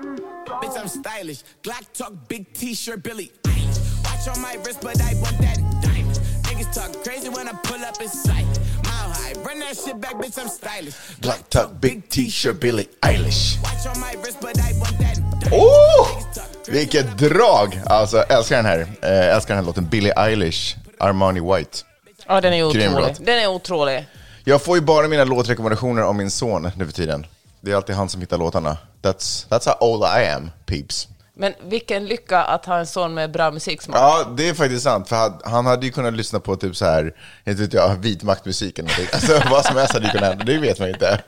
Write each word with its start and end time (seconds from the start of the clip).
Bitch, 0.00 0.78
I'm 0.78 0.88
stylish. 0.88 1.42
Glock 1.62 1.92
talk, 1.92 2.12
big 2.28 2.52
t-shirt, 2.54 3.02
Billy. 3.02 3.30
Eilish. 3.44 4.04
Watch 4.04 4.28
on 4.28 4.40
my 4.40 4.56
wrist, 4.64 4.80
but 4.80 5.00
I 5.00 5.14
want 5.20 5.38
that 5.38 5.58
diamond. 5.82 6.20
Niggas 6.44 6.72
talk 6.74 7.04
crazy 7.04 7.28
when 7.28 7.48
I 7.48 7.52
pull 7.62 7.82
up 7.84 8.00
in 8.00 8.08
sight. 8.08 8.46
Mile 8.84 9.10
high, 9.12 9.34
run 9.44 9.58
that 9.60 9.76
shit 9.76 10.00
back, 10.00 10.14
bitch, 10.14 10.38
I'm 10.38 10.48
stylish. 10.48 10.94
Black 11.20 11.48
tuck, 11.50 11.80
big 11.80 12.08
t-shirt, 12.08 12.60
Billie 12.60 12.88
Eilish. 13.02 13.62
Watch 13.62 13.86
on 13.86 14.00
my 14.00 14.14
wrist, 14.22 14.40
but 14.40 14.58
I 14.58 14.72
want 14.78 14.98
that. 14.98 15.18
Oh! 15.52 16.30
Talk 16.34 16.68
Vilket 16.68 17.18
drag! 17.18 17.80
Alltså, 17.86 18.18
älskar 18.18 18.56
den 18.56 18.66
här. 18.66 18.78
Eh, 19.02 19.34
älskar 19.34 19.54
den 19.54 19.64
här 19.64 19.66
låten. 19.66 19.88
Billie 19.88 20.12
Eilish, 20.16 20.76
Armani 20.98 21.40
White. 21.40 21.78
Ja, 22.26 22.40
den 22.40 22.52
är 22.52 22.64
otrolig. 22.64 23.16
Den 23.20 23.38
är 23.38 23.46
otrolig. 23.46 24.06
Jag 24.44 24.62
får 24.62 24.76
ju 24.76 24.82
bara 24.82 25.08
mina 25.08 25.24
låtrekommendationer 25.24 26.02
av 26.02 26.14
min 26.14 26.30
son 26.30 26.70
nu 26.76 26.86
för 26.86 26.92
tiden. 26.92 27.26
Det 27.60 27.72
är 27.72 27.76
alltid 27.76 27.94
han 27.94 28.08
som 28.08 28.20
hittar 28.20 28.38
låtarna. 28.38 28.76
That's, 29.02 29.48
that's 29.48 29.66
how 29.66 29.76
old 29.80 30.02
I 30.02 30.26
am, 30.26 30.50
peeps. 30.66 31.08
Men 31.34 31.54
vilken 31.62 32.06
lycka 32.06 32.42
att 32.42 32.66
ha 32.66 32.78
en 32.78 32.86
son 32.86 33.14
med 33.14 33.32
bra 33.32 33.50
musiksmak. 33.50 33.98
Ja, 33.98 34.34
det 34.36 34.48
är 34.48 34.54
faktiskt 34.54 34.82
sant. 34.82 35.08
För 35.08 35.16
han, 35.16 35.40
han 35.44 35.66
hade 35.66 35.86
ju 35.86 35.92
kunnat 35.92 36.14
lyssna 36.14 36.40
på 36.40 36.56
typ 36.56 36.76
så 36.76 36.84
här, 36.84 37.14
inte 37.44 37.62
vet 37.62 37.72
jag, 37.72 37.96
vit 37.96 38.22
maktmusik 38.22 38.78
eller 38.78 38.88
någonting. 38.88 39.08
Alltså 39.12 39.50
vad 39.50 39.64
som 39.64 39.76
helst 39.76 39.92
hade 39.92 40.06
ju 40.06 40.12
kunnat 40.12 40.28
hända, 40.28 40.44
det 40.44 40.58
vet 40.58 40.78
man 40.78 40.88
inte. 40.88 41.22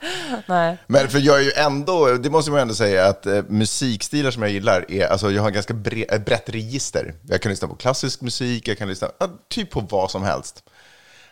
Nej. 0.45 0.77
Men 0.87 1.09
för 1.09 1.19
jag 1.19 1.39
är 1.39 1.43
ju 1.43 1.51
ändå, 1.51 2.07
det 2.07 2.29
måste 2.29 2.51
man 2.51 2.59
ändå 2.59 2.73
säga, 2.73 3.05
att 3.05 3.25
eh, 3.25 3.43
musikstilar 3.47 4.31
som 4.31 4.41
jag 4.41 4.51
gillar 4.51 4.91
är, 4.91 5.07
alltså 5.07 5.31
jag 5.31 5.41
har 5.41 5.51
ganska 5.51 5.73
bre, 5.73 6.03
ett 6.03 6.25
brett 6.25 6.49
register. 6.49 7.13
Jag 7.27 7.41
kan 7.41 7.49
lyssna 7.49 7.67
på 7.67 7.75
klassisk 7.75 8.21
musik, 8.21 8.67
jag 8.67 8.77
kan 8.77 8.87
lyssna 8.87 9.07
ja, 9.19 9.29
typ 9.49 9.71
på 9.71 9.79
vad 9.79 10.11
som 10.11 10.23
helst. 10.23 10.63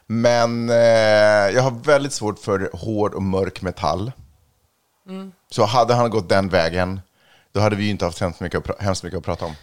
Men 0.08 0.70
eh, 0.70 0.76
jag 1.56 1.62
har 1.62 1.84
väldigt 1.84 2.14
svårt 2.14 2.40
för 2.40 2.70
hård 2.74 3.14
och 3.14 3.24
mörk 3.24 3.62
metall. 3.62 4.12
Så 5.52 5.64
hade 5.66 5.94
han 5.94 6.10
gått 6.10 6.30
den 6.30 6.50
vägen, 6.50 7.02
då 7.52 7.60
hade 7.60 7.76
vi 7.76 7.84
ju 7.84 7.90
inte 7.90 8.06
haft 8.06 8.20
hemskt 8.20 8.40
mycket, 8.40 8.70
att 8.70 8.82
hemskt 8.82 9.04
mycket 9.04 9.18
att 9.18 9.26
prata 9.26 9.46
om. 9.46 9.56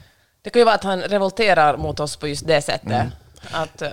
Det 0.43 0.51
kan 0.51 0.61
ju 0.61 0.65
vara 0.65 0.75
att 0.75 0.85
han 0.85 1.03
revolterar 1.03 1.77
mot 1.77 2.01
oss 2.01 2.17
på 2.17 2.29
just 2.29 2.47
det 2.47 2.63
sättet. 2.63 2.91
Mm. 2.91 3.11
Att 3.53 3.83
uh, 3.83 3.89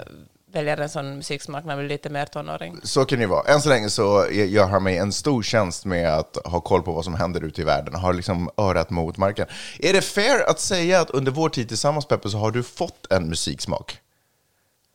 välja 0.52 0.78
en 0.78 0.90
sån 0.90 1.16
musiksmak 1.16 1.66
när 1.66 1.76
man 1.76 1.78
blir 1.78 1.90
lite 1.96 2.10
mer 2.10 2.26
tonåring. 2.26 2.80
Så 2.84 3.06
kan 3.06 3.18
det 3.18 3.24
ju 3.24 3.30
vara. 3.30 3.54
Än 3.54 3.62
så 3.62 3.70
länge 3.70 3.90
så 3.90 4.28
gör 4.32 4.68
han 4.68 4.84
mig 4.84 4.98
en 4.98 5.14
stor 5.14 5.44
tjänst 5.44 5.86
med 5.86 6.14
att 6.14 6.38
ha 6.46 6.60
koll 6.62 6.82
på 6.84 6.92
vad 6.92 7.04
som 7.04 7.16
händer 7.16 7.44
ute 7.44 7.62
i 7.62 7.64
världen. 7.64 7.96
Har 7.96 8.14
liksom 8.14 8.50
örat 8.58 8.90
mot 8.90 9.18
marken. 9.18 9.48
Är 9.80 9.94
det 9.94 10.02
fair 10.02 10.50
att 10.50 10.60
säga 10.60 11.02
att 11.02 11.10
under 11.10 11.32
vår 11.32 11.50
tid 11.50 11.68
tillsammans, 11.68 12.06
Peppe, 12.06 12.30
så 12.30 12.38
har 12.38 12.52
du 12.52 12.64
fått 12.64 13.12
en 13.12 13.30
musiksmak? 13.30 14.00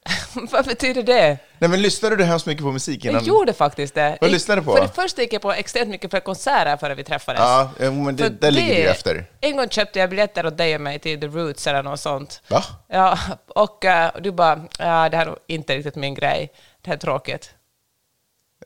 Vad 0.34 0.64
betyder 0.66 1.02
det? 1.02 1.38
Nej, 1.58 1.70
men 1.70 1.82
lyssnade 1.82 2.16
du 2.16 2.24
hemskt 2.24 2.46
mycket 2.46 2.64
på 2.64 2.72
musik 2.72 3.04
innan? 3.04 3.14
Jag 3.14 3.26
gjorde 3.26 3.52
faktiskt 3.52 3.94
det. 3.94 4.18
Vad 4.20 4.30
lyssnade 4.30 4.60
du 4.60 4.64
på? 4.64 4.76
För 4.76 4.82
det 4.82 4.88
första 4.94 5.22
gick 5.22 5.32
jag 5.32 5.42
på 5.42 5.52
extremt 5.52 5.88
mycket 5.90 6.10
för 6.10 6.20
konserter 6.20 6.76
före 6.76 6.94
vi 6.94 7.04
träffades. 7.04 7.40
Ja, 7.40 7.70
men 7.78 8.16
det, 8.16 8.22
För 8.24 8.30
där 8.30 8.50
ligger 8.50 8.74
ju 8.78 8.86
efter. 8.86 9.24
En 9.40 9.56
gång 9.56 9.68
köpte 9.68 9.98
jag 9.98 10.10
biljetter 10.10 10.46
åt 10.46 10.58
dig 10.58 10.74
och 10.74 10.80
mig 10.80 10.98
till 10.98 11.20
The 11.20 11.26
Roots 11.26 11.66
eller 11.66 11.82
något 11.82 12.00
sånt. 12.00 12.42
Va? 12.48 12.64
Ja, 12.88 13.18
och 13.46 13.84
eh, 13.84 14.10
du 14.20 14.32
bara, 14.32 14.60
ja, 14.78 15.08
det 15.08 15.16
här 15.16 15.26
är 15.26 15.36
inte 15.46 15.76
riktigt 15.76 15.94
min 15.96 16.14
grej. 16.14 16.52
Det 16.82 16.90
här 16.90 16.96
är 16.96 17.00
tråkigt. 17.00 17.50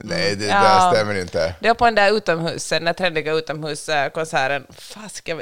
Nej, 0.01 0.37
det 0.37 0.47
Ja. 0.47 0.55
där 0.63 0.93
stämmer 0.93 1.15
inte. 1.21 1.55
Det 1.61 1.69
var 1.69 1.75
på 1.75 1.85
den 1.85 1.95
där 1.95 2.13
utomhus, 2.17 2.69
den 2.69 2.85
där 2.85 2.93
trendiga 2.93 3.33
utomhuskonserten. 3.33 4.67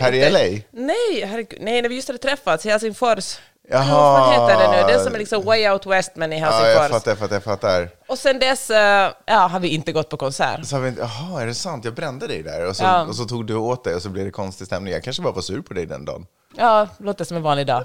Här 0.00 0.12
i. 0.14 0.30
LA? 0.30 0.62
Nej, 0.70 1.24
herregud, 1.24 1.58
nej, 1.62 1.82
när 1.82 1.88
vi 1.88 1.94
just 1.94 2.08
hade 2.08 2.18
träffats 2.18 2.66
i 2.66 2.70
Helsingfors. 2.70 3.36
Jaha. 3.68 3.84
Ja, 3.88 4.20
vad 4.20 4.32
heter 4.50 4.62
det 4.72 4.86
nu? 4.86 4.92
Det 4.92 5.04
som 5.04 5.14
är 5.14 5.18
liksom 5.18 5.44
way 5.44 5.68
out 5.68 5.86
west, 5.86 6.12
men 6.14 6.32
i 6.32 6.40
Ja, 6.40 6.46
Helsingfors. 6.50 6.82
jag 6.82 6.90
fattar, 6.90 7.10
jag 7.10 7.18
fattar, 7.18 7.36
jag 7.36 7.44
fattar. 7.44 7.88
Och 8.08 8.18
sen 8.18 8.38
dess 8.38 8.70
eh, 8.70 9.10
ja, 9.26 9.36
har 9.46 9.60
vi 9.60 9.68
inte 9.68 9.92
gått 9.92 10.08
på 10.08 10.16
konsert. 10.16 10.66
Så 10.66 10.76
har 10.76 10.80
vi 10.82 10.88
inte, 10.88 11.00
jaha, 11.00 11.42
är 11.42 11.46
det 11.46 11.54
sant? 11.54 11.84
Jag 11.84 11.94
brände 11.94 12.26
dig 12.26 12.42
där. 12.42 12.66
Och 12.66 12.76
så, 12.76 12.84
Ja. 12.84 13.02
och 13.02 13.16
så 13.16 13.24
tog 13.24 13.46
du 13.46 13.54
åt 13.56 13.84
dig 13.84 13.94
och 13.94 14.02
så 14.02 14.08
blev 14.08 14.24
det 14.24 14.30
konstig 14.30 14.66
stämning. 14.66 14.92
Jag 14.92 15.04
kanske 15.04 15.22
bara 15.22 15.32
var 15.32 15.42
sur 15.42 15.62
på 15.62 15.74
dig 15.74 15.86
den 15.86 16.04
dagen. 16.04 16.26
Ja, 16.56 16.88
låter 16.98 17.24
som 17.24 17.36
en 17.36 17.42
vanlig 17.42 17.66
dag. 17.66 17.84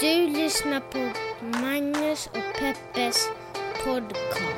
Du 0.00 0.26
lyssnar 0.28 0.80
på 0.80 1.10
Magnus 1.58 2.26
och 2.26 2.58
Peppes 2.60 3.28
podcast. 3.84 4.57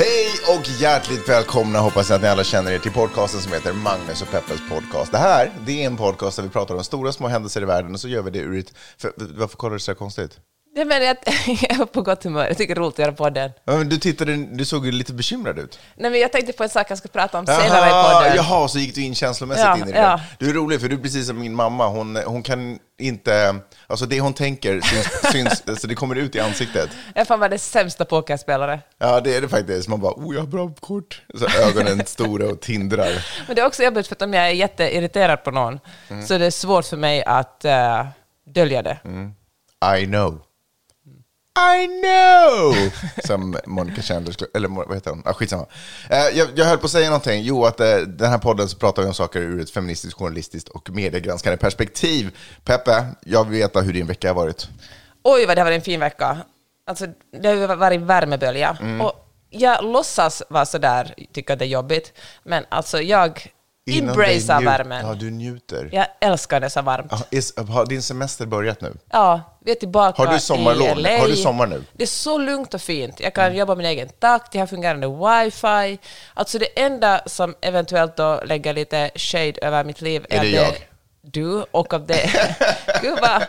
Hej 0.00 0.56
och 0.56 0.68
hjärtligt 0.68 1.28
välkomna 1.28 1.78
hoppas 1.78 2.10
jag 2.10 2.16
att 2.16 2.22
ni 2.22 2.28
alla 2.28 2.44
känner 2.44 2.72
er 2.72 2.78
till 2.78 2.92
podcasten 2.92 3.40
som 3.40 3.52
heter 3.52 3.72
Magnus 3.72 4.22
och 4.22 4.30
Peppes 4.30 4.60
podcast. 4.68 5.12
Det 5.12 5.18
här, 5.18 5.52
det 5.66 5.82
är 5.82 5.86
en 5.86 5.96
podcast 5.96 6.36
där 6.36 6.42
vi 6.42 6.48
pratar 6.48 6.74
om 6.74 6.84
stora 6.84 7.12
små 7.12 7.28
händelser 7.28 7.62
i 7.62 7.64
världen 7.64 7.94
och 7.94 8.00
så 8.00 8.08
gör 8.08 8.22
vi 8.22 8.30
det 8.30 8.38
ur 8.38 8.58
ett... 8.58 8.74
För, 8.98 9.12
varför 9.16 9.56
kollar 9.56 9.74
du 9.74 9.80
så 9.80 9.90
här 9.90 9.96
konstigt? 9.96 10.38
Jag 10.74 10.86
menar 10.86 11.06
att 11.10 11.28
jag 11.62 11.76
var 11.76 11.86
på 11.86 12.02
gott 12.02 12.24
humör. 12.24 12.46
Jag 12.46 12.56
tycker 12.58 12.74
det 12.74 12.78
är 12.78 12.82
roligt 12.82 12.94
att 12.94 12.98
göra 12.98 13.12
podden. 13.12 13.50
Ja, 13.64 13.76
men 13.76 13.88
Du 13.88 13.96
tittade, 13.98 14.36
du 14.36 14.64
såg 14.64 14.86
ju 14.86 14.92
lite 14.92 15.12
bekymrad 15.12 15.58
ut. 15.58 15.78
Nej, 15.96 16.10
men 16.10 16.20
jag 16.20 16.32
tänkte 16.32 16.52
på 16.52 16.62
en 16.62 16.68
sak 16.68 16.86
jag 16.90 16.98
ska 16.98 17.08
prata 17.08 17.38
om 17.38 17.46
senare 17.46 17.88
i 17.88 17.90
podden. 18.14 18.32
jaha, 18.36 18.68
så 18.68 18.78
gick 18.78 18.94
du 18.94 19.02
in 19.02 19.14
känslomässigt 19.14 19.64
Ja, 19.66 19.76
in 19.76 19.88
i 19.88 19.92
det. 19.92 19.98
ja. 19.98 20.20
Du 20.38 20.50
är 20.50 20.54
rolig, 20.54 20.80
för 20.80 20.88
du 20.88 20.96
är 20.96 21.00
precis 21.00 21.26
som 21.26 21.38
min 21.40 21.54
mamma. 21.54 21.88
Hon, 21.88 22.16
hon 22.26 22.42
kan 22.42 22.78
inte... 22.98 23.56
Alltså 23.86 24.06
det 24.06 24.20
hon 24.20 24.34
tänker 24.34 24.80
syns, 24.80 25.32
syns 25.32 25.62
alltså 25.68 25.86
det 25.86 25.94
kommer 25.94 26.14
ut 26.16 26.34
i 26.36 26.40
ansiktet. 26.40 26.90
Jag 27.14 27.26
fan 27.26 27.40
var 27.40 27.48
den 27.48 27.58
sämsta 27.58 28.04
pokerspelare. 28.04 28.80
Ja, 28.98 29.20
det 29.20 29.36
är 29.36 29.40
det 29.40 29.48
faktiskt. 29.48 29.88
Man 29.88 30.00
bara, 30.00 30.12
oh, 30.12 30.34
jag 30.34 30.40
har 30.42 30.46
bra 30.48 30.70
kort. 30.80 31.22
Så 31.38 31.46
ögonen 31.68 32.02
stora 32.06 32.46
och 32.48 32.60
tindrar. 32.60 33.26
Men 33.46 33.56
det 33.56 33.62
är 33.62 33.66
också 33.66 33.82
jobbigt 33.82 34.06
för 34.06 34.14
att 34.14 34.22
om 34.22 34.34
jag 34.34 34.46
är 34.46 34.50
jätteirriterad 34.52 35.44
på 35.44 35.50
någon 35.50 35.80
Mm. 36.08 36.26
så 36.26 36.34
är 36.34 36.38
det 36.38 36.50
svårt 36.50 36.84
för 36.84 36.96
mig 36.96 37.24
att 37.24 37.62
uh, 37.64 38.06
dölja 38.54 38.82
det. 38.82 38.98
I 40.00 40.06
know. 40.06 40.40
I 41.58 41.86
know! 41.86 42.74
Som 43.26 43.58
Monica 43.66 44.02
Chandler, 44.02 44.32
skulle- 44.32 44.50
eller 44.54 44.68
vad 44.68 44.94
heter 44.94 45.10
hon? 45.10 45.22
Ah, 45.24 45.32
skitsamma. 45.32 45.66
Eh, 46.10 46.18
jag, 46.38 46.48
jag 46.54 46.64
höll 46.64 46.78
på 46.78 46.84
att 46.86 46.90
säga 46.92 47.06
någonting. 47.06 47.42
Jo, 47.42 47.64
att 47.64 47.80
eh, 47.80 47.96
den 47.96 48.30
här 48.30 48.38
podden 48.38 48.68
så 48.68 48.76
pratar 48.76 49.02
vi 49.02 49.08
om 49.08 49.14
saker 49.14 49.40
ur 49.40 49.60
ett 49.60 49.70
feministiskt, 49.70 50.18
journalistiskt 50.18 50.68
och 50.68 50.90
mediegranskande 50.90 51.56
perspektiv. 51.56 52.36
Peppe, 52.64 53.06
jag 53.20 53.44
vill 53.44 53.58
veta 53.60 53.80
hur 53.80 53.92
din 53.92 54.06
vecka 54.06 54.28
har 54.28 54.34
varit. 54.34 54.68
Oj, 55.24 55.46
vad 55.46 55.56
det 55.56 55.60
har 55.60 55.64
varit 55.66 55.76
en 55.78 55.82
fin 55.84 56.00
vecka. 56.00 56.38
Alltså, 56.86 57.06
det 57.42 57.48
har 57.48 57.54
ju 57.54 57.66
varit 57.66 58.00
värmebölja. 58.00 58.76
Mm. 58.80 59.00
Och 59.00 59.26
jag 59.50 59.84
låtsas 59.84 60.42
vara 60.48 60.66
sådär, 60.66 61.14
tycker 61.32 61.52
att 61.52 61.58
det 61.58 61.64
är 61.64 61.68
jobbigt. 61.68 62.12
Men 62.44 62.64
alltså, 62.68 63.00
jag 63.02 63.46
Njut- 63.86 64.64
värmen. 64.64 65.06
Ja, 65.06 65.14
du 65.14 65.30
njuter. 65.30 65.88
Jag 65.92 66.06
älskar 66.20 66.60
det 66.60 66.70
så 66.70 66.82
varmt. 66.82 67.12
Ah, 67.12 67.22
is, 67.30 67.56
har 67.56 67.86
din 67.86 68.02
semester 68.02 68.46
börjat 68.46 68.80
nu? 68.80 68.92
Ja, 69.10 69.40
vi 69.64 69.70
är 69.70 69.74
tillbaka 69.74 70.22
Har 70.22 70.32
du 70.32 70.40
sommarlov? 70.40 70.98
i 70.98 71.02
LA. 71.02 71.18
Har 71.18 71.28
du 71.28 71.36
sommar 71.36 71.66
nu? 71.66 71.74
Mm. 71.74 71.86
Det 71.92 72.02
är 72.02 72.06
så 72.06 72.38
lugnt 72.38 72.74
och 72.74 72.80
fint. 72.80 73.20
Jag 73.20 73.34
kan 73.34 73.56
jobba 73.56 73.74
min 73.74 73.86
egen 73.86 74.08
takt, 74.08 74.54
jag 74.54 74.62
har 74.62 74.66
fungerande 74.66 75.06
wifi. 75.06 75.98
Alltså 76.34 76.58
det 76.58 76.80
enda 76.80 77.20
som 77.26 77.54
eventuellt 77.60 78.16
då 78.16 78.40
lägger 78.44 78.74
lite 78.74 79.10
shade 79.14 79.54
över 79.62 79.84
mitt 79.84 80.00
liv 80.00 80.26
Är 80.30 80.38
är, 80.38 80.42
det 80.42 80.58
att 80.58 80.64
jag? 80.64 80.74
Du 81.22 81.64
och 81.70 81.94
av 81.94 82.06
det. 82.06 82.30
Gud 83.02 83.18
vad, 83.20 83.42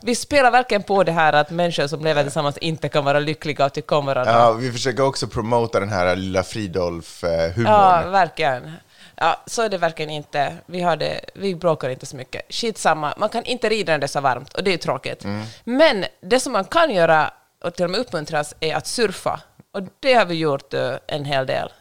vi 0.00 0.14
spelar 0.14 0.50
verkligen 0.50 0.82
på 0.82 1.04
det 1.04 1.12
här 1.12 1.32
att 1.32 1.50
människor 1.50 1.86
som 1.86 2.04
lever 2.04 2.22
tillsammans 2.22 2.58
inte 2.58 2.88
kan 2.88 3.04
vara 3.04 3.18
lyckliga 3.18 3.66
och 3.66 3.72
tycka 3.72 3.96
om 3.96 4.06
varandra. 4.06 4.32
Ja, 4.32 4.52
vi 4.52 4.72
försöker 4.72 5.02
också 5.02 5.26
promota 5.26 5.80
den 5.80 5.88
här 5.88 6.16
lilla 6.16 6.42
Fridolf-humorn. 6.42 7.64
Ja, 7.66 8.10
verkligen. 8.10 8.72
Ja, 9.16 9.40
så 9.46 9.62
är 9.62 9.68
det 9.68 9.78
verkligen 9.78 10.10
inte. 10.10 10.56
Vi, 10.66 10.80
har 10.80 10.96
det, 10.96 11.20
vi 11.34 11.54
bråkar 11.54 11.88
inte 11.90 12.06
så 12.06 12.16
mycket. 12.16 12.42
Skitsamma, 12.48 13.14
man 13.16 13.28
kan 13.28 13.44
inte 13.44 13.68
rida 13.68 13.92
när 13.92 13.98
det 13.98 14.06
är 14.06 14.08
så 14.08 14.20
varmt 14.20 14.54
och 14.54 14.64
det 14.64 14.72
är 14.74 14.78
tråkigt. 14.78 15.24
Mm. 15.24 15.46
Men 15.64 16.04
det 16.20 16.40
som 16.40 16.52
man 16.52 16.64
kan 16.64 16.90
göra 16.90 17.30
och 17.64 17.74
till 17.74 17.84
och 17.84 17.90
med 17.90 18.00
uppmuntras 18.00 18.54
är 18.60 18.74
att 18.74 18.86
surfa. 18.86 19.40
Och 19.72 19.80
det 20.00 20.14
har 20.14 20.24
vi 20.24 20.34
gjort 20.34 20.74
eh, 20.74 20.94
en 21.06 21.24
hel 21.24 21.46
del. 21.46 21.72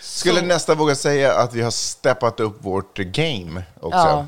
Skulle 0.00 0.40
Så- 0.40 0.46
nästan 0.46 0.78
våga 0.78 0.94
säga 0.94 1.34
att 1.38 1.54
vi 1.54 1.62
har 1.62 1.70
steppat 1.70 2.40
upp 2.40 2.64
vårt 2.64 2.96
game 2.98 3.62
också. 3.80 3.98
Ja. 3.98 4.26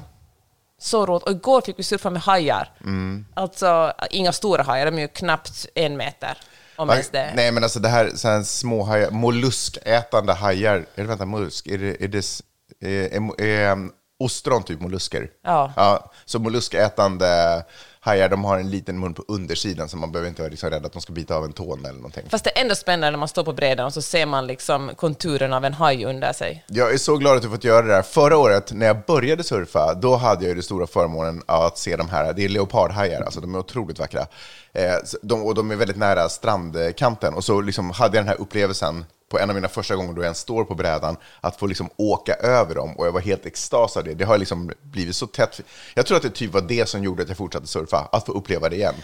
Så 0.80 1.06
roligt. 1.06 1.22
Och 1.22 1.30
igår 1.30 1.60
fick 1.60 1.78
vi 1.78 1.82
surfa 1.82 2.10
med 2.10 2.22
hajar. 2.22 2.72
Mm. 2.80 3.26
Alltså, 3.34 3.92
inga 4.10 4.32
stora 4.32 4.62
hajar, 4.62 4.86
de 4.86 4.96
är 4.96 5.00
ju 5.02 5.08
knappt 5.08 5.66
en 5.74 5.96
meter. 5.96 6.38
Om 6.78 6.90
ens 6.90 7.10
det. 7.10 7.32
Nej, 7.34 7.52
men 7.52 7.62
alltså 7.62 7.80
det 7.80 7.88
här, 7.88 8.10
så 8.14 8.28
här 8.28 8.42
små 8.42 8.82
hajar, 8.82 9.10
molluskätande 9.10 10.32
hajar. 10.32 10.74
Är 10.94 11.02
det, 11.02 11.08
vänta, 11.08 11.26
mollusk? 11.26 11.66
Är 11.66 11.78
det, 11.78 12.04
är 12.04 12.08
det 12.08 12.42
är, 12.80 13.38
är, 13.38 13.40
är, 13.40 13.88
ostron 14.18 14.62
typ 14.62 14.80
mollusker? 14.80 15.30
Ja. 15.44 15.72
ja. 15.76 16.12
Så 16.24 16.38
molluskätande 16.38 17.64
hajar 18.08 18.28
de 18.28 18.44
har 18.44 18.58
en 18.58 18.70
liten 18.70 19.00
mun 19.00 19.14
på 19.14 19.24
undersidan 19.28 19.88
så 19.88 19.96
man 19.96 20.12
behöver 20.12 20.28
inte 20.28 20.42
vara 20.42 20.50
liksom 20.50 20.70
rädd 20.70 20.86
att 20.86 20.92
de 20.92 21.02
ska 21.02 21.12
bita 21.12 21.36
av 21.36 21.44
en 21.44 21.52
tån 21.52 21.84
eller 21.84 21.96
någonting. 21.96 22.24
Fast 22.28 22.44
det 22.44 22.58
är 22.58 22.62
ändå 22.62 22.74
spännande 22.74 23.10
när 23.10 23.18
man 23.18 23.28
står 23.28 23.44
på 23.44 23.52
brädan 23.52 23.86
och 23.86 23.94
så 23.94 24.02
ser 24.02 24.26
man 24.26 24.46
liksom 24.46 24.90
konturen 24.96 25.52
av 25.52 25.64
en 25.64 25.74
haj 25.74 26.04
under 26.04 26.32
sig. 26.32 26.64
Jag 26.66 26.92
är 26.94 26.98
så 26.98 27.16
glad 27.16 27.36
att 27.36 27.42
du 27.42 27.48
fått 27.48 27.64
göra 27.64 27.82
det 27.82 27.92
där. 27.92 28.02
Förra 28.02 28.36
året 28.36 28.72
när 28.72 28.86
jag 28.86 29.04
började 29.06 29.44
surfa, 29.44 29.94
då 29.94 30.16
hade 30.16 30.44
jag 30.44 30.48
ju 30.48 30.54
den 30.54 30.62
stora 30.62 30.86
förmånen 30.86 31.42
att 31.46 31.78
se 31.78 31.96
de 31.96 32.08
här, 32.08 32.32
det 32.32 32.44
är 32.44 32.48
leopardhajar, 32.48 33.22
alltså 33.22 33.40
de 33.40 33.54
är 33.54 33.58
otroligt 33.58 33.98
vackra. 33.98 34.26
Eh, 34.72 34.94
de, 35.22 35.42
och 35.42 35.54
de 35.54 35.70
är 35.70 35.76
väldigt 35.76 35.96
nära 35.96 36.28
strandkanten. 36.28 37.34
Och 37.34 37.44
så 37.44 37.60
liksom 37.60 37.90
hade 37.90 38.16
jag 38.16 38.24
den 38.24 38.28
här 38.28 38.40
upplevelsen 38.40 39.04
på 39.28 39.38
en 39.38 39.50
av 39.50 39.54
mina 39.54 39.68
första 39.68 39.96
gånger 39.96 40.12
då 40.12 40.20
jag 40.20 40.24
ens 40.24 40.38
står 40.38 40.64
på 40.64 40.74
brädan, 40.74 41.16
att 41.40 41.56
få 41.56 41.66
liksom 41.66 41.90
åka 41.96 42.34
över 42.34 42.74
dem. 42.74 42.96
Och 42.96 43.06
jag 43.06 43.12
var 43.12 43.20
helt 43.20 43.46
extas 43.46 43.96
av 43.96 44.04
det. 44.04 44.14
Det 44.14 44.24
har 44.24 44.38
liksom 44.38 44.72
blivit 44.82 45.16
så 45.16 45.26
tätt. 45.26 45.60
Jag 45.94 46.06
tror 46.06 46.16
att 46.16 46.22
det 46.22 46.30
typ 46.30 46.52
var 46.52 46.60
det 46.60 46.88
som 46.88 47.04
gjorde 47.04 47.22
att 47.22 47.28
jag 47.28 47.38
fortsatte 47.38 47.66
surfa, 47.66 48.08
att 48.12 48.26
få 48.26 48.32
uppleva 48.32 48.68
det 48.68 48.76
igen. 48.76 48.94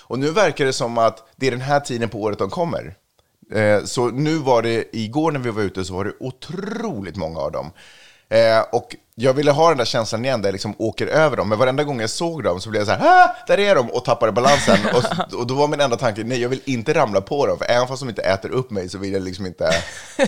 Och 0.00 0.18
nu 0.18 0.30
verkar 0.30 0.64
det 0.64 0.72
som 0.72 0.98
att 0.98 1.28
det 1.36 1.46
är 1.46 1.50
den 1.50 1.60
här 1.60 1.80
tiden 1.80 2.08
på 2.08 2.22
året 2.22 2.38
de 2.38 2.50
kommer. 2.50 2.94
Eh, 3.52 3.84
så 3.84 4.08
nu 4.08 4.38
var 4.38 4.62
det, 4.62 4.96
igår 4.96 5.32
när 5.32 5.40
vi 5.40 5.50
var 5.50 5.62
ute 5.62 5.84
så 5.84 5.94
var 5.94 6.04
det 6.04 6.12
otroligt 6.20 7.16
många 7.16 7.40
av 7.40 7.52
dem. 7.52 7.70
Eh, 8.28 8.60
och 8.72 8.96
jag 9.14 9.34
ville 9.34 9.50
ha 9.50 9.68
den 9.68 9.78
där 9.78 9.84
känslan 9.84 10.24
igen 10.24 10.42
där 10.42 10.48
jag 10.48 10.52
liksom 10.52 10.74
åker 10.78 11.06
över 11.06 11.36
dem, 11.36 11.48
men 11.48 11.58
varenda 11.58 11.84
gång 11.84 12.00
jag 12.00 12.10
såg 12.10 12.42
dem 12.44 12.60
så 12.60 12.70
blev 12.70 12.80
jag 12.80 12.86
så 12.86 12.92
här, 12.92 13.24
ah, 13.24 13.36
där 13.46 13.58
är 13.58 13.74
de, 13.74 13.90
och 13.90 14.04
tappade 14.04 14.32
balansen. 14.32 14.78
och, 14.94 15.38
och 15.38 15.46
då 15.46 15.54
var 15.54 15.68
min 15.68 15.80
enda 15.80 15.96
tanke, 15.96 16.24
nej 16.24 16.42
jag 16.42 16.48
vill 16.48 16.60
inte 16.64 16.94
ramla 16.94 17.20
på 17.20 17.46
dem, 17.46 17.58
för 17.58 17.70
även 17.70 17.88
fast 17.88 18.02
de 18.02 18.08
inte 18.08 18.22
äter 18.22 18.50
upp 18.50 18.70
mig 18.70 18.88
så 18.88 18.98
vill 18.98 19.12
jag 19.12 19.22
liksom 19.22 19.46
inte, 19.46 19.70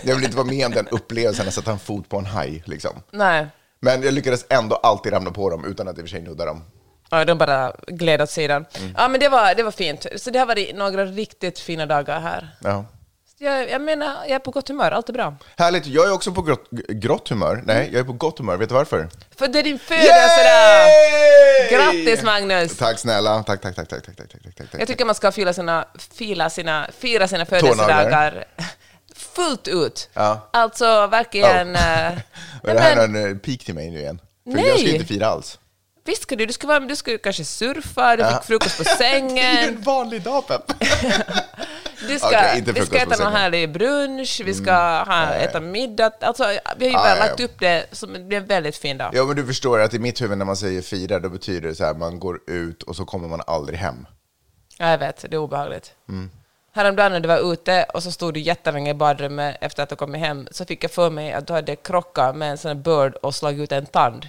jag 0.03 0.15
vill 0.15 0.23
inte 0.23 0.37
vara 0.37 0.47
med 0.47 0.65
om 0.65 0.71
den 0.71 0.87
upplevelsen 0.87 1.47
att 1.47 1.53
sätta 1.53 1.71
en 1.71 1.79
fot 1.79 2.09
på 2.09 2.17
en 2.17 2.25
haj. 2.25 2.63
Liksom. 2.65 2.91
Nej, 3.11 3.47
Men 3.79 4.03
jag 4.03 4.13
lyckades 4.13 4.45
ändå 4.49 4.75
alltid 4.75 5.13
ramla 5.13 5.31
på 5.31 5.49
dem 5.49 5.65
utan 5.65 5.87
att 5.87 5.97
i 5.97 6.01
och 6.01 6.03
för 6.03 6.09
sig 6.09 6.21
nudda 6.21 6.45
dem. 6.45 6.63
ja, 7.11 7.25
de 7.25 7.37
bara 7.37 7.73
gled 7.87 8.21
åt 8.21 8.29
sidan. 8.29 8.65
Mm. 8.79 8.93
Ja, 8.97 9.07
men 9.07 9.19
det 9.19 9.29
var, 9.29 9.55
det 9.55 9.63
var 9.63 9.71
fint. 9.71 10.05
Så 10.15 10.29
det 10.29 10.39
har 10.39 10.45
varit 10.45 10.75
några 10.75 11.05
riktigt 11.05 11.59
fina 11.59 11.85
dagar 11.85 12.19
här. 12.19 12.55
Ja 12.63 12.85
jag, 13.39 13.69
jag 13.69 13.81
menar, 13.81 14.15
jag 14.21 14.31
är 14.31 14.39
på 14.39 14.51
gott 14.51 14.67
humör. 14.67 14.91
Allt 14.91 15.09
är 15.09 15.13
bra. 15.13 15.35
Härligt. 15.57 15.85
Jag 15.85 16.07
är 16.07 16.13
också 16.13 16.31
på 16.31 16.41
grått, 16.41 16.69
grått 16.89 17.29
humör. 17.29 17.63
Nej, 17.65 17.89
jag 17.91 17.99
är 17.99 18.03
på 18.03 18.13
gott 18.13 18.39
humör. 18.39 18.57
Vet 18.57 18.69
du 18.69 18.75
varför? 18.75 19.09
För 19.35 19.47
det 19.47 19.59
är 19.59 19.63
din 19.63 19.79
födelsedag! 19.79 20.89
Grattis 21.69 22.23
Magnus! 22.23 22.77
Tack 22.77 22.99
snälla. 22.99 23.43
Tack, 23.43 23.61
tack, 23.61 23.75
tack, 23.75 23.89
tack, 23.89 24.05
tack, 24.05 24.17
tack, 24.17 24.29
tack, 24.31 24.71
tack. 24.71 24.81
Jag 24.81 24.87
tycker 24.87 25.05
man 25.05 25.15
ska 25.15 25.31
fira 25.31 25.53
sina, 25.53 25.85
fira 25.97 26.49
sina, 26.49 26.87
fira 26.99 27.27
sina 27.27 27.45
födelsedagar 27.45 28.45
fullt 29.15 29.67
ut. 29.67 30.09
Ja. 30.13 30.49
Alltså 30.53 31.07
verkligen... 31.07 31.75
Oh. 31.75 32.07
Äh, 32.07 32.17
Var 32.63 32.73
det 32.73 32.79
här 32.79 33.03
en 33.03 33.15
eh, 33.15 33.37
pik 33.37 33.65
till 33.65 33.75
mig 33.75 33.89
nu 33.89 33.99
igen? 33.99 34.21
För 34.43 34.51
nej. 34.51 34.67
jag 34.67 34.79
ska 34.79 34.89
inte 34.89 35.05
fira 35.05 35.27
alls. 35.27 35.59
Visst 36.05 36.21
ska 36.21 36.35
du, 36.35 36.45
du 36.45 36.53
ska, 36.53 36.67
vara, 36.67 36.79
du 36.79 36.95
ska 36.95 37.17
kanske 37.17 37.45
surfa, 37.45 38.15
du 38.15 38.23
ja. 38.23 38.29
fick 38.29 38.43
frukost 38.43 38.77
på 38.77 38.83
sängen. 38.83 39.35
det 39.35 39.41
är 39.41 39.67
en 39.67 39.81
vanlig 39.81 40.21
dag, 40.21 40.47
Pep! 40.47 40.61
du 42.07 42.19
ska, 42.19 42.55
inte 42.55 42.71
vi 42.71 42.85
ska 42.85 42.97
äta 42.97 43.23
någon 43.23 43.33
härlig 43.33 43.71
brunch, 43.71 44.41
vi 44.45 44.53
ska 44.53 44.73
ha, 45.03 45.33
äta 45.33 45.59
middag. 45.59 46.11
Alltså, 46.21 46.43
vi 46.77 46.93
har 46.93 47.03
ju 47.03 47.09
väl 47.09 47.17
ja, 47.17 47.25
lagt 47.25 47.39
upp 47.39 47.59
det 47.59 47.85
som 47.91 48.13
det 48.13 48.19
blir 48.19 48.37
en 48.37 48.45
väldigt 48.45 48.77
fin 48.77 48.97
dag. 48.97 49.11
Ja, 49.13 49.25
men 49.25 49.35
du 49.35 49.45
förstår 49.45 49.79
att 49.79 49.93
i 49.93 49.99
mitt 49.99 50.21
huvud 50.21 50.37
när 50.37 50.45
man 50.45 50.57
säger 50.57 50.81
fira, 50.81 51.19
då 51.19 51.29
betyder 51.29 51.69
det 51.69 51.75
så 51.75 51.85
här, 51.85 51.93
man 51.93 52.19
går 52.19 52.39
ut 52.47 52.83
och 52.83 52.95
så 52.95 53.05
kommer 53.05 53.27
man 53.27 53.41
aldrig 53.47 53.79
hem. 53.79 54.07
Ja, 54.77 54.89
jag 54.89 54.97
vet, 54.97 55.25
det 55.29 55.35
är 55.35 55.37
obehagligt. 55.37 55.91
Mm. 56.09 56.29
Häromdagen 56.73 57.11
när 57.11 57.19
du 57.19 57.27
var 57.27 57.53
ute 57.53 57.85
och 57.93 58.03
så 58.03 58.11
stod 58.11 58.33
du 58.33 58.39
jättelänge 58.39 58.91
i 58.91 58.93
badrummet 58.93 59.57
efter 59.61 59.83
att 59.83 59.89
du 59.89 59.95
kommit 59.95 60.21
hem 60.21 60.47
så 60.51 60.65
fick 60.65 60.83
jag 60.83 60.91
för 60.91 61.09
mig 61.09 61.33
att 61.33 61.47
du 61.47 61.53
hade 61.53 61.75
krockat 61.75 62.35
med 62.35 62.51
en 62.51 62.57
sån 62.57 62.81
bird 62.81 63.15
och 63.15 63.35
slagit 63.35 63.59
ut 63.59 63.71
en 63.71 63.85
tand. 63.85 64.27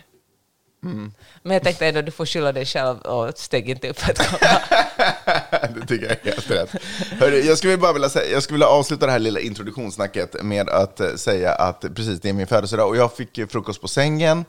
Mm. 0.85 1.13
Men 1.43 1.53
jag 1.53 1.63
tänkte 1.63 1.87
ändå 1.87 2.03
du 2.03 2.11
får 2.11 2.27
skylla 2.27 2.53
dig 2.53 2.67
själv 2.67 2.99
och 2.99 3.39
steg 3.39 3.69
inte 3.71 3.89
upp 3.91 3.99
för 4.01 4.13
att 4.13 4.19
komma. 4.19 4.61
det 5.81 5.87
tycker 5.87 6.07
jag 6.07 6.13
är 6.27 6.33
helt 6.33 6.51
rätt. 6.51 6.83
Hörru, 7.21 7.41
jag 7.41 7.59
skulle 7.59 7.77
bara 7.77 7.93
vilja, 7.93 8.09
säga, 8.09 8.33
jag 8.33 8.43
skulle 8.43 8.55
vilja 8.55 8.67
avsluta 8.69 9.07
det 9.07 9.13
här 9.13 9.19
lilla 9.19 9.41
introduktionssnacket 9.41 10.43
med 10.43 10.69
att 10.69 11.01
eh, 11.01 11.15
säga 11.15 11.53
att 11.53 11.81
precis 11.95 12.21
det 12.21 12.29
är 12.29 12.33
min 12.33 12.47
födelsedag 12.47 12.89
och 12.89 12.97
jag 12.97 13.13
fick 13.17 13.51
frukost 13.51 13.81
på 13.81 13.89
sängen. 13.89 14.45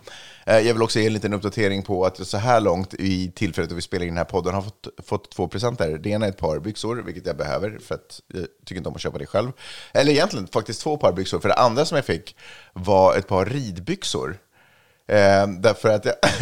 Eh, 0.46 0.58
Jag 0.60 0.74
vill 0.74 0.84
också 0.84 1.00
ge 1.00 1.08
en 1.08 1.14
liten 1.14 1.34
uppdatering 1.34 1.84
på 1.84 2.06
att 2.06 2.20
jag 2.20 2.28
så 2.28 2.38
här 2.38 2.62
långt 2.62 2.94
i 2.94 3.32
tillfället 3.36 3.70
då 3.70 3.76
vi 3.76 3.82
spelar 3.82 4.06
in 4.06 4.10
den 4.12 4.18
här 4.18 4.26
podden 4.26 4.54
har 4.54 4.62
fått, 4.62 4.88
fått 5.06 5.32
två 5.32 5.48
presenter. 5.48 5.98
Det 5.98 6.10
ena 6.10 6.26
är 6.26 6.30
ett 6.30 6.38
par 6.38 6.60
byxor, 6.60 6.96
vilket 7.06 7.26
jag 7.26 7.38
behöver 7.38 7.80
för 7.88 7.96
att 7.96 8.22
jag 8.34 8.46
tycker 8.66 8.78
inte 8.78 8.90
om 8.90 8.96
att 8.96 9.02
köpa 9.02 9.18
det 9.18 9.26
själv. 9.26 9.52
Eller 9.94 10.12
egentligen 10.12 10.48
faktiskt 10.48 10.82
två 10.82 10.98
par 10.98 11.12
byxor, 11.14 11.40
för 11.40 11.50
det 11.50 11.56
andra 11.56 11.86
som 11.86 11.96
jag 11.96 12.06
fick 12.06 12.36
var 12.74 13.16
ett 13.16 13.28
par 13.28 13.46
ridbyxor. 13.46 14.38
Eh, 15.10 15.48
därför 15.48 15.90
att 15.90 16.06
jag 16.06 16.16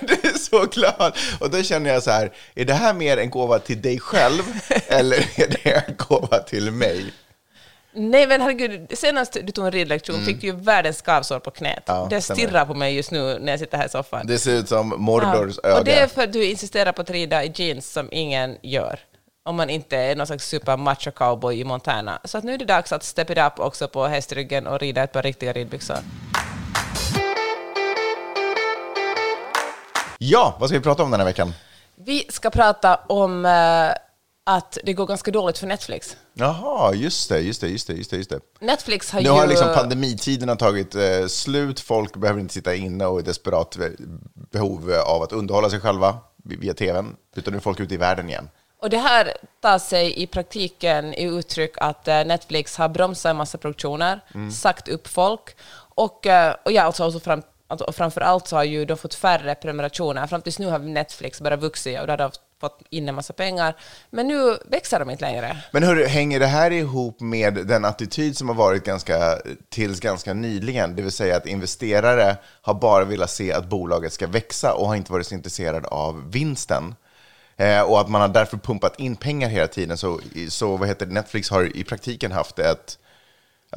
det 0.00 0.24
är 0.24 0.38
så 0.38 0.64
glad. 0.66 1.16
Och 1.40 1.50
då 1.50 1.62
känner 1.62 1.92
jag 1.92 2.02
så 2.02 2.10
här, 2.10 2.32
är 2.54 2.64
det 2.64 2.74
här 2.74 2.94
mer 2.94 3.16
en 3.16 3.30
gåva 3.30 3.58
till 3.58 3.82
dig 3.82 4.00
själv 4.00 4.42
eller 4.88 5.16
är 5.16 5.48
det 5.48 5.70
en 5.70 5.94
gåva 5.96 6.38
till 6.38 6.70
mig? 6.70 7.12
Nej 7.92 8.26
men 8.26 8.40
herregud, 8.40 8.98
senast 8.98 9.32
du 9.42 9.52
tog 9.52 9.64
en 9.66 9.72
ridlektion 9.72 10.24
fick 10.24 10.40
du 10.40 10.46
ju 10.46 10.52
världens 10.52 10.98
skavsår 10.98 11.38
på 11.40 11.50
knät. 11.50 11.88
Mm. 11.88 12.00
Ja, 12.00 12.06
det 12.10 12.20
stirrar 12.20 12.64
på 12.66 12.74
mig 12.74 12.94
just 12.96 13.10
nu 13.10 13.38
när 13.38 13.52
jag 13.52 13.58
sitter 13.60 13.78
här 13.78 13.86
i 13.86 13.88
soffan. 13.88 14.26
Det 14.26 14.38
ser 14.38 14.52
ut 14.52 14.68
som 14.68 14.88
Mordors 14.98 15.58
Ja. 15.62 15.68
öde. 15.68 15.78
Och 15.78 15.84
det 15.84 15.98
är 15.98 16.06
för 16.06 16.22
att 16.22 16.32
du 16.32 16.44
insisterar 16.44 16.92
på 16.92 17.02
att 17.02 17.10
rida 17.10 17.44
i 17.44 17.52
jeans 17.54 17.92
som 17.92 18.08
ingen 18.12 18.56
gör. 18.62 19.00
Om 19.44 19.56
man 19.56 19.70
inte 19.70 19.96
är 19.96 20.16
någon 20.16 20.26
slags 20.26 20.48
super 20.48 20.76
macho 20.76 21.10
cowboy 21.10 21.60
i 21.60 21.64
Montana. 21.64 22.20
Så 22.24 22.38
att 22.38 22.44
nu 22.44 22.54
är 22.54 22.58
det 22.58 22.64
dags 22.64 22.92
att 22.92 23.02
step 23.02 23.30
it 23.30 23.38
up 23.38 23.52
också 23.60 23.88
på 23.88 24.06
hästryggen 24.06 24.66
och 24.66 24.80
rida 24.80 25.02
ett 25.02 25.12
par 25.12 25.22
riktiga 25.22 25.52
ridbyxor. 25.52 25.98
Ja, 30.22 30.56
vad 30.60 30.68
ska 30.68 30.78
vi 30.78 30.84
prata 30.84 31.02
om 31.02 31.10
den 31.10 31.20
här 31.20 31.24
veckan? 31.24 31.52
Vi 31.96 32.26
ska 32.28 32.50
prata 32.50 32.94
om 33.06 33.44
eh, 33.46 33.90
att 34.54 34.78
det 34.84 34.92
går 34.92 35.06
ganska 35.06 35.30
dåligt 35.30 35.58
för 35.58 35.66
Netflix. 35.66 36.16
Jaha, 36.34 36.94
just 36.94 37.28
det, 37.28 37.40
just 37.40 37.60
det, 37.60 37.68
just 37.68 37.86
det, 37.86 37.92
just 37.94 38.10
det. 38.10 38.16
Just 38.16 38.30
det. 38.30 38.40
Netflix 38.60 39.10
har 39.10 39.20
Nu 39.20 39.26
ju... 39.28 39.32
har 39.34 39.46
liksom 39.46 39.74
pandemitiden 39.74 40.56
tagit 40.56 40.94
eh, 40.94 41.26
slut, 41.28 41.80
folk 41.80 42.16
behöver 42.16 42.40
inte 42.40 42.54
sitta 42.54 42.74
inne 42.74 43.06
och 43.06 43.18
är 43.18 43.22
desperat 43.22 43.76
eh, 43.78 43.86
behov 44.50 44.92
av 45.06 45.22
att 45.22 45.32
underhålla 45.32 45.70
sig 45.70 45.80
själva 45.80 46.16
via 46.44 46.74
tvn, 46.74 47.16
utan 47.36 47.52
nu 47.52 47.56
är 47.56 47.60
folk 47.60 47.80
ute 47.80 47.94
i 47.94 47.96
världen 47.96 48.28
igen. 48.28 48.48
Och 48.82 48.90
det 48.90 48.98
här 48.98 49.32
tar 49.60 49.78
sig 49.78 50.22
i 50.22 50.26
praktiken 50.26 51.14
i 51.14 51.22
uttryck 51.24 51.72
att 51.76 52.06
Netflix 52.06 52.76
har 52.76 52.88
bromsat 52.88 53.30
en 53.30 53.36
massa 53.36 53.58
produktioner, 53.58 54.20
Mm. 54.34 54.50
sagt 54.50 54.88
upp 54.88 55.08
folk 55.08 55.56
och, 55.94 56.26
och 56.64 56.72
ja, 56.72 56.82
alltså, 56.82 57.04
alltså 57.04 57.20
fram, 57.20 57.42
alltså, 57.70 57.84
och 57.84 57.94
framför 57.94 58.20
allt 58.20 58.48
så 58.48 58.56
har 58.56 58.64
ju 58.64 58.84
de 58.84 58.96
fått 58.96 59.14
färre 59.14 59.54
prenumerationer. 59.54 60.26
Fram 60.26 60.42
tills 60.42 60.58
nu 60.58 60.66
har 60.66 60.78
Netflix 60.78 61.40
bara 61.40 61.56
vuxit 61.56 62.00
och 62.00 62.06
då 62.06 62.12
har 62.12 62.18
de 62.18 62.30
fått 62.60 62.82
in 62.90 63.08
en 63.08 63.14
massa 63.14 63.32
pengar. 63.32 63.76
Men 64.10 64.28
nu 64.28 64.58
växer 64.64 64.98
de 64.98 65.10
inte 65.10 65.24
längre. 65.24 65.56
Men 65.72 65.82
hur 65.82 66.06
hänger 66.06 66.40
det 66.40 66.46
här 66.46 66.70
ihop 66.70 67.20
med 67.20 67.54
den 67.54 67.84
attityd 67.84 68.36
som 68.36 68.48
har 68.48 68.54
varit 68.54 68.84
ganska, 68.84 69.38
tills 69.68 70.00
ganska 70.00 70.34
nyligen? 70.34 70.96
Det 70.96 71.02
vill 71.02 71.12
säga 71.12 71.36
att 71.36 71.46
investerare 71.46 72.36
har 72.62 72.74
bara 72.74 73.04
velat 73.04 73.30
se 73.30 73.52
att 73.52 73.68
bolaget 73.68 74.12
ska 74.12 74.26
växa 74.26 74.74
och 74.74 74.86
har 74.86 74.94
inte 74.94 75.12
varit 75.12 75.26
så 75.26 75.34
intresserad 75.34 75.86
av 75.86 76.30
vinsten. 76.30 76.94
Eh, 77.56 77.82
och 77.82 78.00
att 78.00 78.08
man 78.08 78.20
har 78.20 78.28
därför 78.28 78.56
pumpat 78.56 79.00
in 79.00 79.16
pengar 79.16 79.48
hela 79.48 79.66
tiden. 79.66 79.98
Så, 79.98 80.20
så 80.48 80.76
vad 80.76 80.88
heter 80.88 81.06
det? 81.06 81.12
Netflix 81.12 81.50
har 81.50 81.76
i 81.76 81.84
praktiken 81.84 82.32
haft 82.32 82.58
ett, 82.58 82.98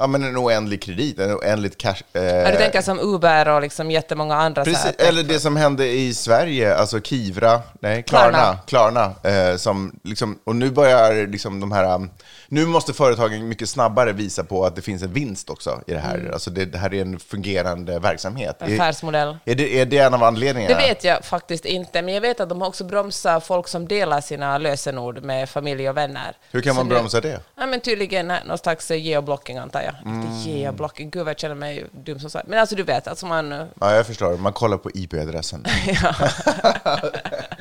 ja, 0.00 0.06
men 0.06 0.24
en 0.24 0.36
oändlig 0.36 0.82
kredit, 0.82 1.18
en 1.18 1.34
oändligt 1.34 1.78
cash. 1.78 2.02
Eh, 2.12 2.24
Ja, 2.24 2.50
du 2.50 2.56
tänker 2.56 2.82
som 2.82 3.00
Uber 3.00 3.48
och 3.48 3.60
liksom 3.62 3.90
jättemånga 3.90 4.34
andra 4.36 4.64
Precis, 4.64 4.84
här. 4.84 5.08
eller 5.08 5.22
det 5.22 5.40
som 5.40 5.56
hände 5.56 5.86
i 5.88 6.14
Sverige, 6.14 6.76
alltså 6.76 7.00
Kivra, 7.00 7.62
nej, 7.80 8.02
Klarna, 8.02 8.58
Klarna, 8.66 9.12
eh, 9.22 9.56
som 9.56 9.92
liksom, 10.04 10.38
och 10.44 10.56
nu 10.56 10.70
börjar 10.70 11.26
liksom 11.26 11.60
de 11.60 11.72
här, 11.72 12.08
nu 12.48 12.66
måste 12.66 12.92
företagen 12.92 13.48
mycket 13.48 13.68
snabbare 13.68 14.12
visa 14.12 14.44
på 14.44 14.64
att 14.66 14.76
det 14.76 14.82
finns 14.82 15.02
en 15.02 15.12
vinst 15.12 15.50
också 15.50 15.80
i 15.86 15.92
det 15.92 15.98
här. 15.98 16.14
Mm. 16.18 16.32
Alltså 16.32 16.50
det, 16.50 16.64
det 16.64 16.78
här 16.78 16.94
är 16.94 17.00
en 17.00 17.18
fungerande 17.18 17.98
verksamhet. 17.98 18.62
Är, 18.62 18.74
Affärsmodell. 18.74 19.36
är, 19.44 19.54
det, 19.54 19.80
är 19.80 19.86
det 19.86 19.98
en 19.98 20.14
av 20.14 20.22
anledningarna? 20.22 20.74
Det 20.80 20.86
vet 20.88 21.04
jag 21.04 21.24
faktiskt 21.24 21.64
inte, 21.64 22.02
men 22.02 22.14
jag 22.14 22.20
vet 22.20 22.40
att 22.40 22.48
de 22.48 22.62
också 22.62 22.84
bromsat 22.84 23.46
folk 23.46 23.68
som 23.68 23.88
delar 23.88 24.20
sina 24.20 24.58
lösenord 24.58 25.22
med 25.22 25.48
familj 25.48 25.88
och 25.90 25.96
vänner. 25.96 26.36
Hur 26.50 26.60
kan 26.60 26.74
Så 26.74 26.80
man 26.80 26.88
det- 26.88 26.94
bromsa 26.94 27.20
det? 27.20 27.40
Ja, 27.56 27.66
men 27.66 27.80
tydligen 27.80 28.32
någon 28.46 28.58
slags 28.58 28.90
geoblocking 28.90 29.58
antar 29.58 29.82
jag. 29.82 29.94
Mm. 30.12 30.38
Geoblocking, 30.40 31.10
gud 31.10 31.22
vad 31.24 31.30
jag 31.30 31.38
känner 31.38 31.54
mig 31.54 31.86
dum 31.92 32.18
som 32.20 32.30
sagt. 32.30 32.48
Men 32.48 32.58
alltså 32.58 32.74
du 32.76 32.82
vet, 32.82 33.08
alltså 33.08 33.26
man... 33.26 33.50
Ja, 33.80 33.94
jag 33.94 34.06
förstår. 34.06 34.36
Man 34.36 34.52
kollar 34.52 34.76
på 34.76 34.90
IP-adressen. 34.94 35.64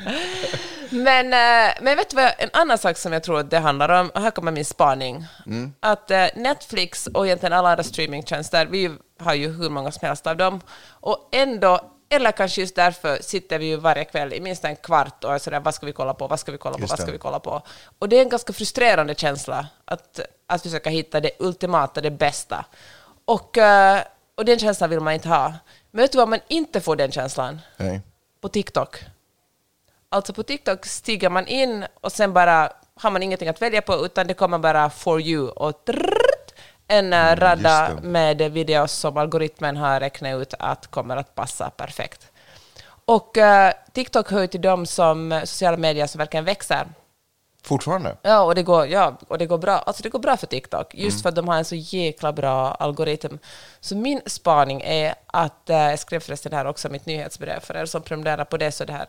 Men, 0.94 1.26
eh, 1.34 1.74
men 1.82 1.98
vet 1.98 2.10
du 2.10 2.16
vad, 2.16 2.32
en 2.38 2.50
annan 2.54 2.78
sak 2.78 2.98
som 2.98 3.14
jag 3.14 3.24
tror 3.24 3.40
att 3.40 3.50
det 3.50 3.60
handlar 3.60 3.90
om, 4.02 4.10
och 4.10 4.22
här 4.22 4.32
kommer 4.32 4.52
min 4.52 4.66
spaning, 4.66 5.26
Mm. 5.46 5.74
att 5.80 6.12
eh, 6.12 6.26
Netflix 6.36 7.08
och 7.08 7.26
egentligen 7.26 7.54
alla 7.54 7.70
andra 7.70 7.84
streamingtjänster, 7.84 8.66
vi 8.66 8.92
har 9.20 9.34
ju 9.34 9.52
hur 9.52 9.70
många 9.70 9.92
som 9.92 10.08
helst 10.08 10.28
av 10.28 10.38
dem, 10.38 10.62
och 10.90 11.30
ändå, 11.32 11.80
eller 12.10 12.32
kanske 12.32 12.62
just 12.62 12.76
därför, 12.76 13.18
sitter 13.22 13.60
vi 13.60 13.66
ju 13.66 13.76
varje 13.78 14.06
kväll 14.06 14.34
i 14.34 14.42
minst 14.42 14.66
en 14.66 14.76
kvart 14.76 15.24
och 15.24 15.34
är 15.34 15.40
sådär, 15.40 15.60
vad 15.60 15.76
ska 15.76 15.86
vi 15.86 15.94
kolla 15.94 16.14
på, 16.14 16.28
vad 16.28 16.40
ska 16.40 16.52
vi 16.52 16.58
kolla 16.58 16.78
på, 16.78 16.86
vad 16.90 17.00
ska 17.00 17.12
vi 17.12 17.18
kolla 17.18 17.40
på? 17.40 17.62
Och 18.00 18.10
det 18.10 18.18
är 18.18 18.22
en 18.22 18.30
ganska 18.30 18.54
frustrerande 18.54 19.16
känsla 19.16 19.68
att, 19.86 20.20
att 20.48 20.62
försöka 20.62 20.90
hitta 20.90 21.20
det 21.20 21.32
ultimata, 21.40 22.02
det 22.02 22.12
bästa. 22.12 22.66
Och, 23.26 23.58
eh, 23.58 24.02
och 24.36 24.46
den 24.46 24.60
känslan 24.60 24.90
vill 24.90 25.00
man 25.00 25.14
inte 25.14 25.30
ha. 25.30 25.54
Men 25.92 26.02
vet 26.02 26.12
du 26.12 26.18
vad 26.18 26.30
man 26.30 26.40
inte 26.48 26.82
får 26.82 26.96
den 26.96 27.12
känslan? 27.12 27.62
Nej. 27.78 28.02
På 28.42 28.50
TikTok. 28.50 28.98
Alltså 30.14 30.34
på 30.34 30.44
TikTok 30.44 30.86
stiger 30.86 31.30
man 31.30 31.48
in 31.48 31.86
och 32.02 32.12
sen 32.12 32.34
bara 32.34 32.72
har 32.96 33.12
man 33.12 33.24
ingenting 33.24 33.50
att 33.50 33.62
välja 33.62 33.82
på, 33.82 34.06
utan 34.06 34.28
det 34.28 34.34
kommer 34.34 34.58
bara 34.58 34.90
for 34.90 35.22
you 35.22 35.50
och 35.50 35.86
trrrt, 35.86 36.54
en 36.88 37.14
eh, 37.14 37.36
radda 37.36 37.86
Mm, 37.88 37.96
det. 38.04 38.08
med 38.10 38.52
videos 38.52 38.92
som 38.92 39.18
algoritmen 39.18 39.78
har 39.78 40.00
räknat 40.00 40.42
ut 40.42 40.54
att 40.60 40.88
kommer 40.88 41.18
att 41.18 41.36
passa 41.36 41.70
perfekt. 41.70 42.28
Och 43.06 43.38
eh, 43.38 43.74
TikTok 43.94 44.32
hör 44.32 44.48
till 44.48 44.62
de 44.62 44.86
som 44.86 45.42
sociala 45.46 45.78
medier 45.78 46.08
som 46.08 46.20
verkligen 46.20 46.46
växer. 46.46 46.88
Fortfarande? 47.64 48.18
Ja, 48.22 48.42
och 48.44 48.56
det 48.56 48.64
går, 48.64 48.88
ja, 48.88 49.18
och 49.28 49.38
det 49.38 49.46
går 49.46 49.58
bra. 49.58 49.72
Alltså 49.78 50.04
det 50.04 50.10
går 50.10 50.20
bra 50.20 50.38
för 50.38 50.48
TikTok, 50.48 50.96
just 50.96 51.22
för 51.22 51.30
att 51.30 51.36
de 51.36 51.48
har 51.48 51.56
en 51.58 51.66
så 51.66 51.76
jäkla 51.76 52.34
bra 52.34 52.72
algoritm. 52.72 53.38
Så 53.84 53.96
min 53.96 54.22
spaning 54.26 54.82
är 54.82 55.16
att, 55.28 55.70
eh, 55.70 55.78
jag 55.78 56.00
skrev 56.00 56.20
förresten 56.20 56.54
här 56.54 56.66
också 56.66 56.90
mitt 56.90 57.06
nyhetsbrev, 57.06 57.60
för 57.60 57.78
er 57.78 57.86
som 57.86 58.02
prenumererar 58.02 58.46
på 58.46 58.58
det 58.58 58.72
så 58.72 58.86
det 58.86 58.94
här 58.94 59.08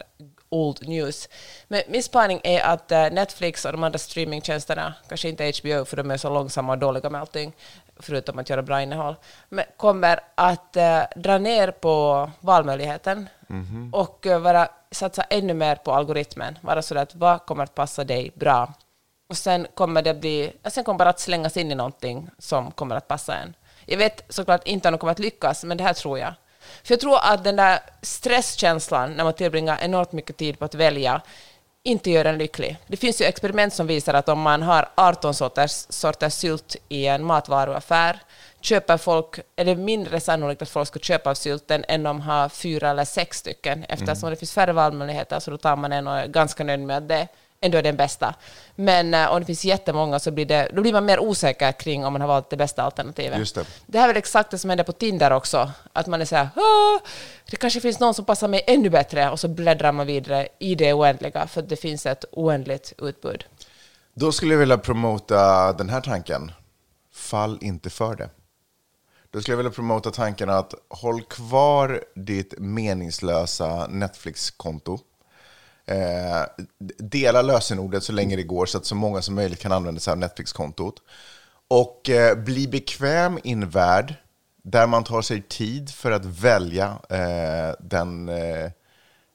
old 0.49 0.89
news. 0.89 1.29
Men 1.69 1.83
min 1.89 2.03
spaning 2.03 2.41
är 2.45 2.61
att 2.61 2.93
eh, 2.93 3.11
Netflix 3.11 3.65
och 3.65 3.73
de 3.73 3.85
andra 3.85 3.99
streamingtjänsterna, 3.99 4.95
kanske 5.09 5.29
inte 5.29 5.53
HBO 5.63 5.85
för 5.85 5.97
de 5.97 6.11
är 6.11 6.17
så 6.17 6.31
långsamma 6.31 6.73
och 6.73 6.79
dåliga 6.79 7.11
med 7.11 7.21
allting, 7.21 7.53
förutom 7.97 8.39
att 8.39 8.51
göra 8.51 8.63
bra 8.63 8.83
innehåll, 8.83 9.17
men 9.49 9.65
kommer 9.77 10.21
att 10.35 10.77
eh, 10.77 11.03
dra 11.17 11.39
ner 11.39 11.71
på 11.71 12.31
valmöjligheten 12.41 13.29
och 13.93 14.27
eh, 14.27 14.39
vara, 14.39 14.69
satsa 14.91 15.23
ännu 15.23 15.55
mer 15.55 15.77
på 15.77 15.93
algoritmen. 15.93 16.59
Vara 16.61 16.83
sådär 16.83 17.03
att 17.03 17.15
vad 17.15 17.47
kommer 17.47 17.65
att 17.65 17.75
passa 17.75 18.05
dig 18.05 18.33
bra? 18.35 18.75
Och 19.29 19.37
sen 19.37 19.67
kommer 19.75 20.03
det 20.03 20.15
bli, 20.15 20.53
sen 20.65 20.85
kommer 20.85 20.99
bara 20.99 21.11
att 21.11 21.21
slängas 21.21 21.57
in 21.57 21.73
i 21.73 21.75
någonting 21.75 22.31
som 22.39 22.71
kommer 22.71 22.97
att 22.97 23.09
passa 23.09 23.37
en. 23.37 23.55
Jag 23.87 23.99
vet 23.99 24.25
såklart 24.29 24.67
inte 24.67 24.89
om 24.89 24.93
de 24.93 24.99
kommer 24.99 25.13
att 25.13 25.19
lyckas, 25.19 25.65
men 25.65 25.77
det 25.77 25.85
här 25.85 25.95
tror 25.95 26.19
jag. 26.19 26.35
För 26.85 26.93
jag 26.93 27.01
tror 27.01 27.19
att 27.23 27.45
den 27.45 27.57
där 27.57 27.79
stresskänslan 28.03 29.13
när 29.13 29.25
man 29.25 29.33
tillbringar 29.33 29.79
enormt 29.83 30.13
mycket 30.13 30.37
tid 30.37 30.59
på 30.59 30.65
att 30.65 30.75
välja 30.75 31.23
inte 31.83 32.11
gör 32.11 32.25
en 32.25 32.39
lycklig. 32.39 32.77
Det 32.87 32.97
finns 32.97 33.21
ju 33.21 33.25
experiment 33.25 33.75
som 33.75 33.87
visar 33.87 34.15
att 34.15 34.29
om 34.29 34.41
man 34.41 34.63
har 34.63 34.89
18 34.95 35.35
sorters, 35.35 35.87
sorters 35.89 36.33
sylt 36.33 36.77
i 36.89 37.07
en 37.07 37.25
matvaruaffär 37.25 38.21
köper 38.61 38.97
folk, 38.97 39.39
är 39.57 39.65
det 39.65 39.77
mindre 39.77 40.21
sannolikt 40.21 40.63
att 40.63 40.69
folk 40.69 40.89
ska 40.89 40.99
köpa 40.99 41.31
av 41.31 41.35
sylten 41.35 41.85
än 41.89 42.07
om 42.07 42.17
de 42.17 42.21
har 42.21 42.49
fyra 42.49 42.91
eller 42.91 43.05
sex 43.05 43.39
stycken. 43.39 43.85
Eftersom 43.89 44.31
det 44.31 44.37
finns 44.37 44.53
färre 44.53 44.73
valmöjligheter 44.73 45.41
så 45.41 45.51
då 45.51 45.57
tar 45.57 45.77
man 45.77 45.93
en 45.93 46.09
och 46.09 46.17
är 46.19 46.27
ganska 46.27 46.65
nöjd 46.65 46.81
med 46.81 47.03
det 47.03 47.29
ändå 47.65 47.79
är 47.79 47.83
den 47.83 47.97
bästa. 47.97 48.35
Men 48.75 49.15
eh, 49.15 49.33
om 49.33 49.41
det 49.41 49.47
finns 49.47 49.65
jättemånga 49.65 50.19
så 50.19 50.31
blir, 50.31 50.47
det, 50.47 50.69
då 50.73 50.83
blir 50.83 50.93
man 50.93 51.05
mer 51.05 51.21
osäker 51.21 51.73
kring 51.73 52.05
om 52.05 52.13
man 52.13 52.21
har 52.21 52.29
valt 52.29 52.51
det 52.51 52.57
bästa 52.57 52.83
alternativet. 52.83 53.39
Just 53.39 53.55
det. 53.55 53.67
Det 53.87 53.99
här 53.99 54.05
är 54.05 54.09
väl 54.09 54.17
exakt 54.17 54.51
det 54.51 54.59
som 54.59 54.71
händer 54.71 54.85
på 54.85 54.93
Tinder 54.93 55.31
också. 55.31 55.71
Att 55.93 56.07
man 56.07 56.21
är 56.21 56.25
så 56.25 56.37
här, 56.37 56.49
"Åh, 56.57 57.01
det 57.51 57.57
kanske 57.57 57.81
finns 57.81 58.01
någon 58.01 58.15
som 58.15 58.25
passar 58.25 58.49
mig 58.49 58.65
ännu 58.67 58.91
bättre 58.91 59.31
och 59.31 59.41
så 59.41 59.49
bläddrar 59.49 59.93
man 59.93 60.07
vidare 60.07 60.49
i 60.59 60.75
det 60.75 60.93
oändliga 60.93 61.47
för 61.47 61.61
att 61.63 61.69
det 61.69 61.77
finns 61.77 62.07
ett 62.07 62.25
oändligt 62.33 62.93
utbud. 62.99 63.45
Då 64.15 64.33
skulle 64.33 64.53
jag 64.55 64.59
vilja 64.59 64.79
promota 64.79 65.73
den 65.73 65.89
här 65.89 66.01
tanken. 66.01 66.53
Fall 67.15 67.59
inte 67.61 67.91
för 67.91 68.17
det. 68.17 68.29
Då 69.31 69.41
skulle 69.41 69.53
jag 69.53 69.57
vilja 69.57 69.73
promota 69.73 70.11
tanken 70.11 70.51
att 70.51 70.75
håll 70.89 71.23
kvar 71.23 72.05
ditt 72.15 72.55
meningslösa 72.59 73.87
Netflix-konto. 73.87 74.99
Eh, 75.87 76.65
dela 76.99 77.43
lösenordet 77.43 78.05
så 78.05 78.13
länge 78.13 78.37
det 78.37 78.43
går 78.43 78.67
så 78.67 78.79
att 78.79 78.87
så 78.87 78.95
många 78.95 79.23
som 79.23 79.35
möjligt 79.35 79.61
kan 79.61 79.73
använda 79.73 80.01
sig 80.01 80.13
av 80.13 80.19
Netflix-kontot. 80.19 80.95
Och 81.69 82.11
eh, 82.11 82.39
bli 82.39 82.69
bekväm 82.69 83.39
i 83.45 83.53
en 83.53 83.71
värld 83.71 84.15
där 84.63 84.87
man 84.87 85.05
tar 85.05 85.23
sig 85.23 85.43
tid 85.43 85.91
för 85.91 86.11
att 86.11 86.25
välja 86.25 86.99
eh, 87.11 87.75
den, 87.81 88.29
eh, 88.29 88.71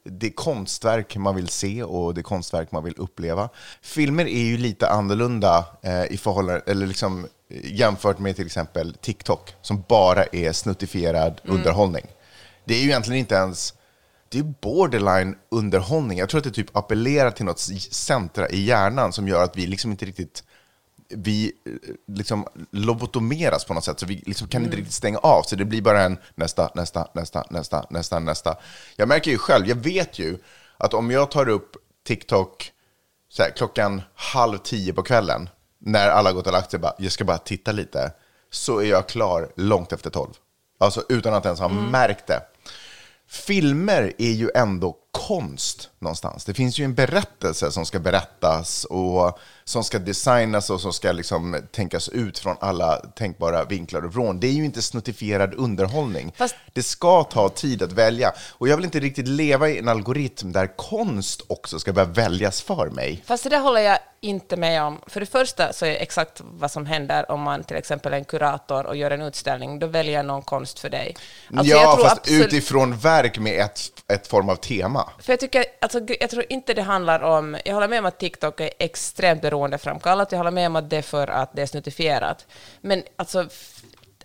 det 0.04 0.30
konstverk 0.30 1.16
man 1.16 1.36
vill 1.36 1.48
se 1.48 1.82
och 1.82 2.14
det 2.14 2.22
konstverk 2.22 2.72
man 2.72 2.84
vill 2.84 2.94
uppleva. 2.96 3.48
Filmer 3.82 4.24
är 4.24 4.42
ju 4.42 4.56
lite 4.56 4.88
annorlunda 4.88 5.64
eh, 5.82 6.04
i 6.04 6.16
förhållande, 6.16 6.62
eller 6.66 6.86
liksom, 6.86 7.26
eh, 7.48 7.74
jämfört 7.74 8.18
med 8.18 8.36
till 8.36 8.46
exempel 8.46 8.94
TikTok 8.94 9.54
som 9.62 9.84
bara 9.88 10.24
är 10.24 10.52
snuttifierad 10.52 11.40
underhållning. 11.44 12.06
Det 12.64 12.74
är 12.74 12.78
ju 12.78 12.88
egentligen 12.88 13.20
inte 13.20 13.34
ens 13.34 13.74
det 14.32 14.38
är 14.38 14.42
borderline 14.42 15.36
underhållning. 15.48 16.18
Jag 16.18 16.28
tror 16.28 16.38
att 16.38 16.44
det 16.44 16.50
typ 16.50 16.76
appellerar 16.76 17.30
till 17.30 17.44
något 17.44 17.58
centra 17.90 18.48
i 18.48 18.64
hjärnan 18.64 19.12
som 19.12 19.28
gör 19.28 19.44
att 19.44 19.56
vi 19.56 19.66
liksom 19.66 19.90
inte 19.90 20.04
riktigt 20.04 20.44
vi 21.08 21.52
eh, 21.66 21.72
liksom 22.14 22.46
lobotomeras 22.70 23.64
på 23.64 23.74
något 23.74 23.84
sätt, 23.84 24.00
så 24.00 24.06
vi 24.06 24.22
liksom 24.26 24.48
kan 24.48 24.64
inte 24.64 24.76
riktigt 24.76 24.94
stänga 24.94 25.18
av. 25.18 25.42
Så 25.42 25.56
det 25.56 25.64
blir 25.64 25.82
bara 25.82 26.02
en 26.02 26.18
nästa, 26.34 26.70
nästa, 26.74 27.08
nästa, 27.14 27.44
nästa, 27.50 27.86
nästa, 27.90 28.18
nästa. 28.18 28.56
Jag 28.96 29.08
märker 29.08 29.30
ju 29.30 29.38
själv, 29.38 29.68
jag 29.68 29.76
vet 29.76 30.18
ju 30.18 30.38
att 30.76 30.94
om 30.94 31.10
jag 31.10 31.30
tar 31.30 31.48
upp 31.48 31.76
TikTok 32.06 32.72
här, 33.38 33.50
klockan 33.50 34.02
halv 34.14 34.58
tio 34.58 34.92
på 34.92 35.02
kvällen, 35.02 35.48
när 35.78 36.08
alla 36.08 36.32
gått 36.32 36.46
och 36.46 36.52
lagt 36.52 36.70
sig, 36.70 36.80
bara, 36.80 36.94
jag 36.98 37.12
ska 37.12 37.24
bara 37.24 37.38
titta 37.38 37.72
lite, 37.72 38.12
så 38.50 38.78
är 38.78 38.90
jag 38.90 39.08
klar 39.08 39.52
långt 39.56 39.92
efter 39.92 40.10
tolv. 40.10 40.32
Alltså 40.78 41.04
utan 41.08 41.34
att 41.34 41.44
ens 41.44 41.60
ha 41.60 41.68
märkt 41.68 42.26
det. 42.26 42.42
Filmer 43.32 44.12
är 44.18 44.30
ju 44.30 44.50
ändå 44.54 44.96
konst 45.12 45.90
någonstans. 45.98 46.44
Det 46.44 46.54
finns 46.54 46.78
ju 46.78 46.84
en 46.84 46.94
berättelse 46.94 47.70
som 47.72 47.86
ska 47.86 47.98
berättas 47.98 48.84
och 48.84 49.38
som 49.64 49.84
ska 49.84 49.98
designas 49.98 50.70
och 50.70 50.80
som 50.80 50.92
ska 50.92 51.12
liksom 51.12 51.56
tänkas 51.72 52.08
ut 52.08 52.38
från 52.38 52.56
alla 52.60 52.96
tänkbara 52.96 53.64
vinklar 53.64 54.04
och 54.04 54.12
vrån. 54.12 54.40
Det 54.40 54.46
är 54.46 54.52
ju 54.52 54.64
inte 54.64 54.82
snuttifierad 54.82 55.54
underhållning. 55.54 56.32
Fast- 56.36 56.54
Det 56.72 56.82
ska 56.82 57.24
ta 57.24 57.48
tid 57.48 57.82
att 57.82 57.92
välja. 57.92 58.32
Och 58.50 58.68
jag 58.68 58.76
vill 58.76 58.84
inte 58.84 59.00
riktigt 59.00 59.28
leva 59.28 59.68
i 59.68 59.78
en 59.78 59.88
algoritm 59.88 60.52
där 60.52 60.76
konst 60.76 61.42
också 61.46 61.78
ska 61.78 61.92
börja 61.92 62.08
väljas 62.08 62.62
för 62.62 62.90
mig. 62.90 63.22
Fast 63.26 63.44
det 63.44 63.50
där 63.50 63.60
håller 63.60 63.80
jag 63.80 63.98
inte 64.22 64.56
med 64.56 64.82
om. 64.82 65.00
För 65.06 65.20
det 65.20 65.26
första 65.26 65.72
så 65.72 65.86
är 65.86 65.90
exakt 65.90 66.40
vad 66.44 66.70
som 66.70 66.86
händer 66.86 67.30
om 67.30 67.40
man 67.40 67.64
till 67.64 67.76
exempel 67.76 68.12
är 68.12 68.16
en 68.16 68.24
kurator 68.24 68.86
och 68.86 68.96
gör 68.96 69.10
en 69.10 69.22
utställning. 69.22 69.78
Då 69.78 69.86
väljer 69.86 70.22
någon 70.22 70.42
konst 70.42 70.78
för 70.78 70.90
dig. 70.90 71.16
Alltså, 71.56 71.74
ja, 71.74 71.82
jag 71.82 72.00
fast 72.00 72.18
absolut- 72.18 72.46
utifrån 72.46 72.96
verk 72.98 73.38
med 73.38 73.60
ett, 73.60 73.80
ett 74.12 74.26
form 74.26 74.48
av 74.48 74.56
tema. 74.56 74.99
För 75.18 75.32
jag, 75.32 75.40
tycker, 75.40 75.64
alltså, 75.80 76.00
jag 76.20 76.30
tror 76.30 76.44
inte 76.48 76.74
det 76.74 76.82
handlar 76.82 77.20
om... 77.20 77.56
Jag 77.64 77.74
håller 77.74 77.88
med 77.88 77.98
om 77.98 78.06
att 78.06 78.18
TikTok 78.18 78.60
är 78.60 78.70
extremt 78.78 79.42
beroendeframkallat. 79.42 80.32
Jag 80.32 80.38
håller 80.38 80.50
med 80.50 80.66
om 80.66 80.76
att 80.76 80.90
det 80.90 80.96
är 80.96 81.02
för 81.02 81.28
att 81.28 81.50
det 81.52 81.62
är 81.62 81.66
snuttifierat. 81.66 82.46
Men 82.80 83.02
alltså... 83.16 83.48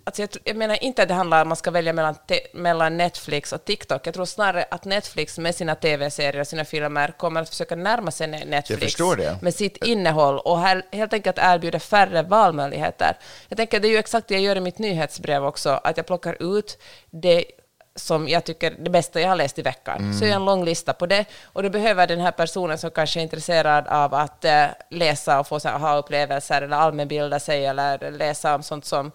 Alltså 0.07 0.21
jag, 0.21 0.29
jag 0.43 0.55
menar 0.55 0.83
inte 0.83 1.01
att 1.01 1.07
det 1.07 1.13
handlar 1.13 1.37
om 1.37 1.41
att 1.41 1.47
man 1.47 1.57
ska 1.57 1.71
välja 1.71 1.93
mellan, 1.93 2.15
te, 2.27 2.39
mellan 2.53 2.97
Netflix 2.97 3.53
och 3.53 3.65
TikTok. 3.65 4.07
Jag 4.07 4.13
tror 4.13 4.25
snarare 4.25 4.65
att 4.71 4.85
Netflix 4.85 5.37
med 5.37 5.55
sina 5.55 5.75
tv-serier 5.75 6.41
och 6.41 6.47
sina 6.47 6.65
filmer 6.65 7.13
kommer 7.17 7.41
att 7.41 7.49
försöka 7.49 7.75
närma 7.75 8.11
sig 8.11 8.27
Ne- 8.27 8.45
Netflix 8.45 8.99
med 9.41 9.55
sitt 9.55 9.85
innehåll 9.85 10.39
och 10.39 10.59
här, 10.59 10.85
helt 10.91 11.13
enkelt 11.13 11.37
erbjuda 11.39 11.79
färre 11.79 12.23
valmöjligheter. 12.23 13.17
Jag 13.47 13.57
tänker 13.57 13.79
det 13.79 13.87
är 13.87 13.89
ju 13.89 13.97
exakt 13.97 14.27
det 14.27 14.33
jag 14.33 14.43
gör 14.43 14.55
i 14.55 14.61
mitt 14.61 14.79
nyhetsbrev 14.79 15.45
också, 15.45 15.69
att 15.69 15.97
jag 15.97 16.05
plockar 16.05 16.55
ut 16.55 16.77
det 17.09 17.45
som 17.95 18.27
jag 18.27 18.43
tycker 18.43 18.71
det 18.79 18.89
bästa 18.89 19.21
jag 19.21 19.29
har 19.29 19.35
läst 19.35 19.59
i 19.59 19.61
veckan. 19.61 20.13
Så 20.13 20.25
jag 20.25 20.31
har 20.31 20.35
en 20.39 20.45
lång 20.45 20.65
lista 20.65 20.93
på 20.93 21.05
det. 21.05 21.25
Och 21.43 21.63
då 21.63 21.69
behöver 21.69 22.07
den 22.07 22.19
här 22.21 22.31
personen 22.31 22.77
som 22.77 22.91
kanske 22.91 23.19
är 23.19 23.21
intresserad 23.21 23.87
av 23.87 24.13
att 24.13 24.45
eh, 24.45 24.65
läsa 24.89 25.39
och 25.39 25.47
få 25.47 25.59
aha-upplevelser 25.65 26.61
eller 26.61 26.77
allmänbilda 26.77 27.39
sig 27.39 27.65
eller 27.65 28.11
läsa 28.11 28.55
om 28.55 28.63
sånt 28.63 28.85
som 28.85 29.11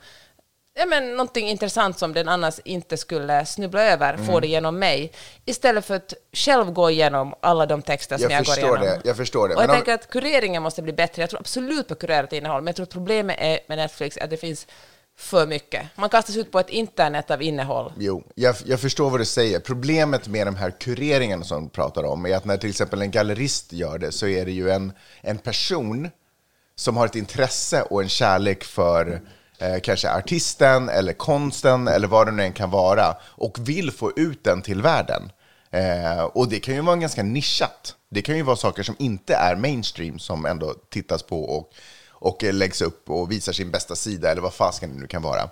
ja, 0.74 0.86
men 0.86 1.10
någonting 1.10 1.48
intressant 1.48 1.98
som 1.98 2.12
den 2.12 2.28
annars 2.28 2.58
inte 2.64 2.96
skulle 2.96 3.46
snubbla 3.46 3.82
över, 3.84 4.14
Mm. 4.14 4.26
få 4.26 4.40
det 4.40 4.46
genom 4.46 4.78
mig, 4.78 5.12
istället 5.44 5.84
för 5.84 5.94
att 5.94 6.14
själv 6.32 6.72
gå 6.72 6.90
igenom 6.90 7.34
alla 7.40 7.66
de 7.66 7.82
texter 7.82 8.18
som 8.18 8.30
Jag 8.30 8.38
jag, 8.40 8.46
går 8.46 8.58
igenom. 8.58 8.80
det, 8.82 9.00
jag 9.04 9.16
förstår 9.16 9.48
det. 9.48 9.54
Och 9.54 9.62
jag 9.62 9.66
Men 9.66 9.70
om- 9.70 9.76
tänker 9.76 9.94
att 9.94 10.10
kureringen 10.10 10.62
måste 10.62 10.82
bli 10.82 10.92
bättre. 10.92 11.22
Jag 11.22 11.30
tror 11.30 11.40
absolut 11.40 11.88
på 11.88 11.94
kurerat 11.94 12.32
innehåll, 12.32 12.60
men 12.62 12.66
jag 12.66 12.76
tror 12.76 12.84
att 12.84 12.90
problemet 12.92 13.36
är 13.40 13.58
med 13.66 13.78
Netflix 13.78 14.16
att 14.16 14.30
det 14.30 14.36
finns 14.36 14.66
för 15.20 15.46
mycket. 15.46 15.86
Man 15.96 16.08
kastas 16.08 16.36
ut 16.36 16.52
på 16.52 16.60
ett 16.60 16.70
internet 16.70 17.30
av 17.30 17.42
innehåll. 17.42 17.92
Jo, 17.98 18.24
jag, 18.34 18.56
jag 18.64 18.80
förstår 18.80 19.10
vad 19.10 19.20
du 19.20 19.24
säger. 19.24 19.60
Problemet 19.60 20.28
med 20.28 20.46
de 20.46 20.56
här 20.56 20.70
kureringarna 20.70 21.44
som 21.44 21.64
du 21.64 21.70
pratar 21.70 22.04
om 22.04 22.26
är 22.26 22.36
att 22.36 22.44
när 22.44 22.56
till 22.56 22.70
exempel 22.70 23.02
en 23.02 23.10
gallerist 23.10 23.72
gör 23.72 23.98
det 23.98 24.12
så 24.12 24.26
är 24.26 24.44
det 24.44 24.52
ju 24.52 24.70
en, 24.70 24.92
en 25.20 25.38
person 25.38 26.10
som 26.74 26.96
har 26.96 27.06
ett 27.06 27.16
intresse 27.16 27.82
och 27.82 28.02
en 28.02 28.08
kärlek 28.08 28.64
för 28.64 29.20
eh, 29.58 29.80
kanske 29.82 30.10
artisten 30.10 30.88
eller 30.88 31.12
konsten 31.12 31.88
eller 31.88 32.08
vad 32.08 32.26
det 32.26 32.32
nu 32.32 32.42
än 32.42 32.52
kan 32.52 32.70
vara 32.70 33.16
och 33.22 33.58
vill 33.68 33.90
få 33.90 34.12
ut 34.16 34.44
den 34.44 34.62
till 34.62 34.82
världen. 34.82 35.32
Eh, 35.70 36.22
och 36.22 36.48
det 36.48 36.60
kan 36.60 36.74
ju 36.74 36.80
vara 36.80 36.96
ganska 36.96 37.22
nischat. 37.22 37.94
Det 38.10 38.22
kan 38.22 38.36
ju 38.36 38.42
vara 38.42 38.56
saker 38.56 38.82
som 38.82 38.96
inte 38.98 39.34
är 39.34 39.56
mainstream 39.56 40.18
som 40.18 40.46
ändå 40.46 40.74
tittas 40.90 41.22
på 41.22 41.44
och, 41.44 41.72
och 42.20 42.44
eh, 42.44 42.52
läggs 42.52 42.82
upp 42.82 43.10
och 43.10 43.32
visar 43.32 43.52
sin 43.52 43.70
bästa 43.70 43.96
sida 43.96 44.30
eller 44.30 44.42
vad 44.42 44.54
fasken 44.54 44.94
det 44.94 45.00
nu 45.00 45.06
kan 45.06 45.22
vara. 45.22 45.50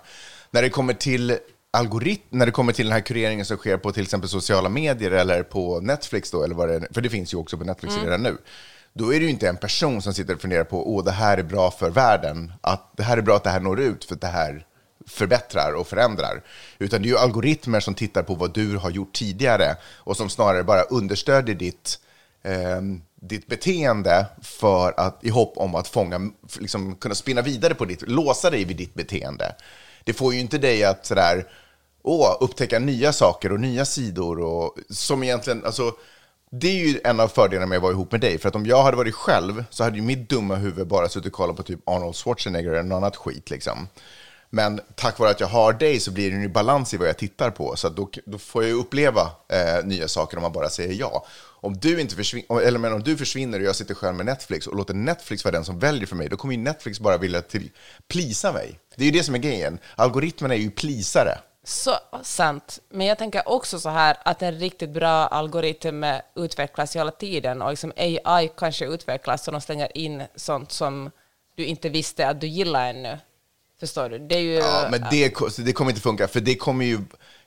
När 0.51 0.61
det 0.61 0.69
kommer 0.69 0.93
till 0.93 1.37
algoritm, 1.71 2.23
när 2.29 2.45
det 2.45 2.51
kommer 2.51 2.73
till 2.73 2.85
den 2.85 2.93
här 2.93 3.01
kureringen 3.01 3.45
som 3.45 3.57
sker 3.57 3.77
på 3.77 3.91
till 3.91 4.03
exempel 4.03 4.29
sociala 4.29 4.69
medier 4.69 5.11
eller 5.11 5.43
på 5.43 5.79
Netflix 5.79 6.31
då, 6.31 6.43
eller 6.43 6.55
vad 6.55 6.69
det 6.69 6.75
är, 6.75 6.87
för 6.93 7.01
det 7.01 7.09
finns 7.09 7.33
ju 7.33 7.37
också 7.37 7.57
på 7.57 7.63
Netflix 7.63 7.95
redan 8.03 8.23
nu. 8.23 8.37
Då 8.93 9.13
är 9.13 9.19
det 9.19 9.25
ju 9.25 9.31
inte 9.31 9.49
en 9.49 9.57
person 9.57 10.01
som 10.01 10.13
sitter 10.13 10.35
och 10.35 10.41
funderar 10.41 10.63
på, 10.63 10.95
åh, 10.95 11.03
det 11.03 11.11
här 11.11 11.37
är 11.37 11.43
bra 11.43 11.71
för 11.71 11.89
världen, 11.89 12.53
att 12.61 12.91
det 12.97 13.03
här 13.03 13.17
är 13.17 13.21
bra 13.21 13.35
att 13.35 13.43
det 13.43 13.49
här 13.49 13.59
når 13.59 13.79
ut, 13.79 14.05
för 14.05 14.15
att 14.15 14.21
det 14.21 14.27
här 14.27 14.65
förbättrar 15.07 15.73
och 15.73 15.87
förändrar. 15.87 16.43
Utan 16.79 17.01
det 17.01 17.07
är 17.07 17.09
ju 17.09 17.17
algoritmer 17.17 17.79
som 17.79 17.93
tittar 17.93 18.23
på 18.23 18.35
vad 18.35 18.53
du 18.53 18.77
har 18.77 18.89
gjort 18.89 19.13
tidigare 19.13 19.75
och 19.83 20.17
som 20.17 20.29
snarare 20.29 20.63
bara 20.63 20.81
understödjer 20.81 21.55
ditt 21.55 21.99
eh, 22.43 22.81
ditt 23.21 23.47
beteende 23.47 24.25
för 24.41 24.93
att, 24.97 25.19
i 25.21 25.29
hopp 25.29 25.57
om 25.57 25.75
att 25.75 25.87
fånga, 25.87 26.31
liksom, 26.59 26.95
kunna 26.95 27.15
spinna 27.15 27.41
vidare 27.41 27.75
på 27.75 27.85
ditt, 27.85 28.01
låsa 28.07 28.49
dig 28.49 28.65
vid 28.65 28.77
ditt 28.77 28.93
beteende. 28.93 29.55
Det 30.03 30.13
får 30.13 30.33
ju 30.33 30.39
inte 30.39 30.57
dig 30.57 30.83
att 30.83 31.05
sådär, 31.05 31.47
åh, 32.03 32.37
upptäcka 32.39 32.79
nya 32.79 33.13
saker 33.13 33.51
och 33.51 33.59
nya 33.59 33.85
sidor 33.85 34.39
och 34.39 34.75
som 34.89 35.23
egentligen, 35.23 35.65
alltså, 35.65 35.93
det 36.51 36.67
är 36.67 36.87
ju 36.87 36.99
en 37.03 37.19
av 37.19 37.27
fördelarna 37.27 37.65
med 37.67 37.75
att 37.75 37.81
vara 37.81 37.91
ihop 37.91 38.11
med 38.11 38.21
dig. 38.21 38.37
För 38.37 38.49
att 38.49 38.55
om 38.55 38.65
jag 38.65 38.83
hade 38.83 38.97
varit 38.97 39.15
själv 39.15 39.63
så 39.69 39.83
hade 39.83 39.97
ju 39.97 40.03
mitt 40.03 40.29
dumma 40.29 40.55
huvud 40.55 40.87
bara 40.87 41.09
suttit 41.09 41.27
och 41.27 41.33
kollat 41.33 41.55
på 41.55 41.63
typ 41.63 41.89
Arnold 41.89 42.15
Schwarzenegger 42.15 42.71
eller 42.71 42.83
något 42.83 42.97
annat 42.97 43.15
skit 43.15 43.49
liksom. 43.49 43.87
Men 44.49 44.81
tack 44.95 45.19
vare 45.19 45.29
att 45.29 45.39
jag 45.39 45.47
har 45.47 45.73
dig 45.73 45.99
så 45.99 46.11
blir 46.11 46.31
det 46.31 46.37
en 46.37 46.53
balans 46.53 46.93
i 46.93 46.97
vad 46.97 47.07
jag 47.07 47.17
tittar 47.17 47.51
på. 47.51 47.75
Så 47.75 47.87
att 47.87 47.95
då, 47.95 48.09
då 48.25 48.37
får 48.37 48.63
jag 48.63 48.69
ju 48.69 48.75
uppleva 48.75 49.21
eh, 49.49 49.85
nya 49.85 50.07
saker 50.07 50.37
om 50.37 50.43
man 50.43 50.51
bara 50.51 50.69
säger 50.69 50.93
ja. 50.93 51.25
Om 51.61 51.77
du, 51.77 52.01
inte 52.01 52.15
försvinner, 52.15 52.61
eller 52.61 52.79
men 52.79 52.93
om 52.93 53.03
du 53.03 53.17
försvinner 53.17 53.59
och 53.59 53.65
jag 53.65 53.75
sitter 53.75 53.95
själv 53.95 54.15
med 54.15 54.25
Netflix 54.25 54.67
och 54.67 54.75
låter 54.75 54.93
Netflix 54.93 55.45
vara 55.45 55.51
den 55.51 55.65
som 55.65 55.79
väljer 55.79 56.07
för 56.07 56.15
mig, 56.15 56.29
då 56.29 56.37
kommer 56.37 56.53
ju 56.53 56.59
Netflix 56.61 56.99
bara 56.99 57.17
vilja 57.17 57.41
till, 57.41 57.71
plisa 58.07 58.51
mig. 58.51 58.79
Det 58.95 59.03
är 59.03 59.05
ju 59.05 59.11
det 59.11 59.23
som 59.23 59.35
är 59.35 59.39
grejen. 59.39 59.79
Algoritmerna 59.95 60.53
är 60.53 60.59
ju 60.59 60.71
plisare. 60.71 61.39
Så 61.63 61.91
sant. 62.23 62.79
Men 62.89 63.07
jag 63.07 63.17
tänker 63.17 63.49
också 63.49 63.79
så 63.79 63.89
här 63.89 64.17
att 64.25 64.41
en 64.41 64.59
riktigt 64.59 64.89
bra 64.89 65.27
algoritm 65.27 66.03
utvecklas 66.35 66.95
hela 66.95 67.11
tiden 67.11 67.61
och 67.61 67.69
liksom 67.69 67.93
AI 67.95 68.51
kanske 68.57 68.85
utvecklas 68.85 69.43
så 69.43 69.51
de 69.51 69.61
stänger 69.61 69.97
in 69.97 70.23
sånt 70.35 70.71
som 70.71 71.11
du 71.55 71.65
inte 71.65 71.89
visste 71.89 72.27
att 72.27 72.41
du 72.41 72.47
gillar 72.47 72.89
ännu. 72.89 73.17
Förstår 73.79 74.09
du? 74.09 74.19
Det 74.19 74.35
är 74.35 74.39
ju... 74.39 74.53
Ja, 74.53 74.87
men 74.91 75.01
det, 75.11 75.33
det 75.57 75.73
kommer 75.73 75.91
inte 75.91 76.01
funka, 76.01 76.27
för 76.27 76.39
det 76.39 76.55
kommer 76.55 76.85
ju... 76.85 76.99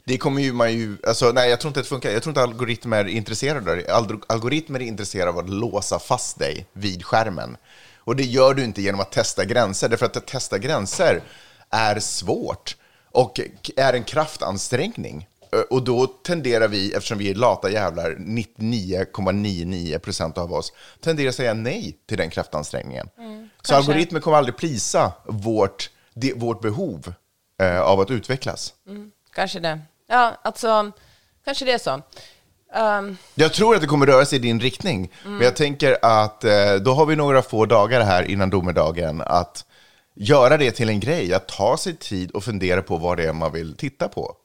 Det 0.04 0.18
kommer 0.18 0.42
ju 0.42 0.52
man 0.52 0.72
ju... 0.72 0.96
Alltså, 1.06 1.32
nej, 1.32 1.50
jag 1.50 1.60
tror 1.60 1.68
inte 1.68 1.80
att 1.80 1.84
det 1.84 1.88
funkar. 1.88 2.10
Jag 2.10 2.22
tror 2.22 2.30
inte 2.30 2.42
algoritmer 2.42 2.96
är 2.96 3.08
intresserade 3.08 3.70
av 3.70 4.06
det. 4.06 4.24
Algoritmer 4.26 4.80
är 4.80 4.84
intresserade 4.84 5.30
av 5.30 5.38
att 5.38 5.48
låsa 5.48 5.98
fast 5.98 6.38
dig 6.38 6.66
vid 6.72 7.04
skärmen. 7.04 7.56
Och 7.98 8.16
det 8.16 8.24
gör 8.24 8.54
du 8.54 8.64
inte 8.64 8.82
genom 8.82 9.00
att 9.00 9.12
testa 9.12 9.44
gränser, 9.44 9.88
därför 9.88 10.06
att 10.06 10.16
att 10.16 10.26
testa 10.26 10.58
gränser 10.58 11.22
är 11.70 12.00
svårt 12.00 12.76
och 13.10 13.40
är 13.76 13.92
en 13.92 14.04
kraftansträngning. 14.04 15.28
Och 15.70 15.84
då 15.84 16.06
tenderar 16.06 16.68
vi, 16.68 16.92
eftersom 16.92 17.18
vi 17.18 17.30
är 17.30 17.34
lata 17.34 17.70
jävlar, 17.70 18.10
99,99 18.10 19.98
procent 19.98 20.38
av 20.38 20.52
oss, 20.52 20.72
tenderar 21.00 21.28
att 21.28 21.34
säga 21.34 21.54
nej 21.54 21.96
till 22.06 22.18
den 22.18 22.30
kraftansträngningen. 22.30 23.08
Mm, 23.18 23.48
så 23.62 23.74
algoritmer 23.74 24.20
kommer 24.20 24.36
aldrig 24.36 24.56
prisa 24.56 25.12
vårt, 25.24 25.90
det, 26.14 26.32
vårt 26.32 26.60
behov 26.60 27.14
eh, 27.60 27.80
av 27.80 28.00
att 28.00 28.10
utvecklas. 28.10 28.74
Mm, 28.88 29.10
kanske 29.34 29.60
det. 29.60 29.80
Ja, 30.08 30.36
alltså, 30.42 30.92
kanske 31.44 31.64
det 31.64 31.72
är 31.72 31.78
så. 31.78 32.02
Um. 32.74 33.16
Jag 33.34 33.52
tror 33.52 33.74
att 33.74 33.80
det 33.80 33.86
kommer 33.86 34.06
röra 34.06 34.24
sig 34.24 34.38
i 34.38 34.42
din 34.42 34.60
riktning, 34.60 35.12
mm. 35.24 35.36
men 35.36 35.44
jag 35.44 35.56
tänker 35.56 35.96
att 36.02 36.44
eh, 36.44 36.74
då 36.74 36.92
har 36.94 37.06
vi 37.06 37.16
några 37.16 37.42
få 37.42 37.66
dagar 37.66 38.00
här 38.00 38.22
innan 38.22 38.50
domedagen 38.50 39.20
att 39.20 39.66
göra 40.14 40.56
det 40.56 40.70
till 40.70 40.88
en 40.88 41.00
grej, 41.00 41.34
att 41.34 41.48
ta 41.48 41.76
sig 41.76 41.96
tid 41.96 42.30
och 42.30 42.44
fundera 42.44 42.82
på 42.82 42.96
vad 42.96 43.16
det 43.16 43.24
är 43.24 43.32
man 43.32 43.52
vill 43.52 43.76
titta 43.76 44.08
på. 44.08 44.36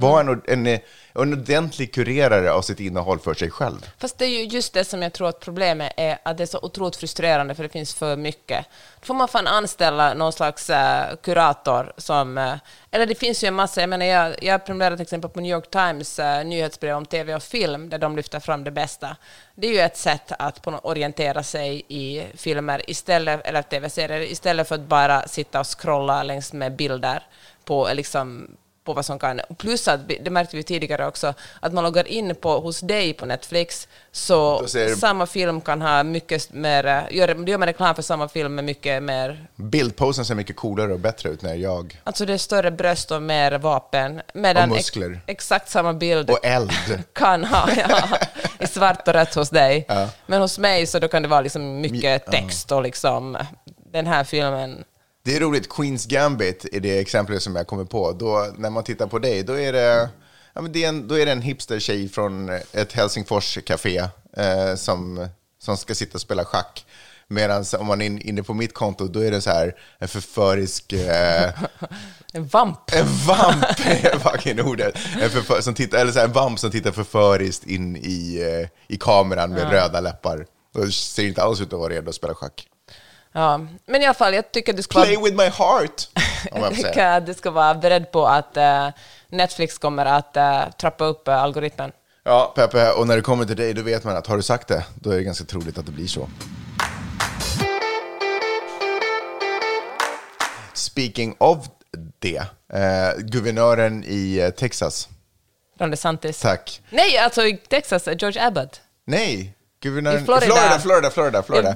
Var 0.00 0.20
en, 0.20 0.42
en, 0.46 0.66
eh, 0.66 0.80
en 1.14 1.32
ordentlig 1.32 1.94
kurerare 1.94 2.52
av 2.52 2.62
sitt 2.62 2.80
innehåll 2.80 3.18
för 3.18 3.34
sig 3.34 3.50
själv. 3.50 3.90
Fast 3.98 4.18
det 4.18 4.24
är 4.24 4.28
ju 4.28 4.44
just 4.44 4.72
det 4.72 4.84
som 4.84 5.02
jag 5.02 5.12
tror 5.12 5.28
att 5.28 5.40
problemet 5.40 5.92
är, 5.96 6.18
att 6.22 6.36
det 6.36 6.44
är 6.44 6.46
så 6.46 6.58
otroligt 6.62 6.96
frustrerande 6.96 7.54
för 7.54 7.62
det 7.62 7.68
finns 7.68 7.94
för 7.94 8.16
mycket. 8.16 8.66
Då 9.00 9.06
får 9.06 9.14
man 9.14 9.28
fan 9.28 9.46
anställa 9.46 10.14
någon 10.14 10.32
slags 10.32 10.70
uh, 10.70 10.76
kurator 11.22 11.92
som... 11.96 12.38
Uh, 12.38 12.54
eller 12.90 13.06
det 13.06 13.14
finns 13.14 13.44
ju 13.44 13.48
en 13.48 13.54
massa, 13.54 13.80
jag 13.80 13.90
menar 13.90 14.06
jag, 14.06 14.44
jag 14.44 14.66
prenumererar 14.66 14.96
till 14.96 15.02
exempel 15.02 15.30
på 15.30 15.40
New 15.40 15.52
York 15.52 15.70
Times 15.70 16.18
uh, 16.18 16.44
nyhetsbrev 16.44 16.96
om 16.96 17.06
tv 17.06 17.34
och 17.34 17.42
film 17.42 17.88
där 17.88 17.98
de 17.98 18.16
lyfter 18.16 18.40
fram 18.40 18.64
det 18.64 18.70
bästa. 18.70 19.16
Det 19.54 19.66
är 19.66 19.72
ju 19.72 19.80
ett 19.80 19.96
sätt 19.96 20.32
att 20.38 20.62
på 20.62 20.70
orientera 20.70 21.42
sig 21.42 21.82
i 21.88 22.26
filmer 22.34 22.90
istället, 22.90 23.46
eller 23.46 23.62
tv-serier 23.62 24.32
istället 24.32 24.68
för 24.68 24.74
att 24.74 24.80
bara 24.88 25.28
sitta 25.28 25.60
och 25.60 25.80
scrolla 25.80 26.22
längs 26.22 26.52
med 26.52 26.76
bilder 26.76 27.22
på 27.64 27.88
liksom 27.94 28.56
på 28.88 28.94
vad 28.94 29.04
som 29.04 29.18
kan... 29.18 29.40
Plus 29.58 29.88
att, 29.88 30.00
det 30.20 30.30
märkte 30.30 30.56
vi 30.56 30.62
tidigare 30.62 31.06
också, 31.06 31.34
att 31.60 31.72
man 31.72 31.84
loggar 31.84 32.08
in 32.08 32.34
på 32.34 32.60
hos 32.60 32.80
dig 32.80 33.12
på 33.12 33.26
Netflix, 33.26 33.88
så 34.12 34.66
samma 34.96 35.26
film 35.26 35.60
kan 35.60 35.82
ha 35.82 36.02
mycket 36.02 36.52
mer... 36.52 37.08
Gör, 37.10 37.48
gör 37.48 37.58
man 37.58 37.66
reklam 37.66 37.94
för 37.94 38.02
samma 38.02 38.28
film 38.28 38.54
med 38.54 38.64
mycket 38.64 39.02
mer... 39.02 39.46
Bildposen 39.56 40.24
ser 40.24 40.34
mycket 40.34 40.56
coolare 40.56 40.92
och 40.92 41.00
bättre 41.00 41.28
ut 41.28 41.42
när 41.42 41.54
jag... 41.54 42.00
Alltså 42.04 42.26
det 42.26 42.32
är 42.32 42.38
större 42.38 42.70
bröst 42.70 43.10
och 43.10 43.22
mer 43.22 43.58
vapen. 43.58 44.22
Medan 44.34 44.70
och 44.70 44.76
muskler. 44.76 45.10
Ex, 45.12 45.22
exakt 45.26 45.68
samma 45.70 45.92
bild... 45.92 46.30
Och 46.30 46.44
eld. 46.44 46.72
kan 47.12 47.44
ha, 47.44 47.68
ja, 47.88 48.18
i 48.58 48.66
svart 48.66 49.08
och 49.08 49.14
rött 49.14 49.34
hos 49.34 49.50
dig. 49.50 49.84
Ja. 49.88 50.08
Men 50.26 50.40
hos 50.40 50.58
mig 50.58 50.86
så 50.86 50.98
då 50.98 51.08
kan 51.08 51.22
det 51.22 51.28
vara 51.28 51.40
liksom 51.40 51.80
mycket 51.80 52.26
text 52.26 52.72
och 52.72 52.82
liksom 52.82 53.38
den 53.92 54.06
här 54.06 54.24
filmen 54.24 54.84
det 55.28 55.36
är 55.36 55.40
roligt, 55.40 55.68
Queens 55.68 56.06
Gambit 56.06 56.66
är 56.72 56.80
det 56.80 56.98
exemplet 56.98 57.42
som 57.42 57.56
jag 57.56 57.66
kommer 57.66 57.84
på. 57.84 58.12
Då, 58.12 58.46
när 58.56 58.70
man 58.70 58.84
tittar 58.84 59.06
på 59.06 59.18
dig, 59.18 59.42
då 59.42 59.58
är 59.58 59.72
det, 59.72 60.08
ja, 60.52 60.60
men 60.60 60.72
det 60.72 60.84
är 60.84 60.88
en, 60.88 61.08
då 61.08 61.18
är 61.18 61.26
det 61.26 61.32
en 61.32 61.42
hipster-tjej 61.42 62.08
från 62.08 62.48
ett 62.72 62.92
Helsingfors-café 62.92 64.08
eh, 64.36 64.74
som, 64.74 65.28
som 65.58 65.76
ska 65.76 65.94
sitta 65.94 66.14
och 66.14 66.20
spela 66.20 66.44
schack. 66.44 66.86
Medan 67.26 67.64
om 67.78 67.86
man 67.86 68.00
är 68.00 68.26
inne 68.26 68.42
på 68.42 68.54
mitt 68.54 68.74
konto, 68.74 69.08
då 69.08 69.20
är 69.20 69.30
det 69.30 69.40
så 69.40 69.50
här 69.50 69.76
en 69.98 70.08
förförisk... 70.08 70.92
Eh, 70.92 71.50
en 72.32 72.46
vamp. 72.46 72.92
En 72.92 73.06
vamp 73.26 73.64
är 73.86 74.18
fucking 74.18 74.60
ordet. 74.60 74.94
En, 75.20 75.30
förför, 75.30 75.60
som 75.60 75.74
tittar, 75.74 75.98
eller 75.98 76.12
så 76.12 76.18
här, 76.18 76.26
en 76.26 76.32
vamp 76.32 76.58
som 76.58 76.70
tittar 76.70 76.92
förföriskt 76.92 77.66
in 77.66 77.96
i, 77.96 78.40
eh, 78.42 78.68
i 78.94 78.96
kameran 78.96 79.50
med 79.50 79.62
ja. 79.62 79.72
röda 79.72 80.00
läppar. 80.00 80.46
Och 80.74 80.94
ser 80.94 81.26
inte 81.26 81.42
alls 81.42 81.60
ut 81.60 81.72
att 81.72 81.78
vara 81.78 81.92
redo 81.92 82.08
att 82.08 82.14
spela 82.14 82.34
schack. 82.34 82.68
Ja, 83.32 83.60
men 83.86 84.02
i 84.02 84.04
alla 84.04 84.14
fall, 84.14 84.34
jag 84.34 84.52
tycker 84.52 84.72
du 84.72 84.82
ska 84.82 85.02
Play 85.02 85.16
vara... 85.16 85.24
with 85.24 85.36
my 85.36 85.48
heart! 85.48 86.08
jag 86.54 86.74
tycker 86.74 87.06
att 87.06 87.26
du 87.26 87.34
ska 87.34 87.50
vara 87.50 87.74
beredd 87.74 88.12
på 88.12 88.26
att 88.26 88.56
uh, 88.56 88.88
Netflix 89.28 89.78
kommer 89.78 90.06
att 90.06 90.36
uh, 90.36 90.70
trappa 90.70 91.04
upp 91.04 91.28
uh, 91.28 91.34
algoritmen. 91.34 91.92
Ja, 92.24 92.52
Peppe, 92.56 92.92
och 92.92 93.06
när 93.06 93.16
det 93.16 93.22
kommer 93.22 93.44
till 93.44 93.56
dig, 93.56 93.74
då 93.74 93.82
vet 93.82 94.04
man 94.04 94.16
att 94.16 94.26
har 94.26 94.36
du 94.36 94.42
sagt 94.42 94.68
det, 94.68 94.84
då 94.94 95.10
är 95.10 95.16
det 95.16 95.22
ganska 95.22 95.44
troligt 95.44 95.78
att 95.78 95.86
det 95.86 95.92
blir 95.92 96.06
så. 96.06 96.28
Speaking 100.72 101.36
of 101.38 101.66
det, 102.18 102.42
guvernören 103.18 104.04
i 104.04 104.52
Texas. 104.56 105.08
Ron 105.78 105.90
DeSantis. 105.90 106.40
Tack. 106.40 106.82
Nej, 106.90 107.18
alltså 107.18 107.46
i 107.46 107.56
Texas, 107.56 108.06
George 108.06 108.46
Abbott. 108.46 108.80
Nej, 109.04 109.57
Guvernören, 109.80 110.24
Florida. 110.24 110.46
Florida, 110.46 111.10
Florida, 111.10 111.10
Florida. 111.10 111.42
Florida. 111.42 111.74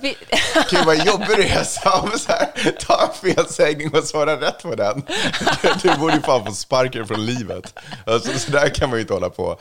Gud 0.70 0.84
vad 0.86 1.06
jobbig 1.06 1.36
du 1.36 1.42
är 1.42 1.64
Sam. 1.64 2.10
Så 2.18 2.32
här, 2.32 2.70
ta 2.80 3.02
en 3.02 3.34
felsägning 3.34 3.90
och 3.94 4.04
svara 4.04 4.40
rätt 4.40 4.62
på 4.62 4.74
den. 4.74 5.02
Du 5.82 5.96
borde 5.96 6.14
ju 6.14 6.20
fan 6.20 6.46
få 6.46 6.52
sparken 6.52 7.06
från 7.06 7.26
livet. 7.26 7.78
Alltså, 8.06 8.38
så 8.38 8.52
där 8.52 8.68
kan 8.68 8.88
man 8.90 8.98
ju 8.98 9.00
inte 9.00 9.14
hålla 9.14 9.30
på. 9.30 9.58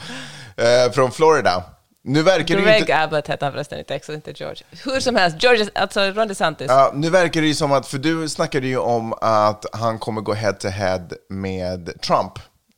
Eh, 0.57 0.91
från 0.91 1.11
Florida. 1.11 1.63
Nu 2.03 2.23
verkar 2.23 2.55
Greg 2.55 2.65
det 2.65 2.77
inte... 2.77 2.97
Abbott 2.97 3.27
hette 3.27 3.45
han 3.45 3.51
förresten 3.51 3.79
i 3.79 3.83
Texas, 3.83 4.15
inte 4.15 4.31
George. 4.31 4.63
Hur 4.83 4.99
som 4.99 5.15
helst, 5.15 5.43
George, 5.43 5.69
alltså 5.75 5.99
Ron 5.99 6.27
DeSantis. 6.27 6.67
Ja, 6.69 6.91
nu 6.93 7.09
verkar 7.09 7.41
det 7.41 7.47
ju 7.47 7.55
som 7.55 7.71
att, 7.71 7.87
för 7.87 7.97
du 7.97 8.29
snackade 8.29 8.67
ju 8.67 8.77
om 8.77 9.13
att 9.21 9.65
han 9.73 9.99
kommer 9.99 10.21
gå 10.21 10.33
head 10.33 10.53
to 10.53 10.67
head 10.67 11.07
med 11.29 12.01
Trump 12.01 12.31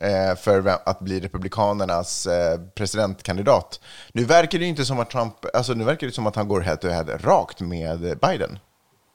Eh, 0.04 0.36
för 0.36 0.80
att 0.86 1.00
bli 1.00 1.20
Republikanernas 1.20 2.28
eh, 2.28 2.60
presidentkandidat. 2.76 3.80
Nu 4.14 4.26
verkar 4.26 4.60
det 4.60 4.66
inte 4.66 4.86
som 4.86 5.00
att 5.00 5.10
Trump, 5.10 5.34
alltså 5.54 5.74
nu 5.74 5.84
verkar 5.84 6.08
det 6.08 6.14
som 6.14 6.28
att 6.28 6.36
han 6.36 6.48
går 6.48 6.62
head 6.62 6.76
to 6.76 6.88
head 6.88 7.06
rakt 7.24 7.60
med 7.60 8.00
Biden. 8.00 8.60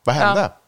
Vad 0.04 0.14
hände? 0.14 0.40
Ja. 0.40 0.67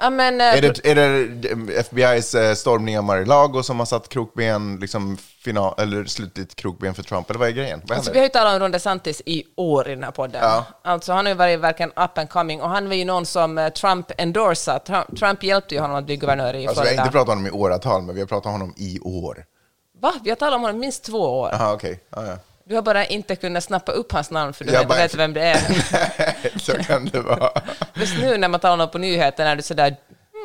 Ja, 0.00 0.10
men, 0.10 0.40
är, 0.40 0.62
det, 0.62 0.86
är 0.86 0.94
det 0.94 1.82
FBIs 1.82 2.58
stormning 2.58 2.98
av 2.98 3.04
Mar-a-Lago 3.04 3.62
som 3.62 3.78
har 3.78 3.86
satt 3.86 4.08
krokben, 4.08 4.78
liksom 4.80 5.16
final, 5.16 5.74
eller 5.78 6.04
slutligt 6.04 6.54
krokben 6.54 6.94
för 6.94 7.02
Trump, 7.02 7.30
eller 7.30 7.40
vad 7.40 7.48
är 7.48 7.52
grejen? 7.52 7.82
Vad 7.84 7.96
alltså, 7.96 8.12
vi 8.12 8.18
har 8.18 8.24
ju 8.24 8.30
talat 8.30 8.54
om 8.54 8.60
Ron 8.60 8.70
DeSantis 8.70 9.22
i 9.26 9.44
år 9.56 9.88
i 9.88 9.94
den 9.94 10.04
här 10.04 10.10
podden. 10.10 10.40
Ja. 10.42 10.64
Alltså, 10.82 11.12
han 11.12 11.26
har 11.26 11.30
ju 11.30 11.38
varit 11.38 11.60
verkligen 11.60 11.90
up 11.90 12.18
and 12.18 12.30
coming, 12.30 12.62
och 12.62 12.68
han 12.68 12.88
var 12.88 12.94
ju 12.94 13.04
någon 13.04 13.26
som 13.26 13.70
Trump 13.74 14.10
endorsat. 14.18 14.86
Trump, 14.86 15.18
Trump 15.18 15.42
hjälpte 15.42 15.74
ju 15.74 15.80
honom 15.80 15.96
att 15.96 16.04
bli 16.04 16.16
guvernör 16.16 16.54
i 16.54 16.66
alltså, 16.66 16.82
Vi 16.82 16.88
har 16.88 16.94
inte 16.94 17.12
pratat 17.12 17.28
om 17.28 17.38
honom 17.38 17.46
i 17.46 17.50
åratal, 17.50 18.02
men 18.02 18.14
vi 18.14 18.20
har 18.20 18.28
pratat 18.28 18.46
om 18.46 18.52
honom 18.52 18.74
i 18.76 19.00
år. 19.00 19.44
Va? 20.00 20.12
Vi 20.24 20.30
har 20.30 20.36
talat 20.36 20.54
om 20.54 20.62
honom 20.62 20.80
minst 20.80 21.04
två 21.04 21.40
år. 21.40 21.54
Aha, 21.54 21.74
okay. 21.74 21.96
ah, 22.10 22.24
ja. 22.24 22.36
Du 22.64 22.74
har 22.74 22.82
bara 22.82 23.06
inte 23.06 23.36
kunnat 23.36 23.64
snappa 23.64 23.92
upp 23.92 24.12
hans 24.12 24.30
namn 24.30 24.52
för 24.52 24.64
du 24.64 24.72
vet, 24.72 24.88
bara... 24.88 24.98
vet 24.98 25.14
vem 25.14 25.32
det 25.32 25.42
är. 25.42 26.58
Så 26.58 26.72
kan 26.72 27.04
det 27.04 27.20
vara. 27.20 27.50
Just 28.00 28.18
nu 28.18 28.38
när 28.38 28.48
man 28.48 28.60
talar 28.60 28.86
på 28.86 28.98
nyheterna 28.98 29.50
är 29.50 29.56
du 29.56 29.62
sådär 29.62 29.96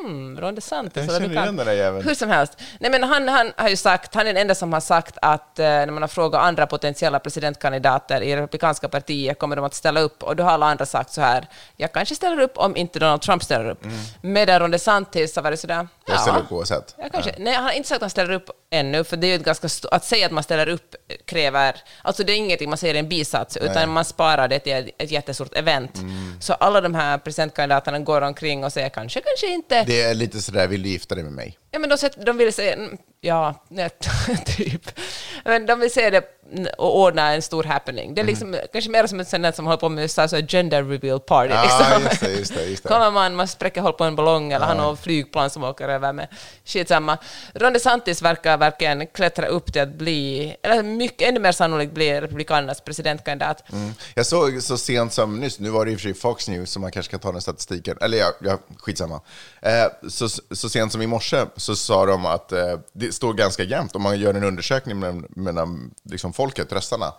Hmm, 0.02 0.40
Ron 0.40 0.54
DeSantis. 0.54 1.06
Jag 1.06 1.22
känner 1.22 1.30
igen 1.30 1.56
den 1.56 1.66
där 1.66 1.72
jäveln. 1.72 2.04
Hur 2.04 2.14
som 2.14 2.28
helst. 2.28 2.58
Nej, 2.80 2.90
men 2.90 3.02
han, 3.02 3.28
han 3.28 3.52
har 3.56 3.68
ju 3.68 3.76
sagt, 3.76 4.14
han 4.14 4.26
är 4.26 4.32
den 4.32 4.40
enda 4.40 4.54
som 4.54 4.72
har 4.72 4.80
sagt 4.80 5.18
att 5.22 5.58
eh, 5.58 5.64
när 5.64 5.86
man 5.86 6.02
har 6.02 6.08
frågat 6.08 6.42
andra 6.42 6.66
potentiella 6.66 7.18
presidentkandidater 7.18 8.20
i 8.20 8.36
Republikanska 8.36 8.88
partiet, 8.88 9.38
kommer 9.38 9.56
de 9.56 9.64
att 9.64 9.74
ställa 9.74 10.00
upp? 10.00 10.22
Och 10.22 10.36
då 10.36 10.44
har 10.44 10.50
alla 10.50 10.66
andra 10.66 10.86
sagt 10.86 11.12
så 11.12 11.20
här, 11.20 11.48
jag 11.76 11.92
kanske 11.92 12.14
ställer 12.14 12.40
upp 12.40 12.58
om 12.58 12.76
inte 12.76 12.98
Donald 12.98 13.22
Trump 13.22 13.42
ställer 13.42 13.70
upp. 13.70 13.84
Mm. 13.84 13.96
Medan 14.20 14.60
Ron 14.60 14.70
DeSantis 14.70 15.36
har 15.36 15.42
varit 15.42 15.60
sådär, 15.60 15.88
Jag 16.06 16.20
ställer 16.20 16.38
upp 16.38 16.52
oavsett. 16.52 16.94
Ja, 16.98 17.04
kanske. 17.12 17.34
Nej, 17.38 17.54
han 17.54 17.64
har 17.64 17.72
inte 17.72 17.88
sagt 17.88 17.96
att 17.96 18.02
han 18.02 18.10
ställer 18.10 18.34
upp 18.34 18.50
ännu, 18.70 19.04
för 19.04 19.16
det 19.16 19.26
är 19.26 19.28
ju 19.28 19.34
ett 19.34 19.44
ganska 19.44 19.68
att 19.90 20.04
säga 20.04 20.26
att 20.26 20.32
man 20.32 20.42
ställer 20.42 20.68
upp 20.68 20.94
kräver, 21.26 21.76
alltså 22.02 22.24
det 22.24 22.32
är 22.32 22.36
ingenting 22.36 22.68
man 22.68 22.78
säger 22.78 22.94
i 22.94 22.98
en 22.98 23.08
bisats, 23.08 23.56
utan 23.56 23.90
man 23.90 24.04
sparar 24.04 24.48
det 24.48 24.58
till 24.58 24.92
ett, 24.98 25.10
jättestort 25.10 25.56
event. 25.56 25.96
Mm. 25.96 26.40
Så 26.40 26.52
alla 26.52 26.80
de 26.80 26.94
här 26.94 27.18
presidentkandidaterna 27.18 27.98
går 27.98 28.20
omkring 28.20 28.64
och 28.64 28.72
säger 28.72 28.88
kanske, 28.88 29.20
kanske 29.20 29.54
inte. 29.54 29.84
Det 29.84 30.02
är 30.02 30.14
lite 30.14 30.42
sådär, 30.42 30.66
vill 30.66 30.82
du 30.82 30.88
gifta 30.88 31.14
dig 31.14 31.24
med 31.24 31.32
mig? 31.32 31.58
Ja, 31.76 31.80
men 31.80 31.90
de, 31.90 32.24
de 32.24 32.36
vill 32.36 32.52
mm, 32.58 32.98
ja, 33.20 33.54
typ. 34.56 35.00
Men 35.44 35.66
de 35.66 35.80
vill 35.80 35.90
se 35.90 36.10
det 36.10 36.36
och 36.78 37.00
ordna 37.00 37.34
en 37.34 37.42
stor 37.42 37.64
happening. 37.64 38.14
Det 38.14 38.20
är 38.20 38.24
liksom 38.24 38.56
kanske 38.72 38.90
mer 38.90 39.06
som 39.06 39.20
ett 39.20 39.28
sånt 39.28 39.42
där 39.42 39.52
som 39.52 39.66
håller 39.66 39.76
på 39.76 39.88
med 39.88 40.10
så 40.10 40.20
här, 40.20 40.28
så 40.28 40.36
här 40.36 40.46
gender 40.46 40.84
reveal 40.84 41.20
party. 41.20 41.54
Ja, 41.54 41.62
liksom. 41.62 42.02
just 42.02 42.20
det, 42.20 42.30
just 42.30 42.54
det, 42.54 42.64
just 42.64 42.82
det. 42.82 42.88
Kommer 42.88 43.10
man, 43.10 43.36
man 43.36 43.48
spräcker 43.48 43.80
hål 43.80 43.92
på 43.92 44.04
en 44.04 44.16
ballong 44.16 44.52
eller 44.52 44.66
har 44.66 44.74
något 44.74 45.00
flygplan 45.00 45.50
som 45.50 45.64
åker 45.64 45.88
över 45.88 46.12
med 46.12 46.28
skitsamma. 46.64 47.18
Ron 47.54 47.72
DeSantis 47.72 48.22
verkar 48.22 48.58
verkligen 48.58 49.06
klättra 49.06 49.46
upp 49.46 49.72
till 49.72 49.82
att 49.82 49.94
bli, 49.94 50.56
eller 50.62 50.82
mycket, 50.82 51.28
ännu 51.28 51.40
mer 51.40 51.52
sannolikt 51.52 51.92
bli 51.92 52.20
Republikanernas 52.20 52.80
presidentkandidat. 52.80 53.72
Mm. 53.72 53.94
Jag 54.14 54.26
såg 54.26 54.62
så 54.62 54.78
sent 54.78 55.12
som 55.12 55.40
nyss, 55.40 55.58
nu 55.58 55.70
var 55.70 55.84
det 55.84 55.90
i 55.90 55.94
och 55.94 56.00
för 56.00 56.02
sig 56.02 56.14
Fox 56.14 56.48
News, 56.48 56.70
så 56.70 56.80
man 56.80 56.92
kanske 56.92 57.10
kan 57.10 57.20
ta 57.20 57.32
den 57.32 57.40
statistiken, 57.40 57.98
eller 58.00 58.18
ja, 58.18 58.32
ja 58.40 58.58
skitsamma. 58.78 59.20
Eh, 59.62 60.08
så, 60.08 60.28
så 60.28 60.68
sent 60.68 60.92
som 60.92 61.02
i 61.02 61.06
morse 61.06 61.46
så 61.66 61.76
sa 61.76 62.06
de 62.06 62.26
att 62.26 62.52
eh, 62.52 62.78
det 62.92 63.12
står 63.12 63.34
ganska 63.34 63.62
jämnt, 63.62 63.96
om 63.96 64.02
man 64.02 64.18
gör 64.18 64.34
en 64.34 64.44
undersökning 64.44 64.98
mellan, 64.98 65.26
mellan 65.28 65.94
liksom 66.02 66.32
folket, 66.32 66.72
röstarna, 66.72 67.14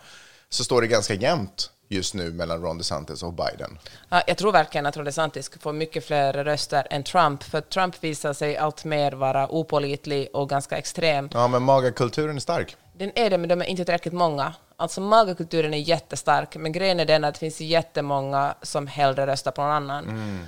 så 0.49 0.63
står 0.63 0.81
det 0.81 0.87
ganska 0.87 1.13
jämnt 1.13 1.71
just 1.89 2.13
nu 2.13 2.31
mellan 2.31 2.61
Ron 2.61 2.77
DeSantis 2.77 3.23
och 3.23 3.33
Biden. 3.33 3.79
Ja, 4.09 4.21
jag 4.27 4.37
tror 4.37 4.51
verkligen 4.51 4.85
att 4.85 4.97
Ron 4.97 5.05
DeSantis 5.05 5.51
får 5.59 5.73
mycket 5.73 6.05
fler 6.05 6.33
röster 6.33 6.87
än 6.89 7.03
Trump, 7.03 7.43
för 7.43 7.61
Trump 7.61 8.03
visar 8.03 8.33
sig 8.33 8.57
allt 8.57 8.85
mer 8.85 9.11
vara 9.11 9.51
opålitlig 9.51 10.29
och 10.33 10.49
ganska 10.49 10.77
extrem. 10.77 11.29
Ja, 11.33 11.47
men 11.47 11.63
magakulturen 11.63 12.35
är 12.35 12.39
stark. 12.39 12.75
Den 12.93 13.11
är 13.15 13.29
det, 13.29 13.37
men 13.37 13.49
de 13.49 13.61
är 13.61 13.65
inte 13.65 13.85
tillräckligt 13.85 14.13
många. 14.13 14.53
Alltså 14.75 15.01
magakulturen 15.01 15.73
är 15.73 15.77
jättestark, 15.77 16.55
men 16.55 16.71
grejen 16.71 16.99
är 16.99 17.05
den 17.05 17.23
att 17.23 17.33
det 17.33 17.39
finns 17.39 17.61
jättemånga 17.61 18.55
som 18.61 18.87
hellre 18.87 19.27
röstar 19.27 19.51
på 19.51 19.61
någon 19.61 19.71
annan. 19.71 20.47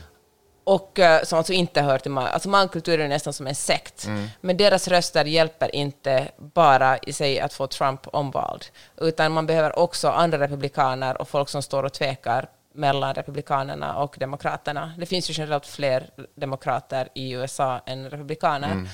Och 0.64 1.00
eh, 1.00 1.24
som 1.24 1.38
alltså 1.38 1.54
inte 1.54 1.82
hör 1.82 2.00
till 2.00 2.12
mag. 2.12 2.28
Alltså 2.28 2.50
magkulturen 2.50 3.06
är 3.06 3.10
nästan 3.10 3.34
som 3.34 3.48
en 3.48 3.56
sekt. 3.56 4.08
Men 4.42 4.58
deras 4.58 4.88
röster 4.88 5.26
hjälper 5.26 5.76
inte 5.76 6.32
bara 6.38 6.98
i 6.98 7.14
sig 7.14 7.40
att 7.40 7.54
få 7.54 7.68
Trump 7.68 8.02
omvald, 8.14 8.66
utan 8.98 9.32
man 9.32 9.46
behöver 9.46 9.80
också 9.80 10.10
andra 10.10 10.38
republikaner 10.38 11.22
och 11.22 11.30
folk 11.30 11.50
som 11.50 11.62
står 11.62 11.84
och 11.84 11.94
tvekar 11.94 12.50
mellan 12.74 13.14
republikanerna 13.14 13.98
och 13.98 14.16
demokraterna. 14.20 14.94
Det 14.98 15.06
finns 15.06 15.30
ju 15.30 15.34
generellt 15.38 15.66
fler 15.66 16.10
demokrater 16.36 17.10
i 17.16 17.32
USA 17.32 17.82
än 17.86 18.10
republikaner. 18.10 18.90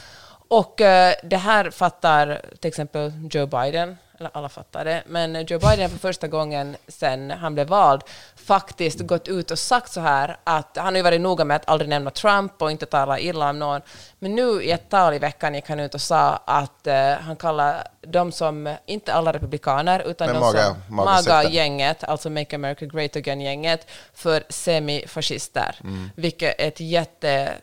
Och 0.47 0.81
eh, 0.81 1.13
det 1.23 1.37
här 1.37 1.71
fattar 1.71 2.41
till 2.59 2.67
exempel 2.67 3.11
Joe 3.31 3.45
Biden, 3.45 3.97
eller 4.19 4.29
alla 4.33 4.49
fattar 4.49 4.85
det, 4.85 5.03
men 5.07 5.45
Joe 5.45 5.59
Biden 5.59 5.89
för 5.89 5.97
första 5.97 6.27
gången 6.27 6.75
sedan 6.87 7.31
han 7.31 7.53
blev 7.53 7.67
vald 7.67 8.01
faktiskt 8.35 8.99
gått 8.99 9.27
ut 9.27 9.51
och 9.51 9.59
sagt 9.59 9.91
så 9.91 10.01
här 10.01 10.37
att 10.43 10.77
han 10.77 10.85
har 10.85 10.95
ju 10.95 11.01
varit 11.01 11.21
noga 11.21 11.45
med 11.45 11.55
att 11.55 11.69
aldrig 11.69 11.89
nämna 11.89 12.11
Trump 12.11 12.61
och 12.61 12.71
inte 12.71 12.85
tala 12.85 13.19
illa 13.19 13.49
om 13.49 13.59
någon, 13.59 13.81
men 14.19 14.35
nu 14.35 14.63
i 14.63 14.71
ett 14.71 14.89
tal 14.89 15.13
i 15.13 15.19
veckan 15.19 15.55
gick 15.55 15.69
han 15.69 15.79
ut 15.79 15.93
och 15.95 16.01
sa 16.01 16.39
att 16.45 16.87
eh, 16.87 17.11
han 17.13 17.35
kallar 17.35 17.87
de 18.01 18.31
som, 18.31 18.75
inte 18.85 19.13
alla 19.13 19.33
republikaner, 19.33 19.99
utan 20.05 20.27
Men 20.27 20.35
de 20.35 20.39
maga- 20.41 20.75
som. 20.87 20.95
MAGA-gänget, 20.95 22.03
alltså 22.03 22.29
Make 22.29 22.55
America 22.55 22.85
Great 22.85 23.15
Again-gänget, 23.15 23.87
för 24.13 24.43
semifascister, 24.49 25.75
vilket 26.15 26.59
är 26.59 26.67
ett 26.67 26.79
jätte 26.79 27.53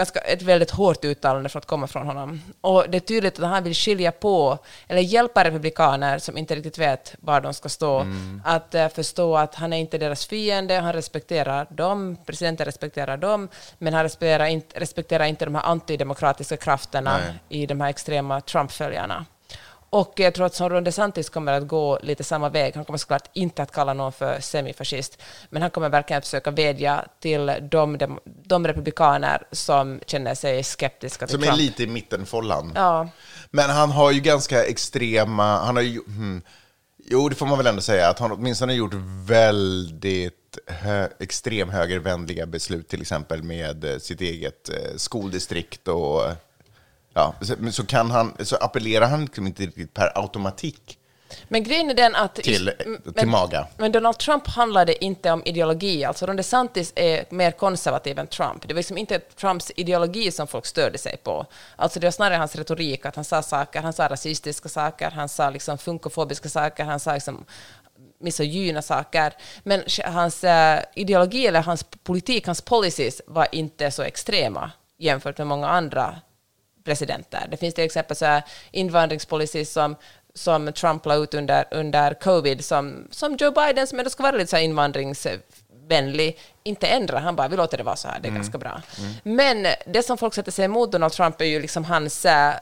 ganska 0.00 0.20
ett 0.20 0.42
väldigt 0.42 0.70
hårt 0.70 1.04
uttalande 1.04 1.48
för 1.48 1.58
att 1.58 1.66
komma 1.66 1.86
från 1.86 2.06
honom. 2.06 2.42
Och 2.60 2.84
det 2.88 2.98
är 2.98 3.00
tydligt 3.00 3.38
att 3.38 3.48
han 3.48 3.64
vill 3.64 3.74
skilja 3.74 4.12
på, 4.12 4.58
eller 4.88 5.00
hjälpa 5.00 5.44
republikaner 5.44 6.18
som 6.18 6.36
inte 6.36 6.54
riktigt 6.54 6.78
vet 6.78 7.14
var 7.20 7.40
de 7.40 7.54
ska 7.54 7.68
stå, 7.68 8.06
att 8.44 8.74
eh, 8.74 8.88
förstå 8.88 9.36
att 9.36 9.54
han 9.54 9.72
är 9.72 9.78
inte 9.78 9.98
deras 9.98 10.26
fiende, 10.26 10.74
han 10.74 10.92
respekterar 10.92 11.66
dem, 11.70 12.16
presidenten 12.26 12.66
respekterar 12.66 13.16
dem, 13.16 13.48
men 13.78 13.94
han 13.94 14.02
respekterar 14.02 14.46
inte, 14.46 14.80
respekterar 14.80 15.24
inte 15.24 15.44
de 15.44 15.54
här 15.54 15.62
antidemokratiska 15.62 16.56
krafterna 16.56 17.18
Nej. 17.18 17.62
i 17.62 17.66
de 17.66 17.80
här 17.80 17.90
extrema 17.90 18.40
Trump-följarna. 18.40 19.26
Och 19.90 20.12
jag 20.16 20.34
tror 20.34 20.46
att 20.46 20.54
som 20.54 20.70
Ron 20.70 20.84
DeSantis 20.84 21.28
kommer 21.28 21.52
att 21.52 21.68
gå 21.68 21.98
lite 22.02 22.24
samma 22.24 22.48
väg. 22.48 22.74
Han 22.74 22.84
kommer 22.84 22.98
såklart 22.98 23.30
inte 23.32 23.62
att 23.62 23.72
kalla 23.72 23.94
någon 23.94 24.12
för 24.12 24.40
semifascist, 24.40 25.22
men 25.50 25.62
han 25.62 25.70
kommer 25.70 25.88
verkligen 25.88 26.18
att 26.18 26.24
försöka 26.24 26.50
vädja 26.50 27.04
till 27.20 27.52
de, 27.70 27.98
de, 27.98 28.18
de 28.24 28.66
republikaner 28.66 29.42
som 29.52 30.00
känner 30.06 30.34
sig 30.34 30.62
skeptiska 30.64 31.26
till 31.26 31.34
Som 31.34 31.42
är 31.42 31.46
Trump. 31.46 31.58
lite 31.58 31.82
i 31.82 31.86
mittenfållan. 31.86 32.72
Ja. 32.74 33.08
Men 33.50 33.70
han 33.70 33.90
har 33.90 34.10
ju 34.10 34.20
ganska 34.20 34.64
extrema, 34.64 35.58
han 35.58 35.76
har 35.76 35.82
ju, 35.82 36.00
hmm, 36.06 36.42
jo 37.06 37.28
det 37.28 37.34
får 37.34 37.46
man 37.46 37.58
väl 37.58 37.66
ändå 37.66 37.82
säga, 37.82 38.08
att 38.08 38.18
han 38.18 38.32
åtminstone 38.32 38.72
har 38.72 38.76
gjort 38.78 38.94
väldigt 39.26 40.58
hö, 40.66 41.08
extremhögervänliga 41.20 42.46
beslut, 42.46 42.88
till 42.88 43.00
exempel 43.00 43.42
med 43.42 43.84
eh, 43.84 43.98
sitt 43.98 44.20
eget 44.20 44.68
eh, 44.68 44.96
skoldistrikt 44.96 45.88
och 45.88 46.22
ja, 47.20 47.34
så, 47.46 47.54
men 47.58 47.72
så 47.72 47.86
kan 47.86 48.10
han, 48.10 48.36
så 48.40 48.56
appellerar 48.56 49.06
han 49.06 49.20
liksom 49.24 49.46
inte 49.46 49.62
riktigt 49.62 49.94
per 49.94 50.18
automatik 50.18 50.98
Men 51.48 51.62
grejen 51.62 51.90
är 51.90 51.94
den 51.94 52.14
att... 52.14 52.34
till, 52.34 52.72
men- 52.86 53.14
till 53.14 53.28
MAGA. 53.28 53.66
Men 53.76 53.92
Donald 53.92 54.18
Trump 54.18 54.46
handlade 54.46 55.04
inte 55.04 55.30
om 55.30 55.42
ideologi. 55.44 56.04
Alltså 56.04 56.26
Ron 56.26 56.36
DeSantis 56.36 56.92
är 56.96 57.24
mer 57.30 57.50
konservativ 57.50 58.18
än 58.18 58.26
Trump. 58.26 58.68
Det 58.68 58.74
var 58.74 58.78
liksom 58.78 58.98
inte 58.98 59.18
Trumps 59.18 59.72
ideologi 59.76 60.30
som 60.30 60.46
folk 60.46 60.66
störde 60.66 60.98
sig 60.98 61.16
på. 61.16 61.46
Alltså 61.76 62.00
det 62.00 62.06
var 62.06 62.12
snarare 62.12 62.38
hans 62.38 62.56
retorik, 62.56 63.06
att 63.06 63.16
han 63.16 63.24
sa 63.24 63.42
saker, 63.42 63.82
han 63.82 63.92
sa 63.92 64.08
rasistiska 64.08 64.68
saker, 64.68 65.10
han 65.10 65.28
sa 65.28 65.50
liksom 65.50 65.78
funkofobiska 65.78 66.48
saker, 66.48 66.84
han 66.84 67.00
sa 67.00 67.14
liksom 67.14 67.44
misogyna 68.20 68.82
saker. 68.82 69.32
Men 69.62 69.82
hans 70.04 70.44
eh, 70.44 70.80
ideologi 70.94 71.46
eller 71.46 71.62
hans 71.62 71.84
politik, 71.84 72.46
hans 72.46 72.62
policies 72.62 73.20
var 73.26 73.46
inte 73.52 73.90
så 73.90 74.02
extrema 74.02 74.70
jämfört 74.98 75.38
med 75.38 75.46
många 75.46 75.68
andra 75.68 76.20
presidenter. 76.84 77.46
Det 77.50 77.56
finns 77.56 77.74
till 77.74 77.84
exempel 77.84 78.16
så 78.16 78.24
här 78.24 78.42
invandringspolicy 78.70 79.64
som, 79.64 79.96
som 80.34 80.72
Trump 80.72 81.06
la 81.06 81.14
ut 81.14 81.34
under, 81.34 81.64
under 81.70 82.14
covid, 82.14 82.64
som, 82.64 83.08
som 83.10 83.36
Joe 83.36 83.50
Biden, 83.50 83.86
som 83.86 83.98
ändå 83.98 84.10
ska 84.10 84.22
vara 84.22 84.36
lite 84.36 84.50
så 84.50 84.58
invandringsvänlig, 84.58 86.38
inte 86.62 86.86
ändra. 86.86 87.18
Han 87.18 87.36
bara, 87.36 87.48
vi 87.48 87.56
låter 87.56 87.78
det 87.78 87.84
vara 87.84 87.96
så 87.96 88.08
här, 88.08 88.20
det 88.20 88.28
är 88.28 88.32
ganska 88.32 88.58
bra. 88.58 88.82
Men 89.22 89.66
det 89.86 90.02
som 90.02 90.18
folk 90.18 90.34
sätter 90.34 90.52
sig 90.52 90.64
emot 90.64 90.92
Donald 90.92 91.12
Trump 91.12 91.40
är 91.40 91.44
ju 91.44 91.60
liksom 91.60 91.84
hans, 91.84 92.24
eh, 92.24 92.54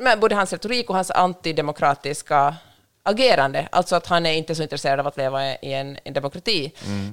men 0.00 0.20
både 0.20 0.34
hans 0.34 0.52
retorik 0.52 0.90
och 0.90 0.96
hans 0.96 1.10
antidemokratiska 1.10 2.56
agerande, 3.02 3.68
alltså 3.72 3.96
att 3.96 4.06
han 4.06 4.26
är 4.26 4.32
inte 4.32 4.54
så 4.54 4.62
intresserad 4.62 5.00
av 5.00 5.06
att 5.06 5.16
leva 5.16 5.46
i 5.46 5.72
en, 5.72 5.98
en 6.04 6.12
demokrati. 6.12 6.72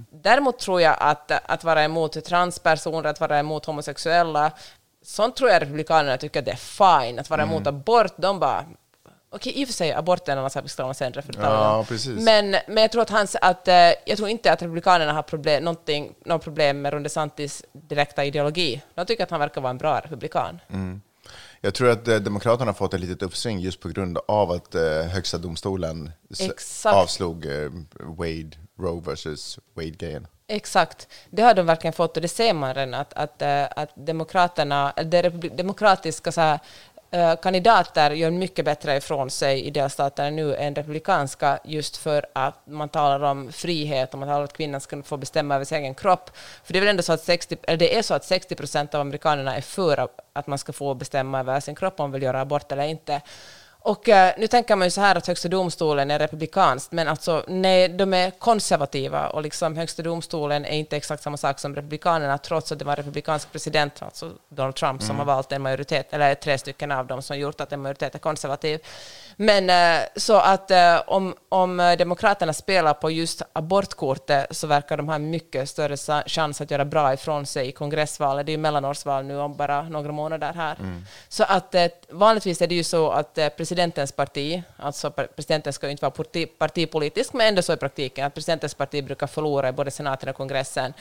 Däremot 0.10 0.60
tror 0.60 0.82
jag 0.82 0.96
att, 1.00 1.32
att 1.32 1.64
vara 1.64 1.84
emot 1.84 2.26
transpersoner, 2.26 3.10
att 3.10 3.20
vara 3.20 3.40
emot 3.40 3.66
homosexuella, 3.66 4.52
sånt 5.08 5.36
tror 5.36 5.50
jag 5.50 5.62
republikanerna 5.62 6.18
tycker 6.18 6.40
att 6.40 6.46
det 6.46 6.52
är 6.52 7.02
fine. 7.06 7.20
Att 7.20 7.30
vara 7.30 7.44
emot 7.44 7.68
abort, 7.68 8.14
de 8.18 8.40
bara 8.40 8.66
Okej, 9.30 9.62
i 9.62 9.64
och 9.64 9.68
för 9.68 9.74
sig, 9.74 9.94
abort 9.94 10.28
är 10.28 10.32
en 10.32 10.38
annan 10.38 10.50
sak 10.50 10.64
vi 10.64 10.70
ska 10.70 10.78
tala 10.78 10.88
om 10.88 10.96
sen. 10.96 11.14
för 11.14 11.34
Ja. 11.42 11.86
Men, 12.20 12.56
men 12.68 12.78
jag 12.78 12.92
tror 12.92 13.02
att 13.02 13.10
hans, 13.10 13.36
att, 13.42 13.68
eh, 13.68 13.76
jag 14.06 14.18
tror 14.18 14.30
inte 14.30 14.52
att 14.52 14.62
republikanerna 14.62 15.14
har 15.14 15.22
problem, 15.22 15.64
något 16.26 16.44
problem 16.44 16.82
med 16.82 16.94
Ron 16.94 17.04
DeSantis 17.04 17.66
direkta 17.72 18.26
ideologi. 18.26 18.82
De 18.96 19.06
tycker 19.06 19.24
att 19.24 19.32
han 19.32 19.40
verkar 19.40 19.62
vara 19.62 19.70
en 19.70 19.78
bra 19.78 20.00
republikan. 20.00 20.60
Jag 21.62 21.74
tror 21.74 21.90
att 21.90 22.08
eh, 22.08 22.16
Demokraterna 22.16 22.66
har 22.72 22.74
fått 22.74 22.94
ett 22.94 23.00
litet 23.00 23.22
uppsving 23.22 23.60
just 23.60 23.80
på 23.80 23.90
grund 23.90 24.18
av 24.28 24.52
att 24.52 24.76
eh, 24.76 25.02
Högsta 25.02 25.38
domstolen 25.38 26.12
Exakt. 26.40 26.96
avslog 26.96 27.46
eh, 27.46 27.70
Wade, 28.00 28.52
Roe 28.80 29.02
versus 29.02 29.60
Wade-grejen. 29.74 30.28
Exakt. 30.48 31.08
Det 31.30 31.42
har 31.42 31.54
de 31.54 31.66
verkligen 31.66 31.94
fått 31.94 32.16
och 32.18 32.22
det 32.22 32.28
ser 32.28 32.54
man 32.54 32.74
redan 32.74 32.94
att, 32.94 33.14
att, 33.14 33.42
att 33.78 33.90
demokraterna, 33.96 34.94
eller 34.96 35.24
de 35.24 35.30
republi- 35.30 35.56
demokratiska 35.56 36.32
så 36.32 36.42
här, 36.42 36.60
Eh, 37.12 37.36
kandidater 37.36 38.12
gör 38.12 38.32
mycket 38.32 38.66
bättre 38.66 38.98
ifrån 38.98 39.30
sig 39.30 39.66
i 39.66 39.70
delstaterna 39.70 40.30
nu 40.30 40.56
än 40.56 40.76
republikanska 40.76 41.60
just 41.64 41.98
för 41.98 42.26
att 42.34 42.68
man 42.68 42.90
talar 42.90 43.30
om 43.30 43.52
frihet 43.52 44.14
och 44.14 44.20
man 44.20 44.28
talar 44.28 44.40
om 44.40 44.44
att 44.44 44.58
kvinnan 44.58 44.82
ska 44.82 45.04
få 45.04 45.18
bestämma 45.18 45.56
över 45.56 45.66
sin 45.66 45.78
egen 45.78 45.96
kropp. 45.96 46.32
För 46.64 46.74
det 46.74 46.80
är 46.80 46.82
väl 46.82 46.90
ändå 46.90 47.04
så 47.04 47.14
att 47.14 47.24
60, 47.24 47.58
eller 47.64 47.78
det 47.78 47.98
är 47.98 48.02
så 48.02 48.14
att 48.14 48.26
60 48.26 48.56
procent 48.56 48.96
av 48.96 49.02
amerikanerna 49.02 49.56
är 49.56 49.62
för 49.62 50.08
att 50.34 50.48
man 50.48 50.58
ska 50.58 50.74
få 50.74 50.94
bestämma 50.94 51.40
över 51.40 51.60
sin 51.60 51.76
kropp 51.76 52.00
om 52.00 52.04
man 52.04 52.12
vill 52.12 52.24
göra 52.24 52.42
abort 52.42 52.72
eller 52.72 52.84
inte. 52.84 53.22
Och 53.88 54.10
eh, 54.10 54.34
nu 54.38 54.48
tänker 54.48 54.76
man 54.76 54.88
ju 54.88 54.92
så 54.92 55.02
här 55.02 55.16
att 55.16 55.28
Högsta 55.28 55.48
domstolen 55.48 56.12
är 56.12 56.20
republikanskt, 56.20 56.92
men 56.92 57.08
alltså 57.08 57.44
nej, 57.48 57.90
de 57.90 58.14
är 58.14 58.32
konservativa 58.32 59.30
och 59.30 59.42
liksom 59.42 59.78
Högsta 59.78 60.04
domstolen 60.04 60.66
är 60.66 60.78
inte 60.78 60.98
exakt 60.98 61.24
samma 61.24 61.38
sak 61.38 61.60
som 61.60 61.76
republikanerna, 61.76 62.38
trots 62.38 62.72
att 62.72 62.80
det 62.80 62.86
var 62.86 62.94
en 62.94 62.98
republikansk 62.98 63.52
president, 63.52 64.02
alltså 64.02 64.32
Donald 64.50 64.76
Trump, 64.76 65.02
som 65.02 65.16
har 65.18 65.26
valt 65.26 65.52
en 65.52 65.62
majoritet, 65.62 66.14
eller 66.14 66.36
tre 66.36 66.58
stycken 66.58 66.92
av 66.92 67.08
dem 67.08 67.22
som 67.22 67.40
gjort 67.40 67.62
att 67.62 67.72
en 67.72 67.82
majoritet 67.82 68.16
är 68.16 68.20
konservativ. 68.20 68.80
Men 69.40 69.70
eh, 69.70 70.08
så 70.16 70.38
att 70.38 70.72
eh, 70.72 71.02
om, 71.08 71.36
om 71.50 71.96
Demokraterna 71.98 72.54
spelar 72.54 72.94
på 72.94 73.12
just 73.12 73.42
abortkortet 73.54 74.48
så 74.52 74.68
verkar 74.68 74.98
de 74.98 75.10
ha 75.10 75.18
mycket 75.18 75.70
större 75.70 75.98
chans 76.26 76.62
att 76.62 76.72
göra 76.72 76.86
bra 76.86 77.14
ifrån 77.14 77.46
sig 77.46 77.68
i 77.68 77.72
kongressvalet. 77.72 78.46
Det 78.46 78.50
är 78.50 78.54
ju 78.54 78.58
mellanårsval 78.58 79.26
nu 79.26 79.38
om 79.38 79.56
bara 79.56 79.82
några 79.82 80.12
månader 80.12 80.54
här. 80.54 80.78
Så 81.30 81.44
att 81.44 81.76
eh, 81.76 81.86
vanligtvis 82.10 82.62
är 82.62 82.68
det 82.68 82.76
ju 82.76 82.84
så 82.84 83.12
att 83.12 83.40
presidentens 83.58 84.12
parti, 84.12 84.64
alltså 84.78 85.10
pre- 85.10 85.28
presidenten 85.36 85.74
ska 85.74 85.88
ju 85.88 85.92
inte 85.92 86.02
vara 86.02 86.12
parti, 86.12 86.58
partipolitisk, 86.58 87.34
men 87.34 87.48
ändå 87.48 87.62
så 87.62 87.74
i 87.74 87.78
praktiken, 87.78 88.26
att 88.26 88.34
presidentens 88.34 88.74
parti 88.74 89.04
brukar 89.04 89.28
förlora 89.28 89.70
i 89.70 89.72
både 89.72 89.92
senaten 89.92 90.30
och 90.30 90.36
kongressen 90.36 90.94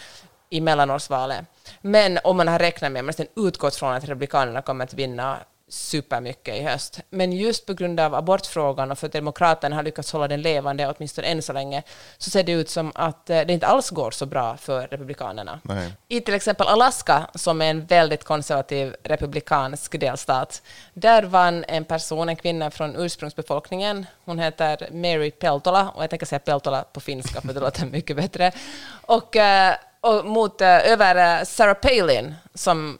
i 0.51 0.61
mellanårsvalet. 0.61 1.45
Men 1.81 2.19
om 2.25 2.37
man 2.37 2.49
har 2.49 2.59
räknat 2.59 2.93
med, 2.93 3.05
man 3.05 3.15
har 3.19 3.47
utgått 3.47 3.77
från 3.77 3.93
att 3.93 4.05
Republikanerna 4.05 4.63
kommer 4.63 4.85
att 4.85 4.95
vinna 4.95 5.39
supermycket 5.69 6.55
i 6.55 6.63
höst. 6.63 7.01
Men 7.11 7.33
just 7.33 7.67
på 7.67 7.75
grund 7.75 8.01
av 8.01 8.15
abortfrågan 8.15 8.91
och 8.91 8.99
för 8.99 9.07
att 9.07 9.13
Demokraterna 9.13 9.77
har 9.77 9.83
lyckats 9.83 10.13
hålla 10.13 10.29
den 10.29 10.43
levande, 10.43 10.95
åtminstone 10.97 11.27
än 11.27 11.43
så 11.43 11.53
länge, 11.53 11.83
så 12.19 12.31
ser 12.31 12.43
det 12.43 12.53
ut 12.53 12.71
som 12.71 12.93
att 12.95 13.31
eh, 13.31 13.41
det 13.41 13.53
inte 13.53 13.67
alls 13.67 13.91
går 13.91 14.11
så 14.11 14.27
bra 14.27 14.57
för 14.57 14.87
Republikanerna. 14.87 15.61
Nej. 15.63 15.93
I 16.09 16.21
till 16.21 16.35
exempel 16.35 16.67
Alaska, 16.67 17.31
som 17.35 17.63
är 17.63 17.71
en 17.71 17.87
väldigt 17.87 18.25
konservativ 18.25 18.97
republikansk 19.03 20.01
delstat, 20.01 20.63
där 20.95 21.23
vann 21.23 21.65
en 21.69 21.85
person, 21.85 22.29
en 22.29 22.37
kvinna 22.37 22.71
från 22.71 22.97
ursprungsbefolkningen, 22.97 24.07
hon 24.25 24.39
heter 24.39 24.89
Mary 24.93 25.31
Peltola, 25.31 25.91
och 25.95 26.03
jag 26.03 26.11
tänker 26.11 26.27
säga 26.27 26.39
Peltola 26.39 26.83
på 26.83 27.01
finska 27.01 27.41
för 27.41 27.55
det 27.55 27.61
låter 27.61 27.87
mycket 27.93 28.17
bättre, 28.17 28.53
och, 29.01 29.37
eh, 29.37 29.75
och 30.01 30.27
mot, 30.27 30.61
eh, 30.61 30.91
över 30.93 31.45
Sarah 31.45 31.75
Palin, 31.75 32.35
som 32.55 32.99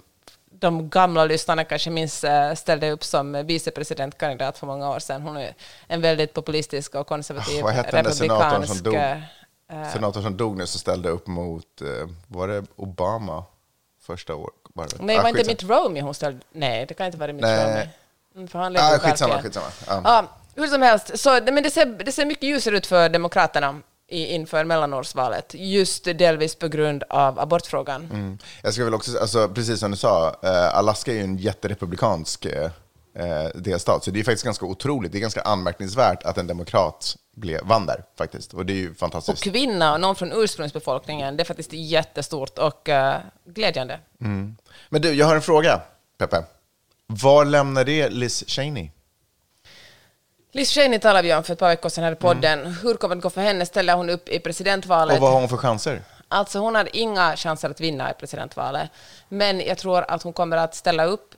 de 0.59 0.91
gamla 0.91 1.25
lyssnarna 1.25 1.65
kanske 1.65 1.91
minns 1.91 2.25
eh, 2.25 2.55
ställde 2.55 2.91
upp 2.91 3.05
som 3.05 3.47
vicepresidentkandidat 3.47 4.59
för 4.59 4.67
många 4.67 4.91
år 4.91 4.99
sedan. 4.99 5.23
Hon 5.23 5.37
är 5.37 5.55
en 5.87 6.01
väldigt 6.01 6.35
populistisk 6.35 6.95
och 6.95 7.07
konservativ 7.07 7.61
Ah, 7.61 7.65
Vad 7.65 7.73
hette 7.75 7.91
den 7.97 8.05
där 8.05 8.11
senatorn 8.13 8.67
som 8.67 8.77
republikansk... 8.77 8.85
dog? 8.85 8.95
eh, 9.83 9.93
Senatorn 9.93 10.23
som 10.23 10.37
dog 10.37 10.57
nu 10.57 10.67
som 10.67 10.81
ställde 10.81 11.09
upp 11.09 11.27
mot, 11.27 11.81
eh, 11.81 12.09
var 12.27 12.49
det 12.49 12.65
Obama 12.77 13.45
första 14.03 14.35
året? 14.35 14.55
Var 14.75 14.85
det? 14.87 14.97
Nej, 15.05 15.19
Ah, 15.19 15.23
var 15.23 15.29
inte. 15.29 15.45
Mitt 15.45 15.63
Romney 15.63 16.03
hon 16.03 16.15
ställde... 16.15 16.41
Nej, 16.53 16.87
det 16.87 16.95
kan 16.95 17.07
inte 17.07 17.19
vara 17.19 17.33
Mitt 17.33 17.43
Nej. 17.43 17.65
Romney. 17.67 17.89
Mm, 18.35 18.49
För 18.49 18.59
han 18.59 18.77
Ah, 18.77 18.99
skitsamma, 18.99 19.43
skitsamma. 19.43 19.67
Ja. 19.87 20.01
Ja, 20.05 20.25
hur 20.55 20.67
som 20.67 20.83
helst, 20.83 21.19
så, 21.19 21.31
men 21.45 21.63
det 21.63 21.71
ser, 21.71 21.87
det 21.87 22.13
ser 22.13 22.25
mycket 22.27 22.43
ljusare 22.45 22.77
ut 22.77 22.87
för 22.87 23.09
Demokraterna 23.09 23.81
i, 24.09 24.27
inför 24.35 24.65
mellanårsvalet, 24.65 25.55
just 25.55 26.05
delvis 26.05 26.55
på 26.55 26.69
grund 26.69 27.03
av 27.11 27.39
abortfrågan. 27.39 28.09
Mm. 28.13 28.39
Jag 28.63 28.75
ska 28.75 28.85
väl 28.85 28.95
också, 28.95 29.19
alltså, 29.19 29.49
precis 29.49 29.81
som 29.81 29.91
du 29.91 29.97
sa, 29.97 30.37
eh, 30.43 30.77
Alaska 30.77 31.11
är 31.11 31.17
ju 31.17 31.23
en 31.23 31.37
jätterepublikansk 31.37 32.45
eh, 32.45 32.71
eh, 33.15 33.51
delstat, 33.55 34.05
så 34.05 34.11
det 34.11 34.21
är 34.21 34.25
faktiskt 34.25 34.45
ganska 34.45 34.67
otroligt, 34.67 35.13
det 35.13 35.19
är 35.19 35.21
ganska 35.21 35.43
anmärkningsvärt 35.43 36.23
att 36.23 36.39
en 36.39 36.47
demokrat 36.47 37.17
blev, 37.37 37.61
vann 37.65 37.87
där 37.87 38.05
faktiskt, 38.19 38.55
och 38.55 38.67
det 38.67 38.73
är 38.73 38.77
ju 38.77 38.91
Och 38.91 38.97
fantastiskt. 38.97 39.43
kvinna 39.43 39.93
och 39.93 40.01
någon 40.01 40.17
från 40.17 40.33
ursprungsbefolkningen, 40.33 41.37
det 41.37 41.43
är 41.43 41.45
faktiskt 41.45 41.73
jättestort 41.73 42.59
och 42.59 42.89
eh, 42.89 43.21
glädjande. 43.45 43.99
Men 44.89 45.03
du, 45.03 45.13
jag 45.13 45.27
har 45.27 45.35
en 45.35 45.43
fråga, 45.43 45.81
Peppe. 46.19 46.45
Var 47.07 47.45
lämnar 47.45 47.85
det 47.85 48.09
Liz 48.09 48.45
Cheney? 48.47 48.91
Liz 50.57 50.71
Cheney 50.71 50.99
talade 50.99 51.29
vi 51.29 51.35
om 51.35 51.45
för 51.45 51.53
ett 51.53 51.59
par 51.59 51.69
veckor 51.69 51.89
sedan 51.89 52.05
här 52.05 52.13
i 52.13 52.17
podden. 52.17 52.67
Hur 52.83 52.95
kommer 52.95 53.15
det 53.15 53.21
gå 53.21 53.31
för 53.31 53.41
henne? 53.41 53.67
Ställer 53.67 53.95
hon 53.95 54.11
upp 54.11 54.29
i 54.29 54.41
presidentvalet? 54.41 55.17
Och 55.17 55.23
vad 55.23 55.33
har 55.33 55.41
hon 55.41 55.49
för 55.49 55.57
chanser? 55.57 56.03
Alltså 56.29 56.59
hon 56.59 56.75
har 56.75 56.89
inga 56.93 57.37
chanser 57.37 57.71
att 57.71 57.81
vinna 57.81 58.11
i 58.11 58.15
presidentvalet. 58.15 58.91
Men 59.29 59.61
jag 59.61 59.79
tror 59.79 60.11
att 60.11 60.23
hon 60.23 60.33
kommer 60.33 60.57
att 60.57 60.75
ställa 60.75 61.05
upp 61.05 61.35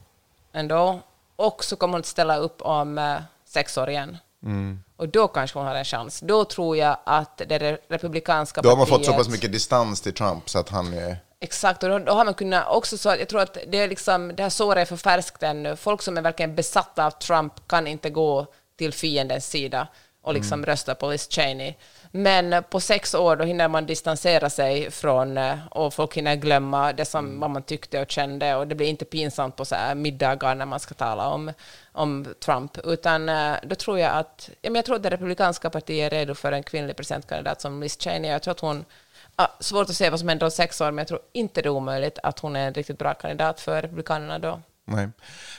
ändå. 0.52 1.00
Och 1.36 1.64
så 1.64 1.76
kommer 1.76 1.92
hon 1.92 2.00
att 2.00 2.06
ställa 2.06 2.36
upp 2.36 2.62
om 2.62 2.98
eh, 2.98 3.16
sex 3.44 3.78
år 3.78 3.90
igen. 3.90 4.16
Mm. 4.42 4.82
Och 4.96 5.08
då 5.08 5.28
kanske 5.28 5.58
hon 5.58 5.66
har 5.66 5.74
en 5.74 5.84
chans. 5.84 6.20
Då 6.20 6.44
tror 6.44 6.76
jag 6.76 6.96
att 7.04 7.38
det 7.38 7.58
re- 7.58 7.78
republikanska 7.88 8.62
Då 8.62 8.68
har 8.68 8.76
man 8.76 8.86
partiet... 8.86 9.06
fått 9.06 9.14
så 9.14 9.18
pass 9.18 9.28
mycket 9.28 9.52
distans 9.52 10.00
till 10.00 10.14
Trump 10.14 10.50
så 10.50 10.58
att 10.58 10.68
han 10.68 10.92
är... 10.94 11.16
Exakt, 11.40 11.82
och 11.82 11.88
då, 11.88 11.98
då 11.98 12.12
har 12.12 12.24
man 12.24 12.34
kunnat 12.34 12.68
också 12.68 12.98
så, 12.98 13.08
jag 13.08 13.28
tror 13.28 13.40
att 13.40 13.58
det 13.68 13.78
är 13.78 13.88
liksom, 13.88 14.36
det 14.36 14.42
här 14.42 14.50
såret 14.50 14.82
är 14.82 14.84
för 14.84 14.96
färskt 14.96 15.42
ännu. 15.42 15.76
Folk 15.76 16.02
som 16.02 16.16
är 16.18 16.22
verkligen 16.22 16.54
besatta 16.54 17.06
av 17.06 17.10
Trump 17.10 17.68
kan 17.68 17.86
inte 17.86 18.10
gå 18.10 18.46
till 18.78 18.92
fiendens 18.92 19.46
sida 19.46 19.88
och 20.22 20.34
liksom 20.34 20.66
rösta 20.66 20.94
på 20.94 21.10
Liz 21.10 21.28
Cheney. 21.30 21.74
Men 22.10 22.64
på 22.70 22.80
sex 22.80 23.14
år 23.14 23.36
då 23.36 23.44
hinner 23.44 23.68
man 23.68 23.86
distansera 23.86 24.50
sig 24.50 24.90
från, 24.90 25.38
eh, 25.38 25.58
och 25.70 25.94
folk 25.94 26.16
hinner 26.16 26.36
glömma 26.36 26.92
det 26.92 27.04
som 27.04 27.40
vad 27.40 27.50
man 27.50 27.62
tyckte 27.62 28.00
och 28.02 28.10
kände 28.10 28.54
och 28.54 28.66
det 28.66 28.74
blir 28.74 28.86
inte 28.86 29.04
pinsamt 29.04 29.56
på 29.56 29.64
så 29.64 29.74
här 29.74 29.94
middagar 29.94 30.54
när 30.54 30.66
man 30.66 30.80
ska 30.80 30.94
tala 30.94 31.28
om, 31.28 31.52
om 31.92 32.34
Trump, 32.44 32.78
utan 32.84 33.28
eh, 33.28 33.56
då 33.62 33.74
tror 33.74 33.98
jag 33.98 34.12
att, 34.16 34.50
ja, 34.62 34.70
men 34.70 34.74
jag 34.74 34.84
tror 34.84 34.96
att 34.96 35.02
det 35.02 35.10
republikanska 35.10 35.70
partiet 35.70 36.12
är 36.12 36.16
redo 36.16 36.34
för 36.34 36.52
en 36.52 36.62
kvinnlig 36.62 36.96
presidentkandidat 36.96 37.60
som 37.60 37.82
Liz 37.82 37.98
Cheney. 38.00 38.30
Jag 38.30 38.42
tror 38.42 38.52
att 38.52 38.60
hon 38.60 38.84
Ja, 39.40 39.56
svårt 39.60 39.90
att 39.90 39.96
se 39.96 40.10
vad 40.10 40.20
som 40.20 40.28
händer 40.28 40.46
om 40.46 40.50
sex 40.50 40.80
år, 40.80 40.90
men 40.90 40.98
jag 40.98 41.08
tror 41.08 41.20
inte 41.32 41.62
det 41.62 41.68
är 41.68 41.70
omöjligt 41.70 42.18
att 42.22 42.38
hon 42.38 42.56
är 42.56 42.66
en 42.66 42.74
riktigt 42.74 42.98
bra 42.98 43.14
kandidat 43.14 43.60
för 43.60 43.82
Republikanerna 43.82 44.38
då. 44.38 44.60
Nej. 44.90 45.04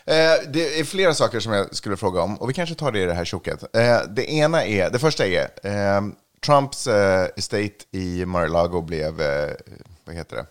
Eh, 0.05 0.49
det 0.53 0.79
är 0.79 0.83
flera 0.83 1.13
saker 1.13 1.39
som 1.39 1.53
jag 1.53 1.75
skulle 1.75 1.97
fråga 1.97 2.21
om, 2.21 2.37
och 2.37 2.49
vi 2.49 2.53
kanske 2.53 2.75
tar 2.75 2.91
det 2.91 2.99
i 2.99 3.05
det 3.05 3.13
här 3.13 3.25
tjocket. 3.25 3.75
Eh, 3.75 4.01
det 4.09 4.31
ena 4.31 4.65
är, 4.65 4.89
det 4.89 4.99
första 4.99 5.27
är, 5.27 5.49
eh, 5.63 6.01
Trumps 6.45 6.87
eh, 6.87 7.27
estate 7.35 7.75
i 7.91 8.25
Mar-a-Lago 8.25 8.81
blev, 8.81 9.21
eh, 9.21 9.49
vad 10.05 10.15
heter 10.15 10.35
det? 10.35 10.45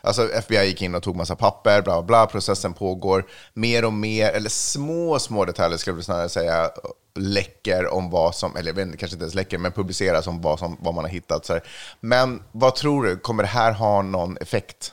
Alltså 0.00 0.32
FBI 0.32 0.64
gick 0.66 0.82
in 0.82 0.94
och 0.94 1.02
tog 1.02 1.16
massa 1.16 1.36
papper, 1.36 1.82
bla 1.82 1.92
bla 1.92 2.02
bla, 2.02 2.26
processen 2.26 2.72
pågår. 2.72 3.26
Mer 3.54 3.84
och 3.84 3.92
mer, 3.92 4.30
eller 4.30 4.50
små, 4.50 5.18
små 5.18 5.44
detaljer 5.44 5.78
skulle 5.78 5.96
jag 5.96 6.04
snarare 6.04 6.28
säga, 6.28 6.70
läcker 7.14 7.94
om 7.94 8.10
vad 8.10 8.34
som, 8.34 8.56
eller 8.56 8.70
jag 8.70 8.74
vet 8.74 8.86
inte, 8.86 8.98
kanske 8.98 9.14
inte 9.14 9.24
ens 9.24 9.34
läcker, 9.34 9.58
men 9.58 9.72
publiceras 9.72 10.26
om 10.26 10.40
vad, 10.40 10.58
som, 10.58 10.76
vad 10.80 10.94
man 10.94 11.04
har 11.04 11.10
hittat. 11.10 11.46
Så 11.46 11.52
här. 11.52 11.62
Men 12.00 12.42
vad 12.52 12.74
tror 12.74 13.04
du, 13.04 13.16
kommer 13.16 13.42
det 13.42 13.48
här 13.48 13.72
ha 13.72 14.02
någon 14.02 14.36
effekt? 14.36 14.92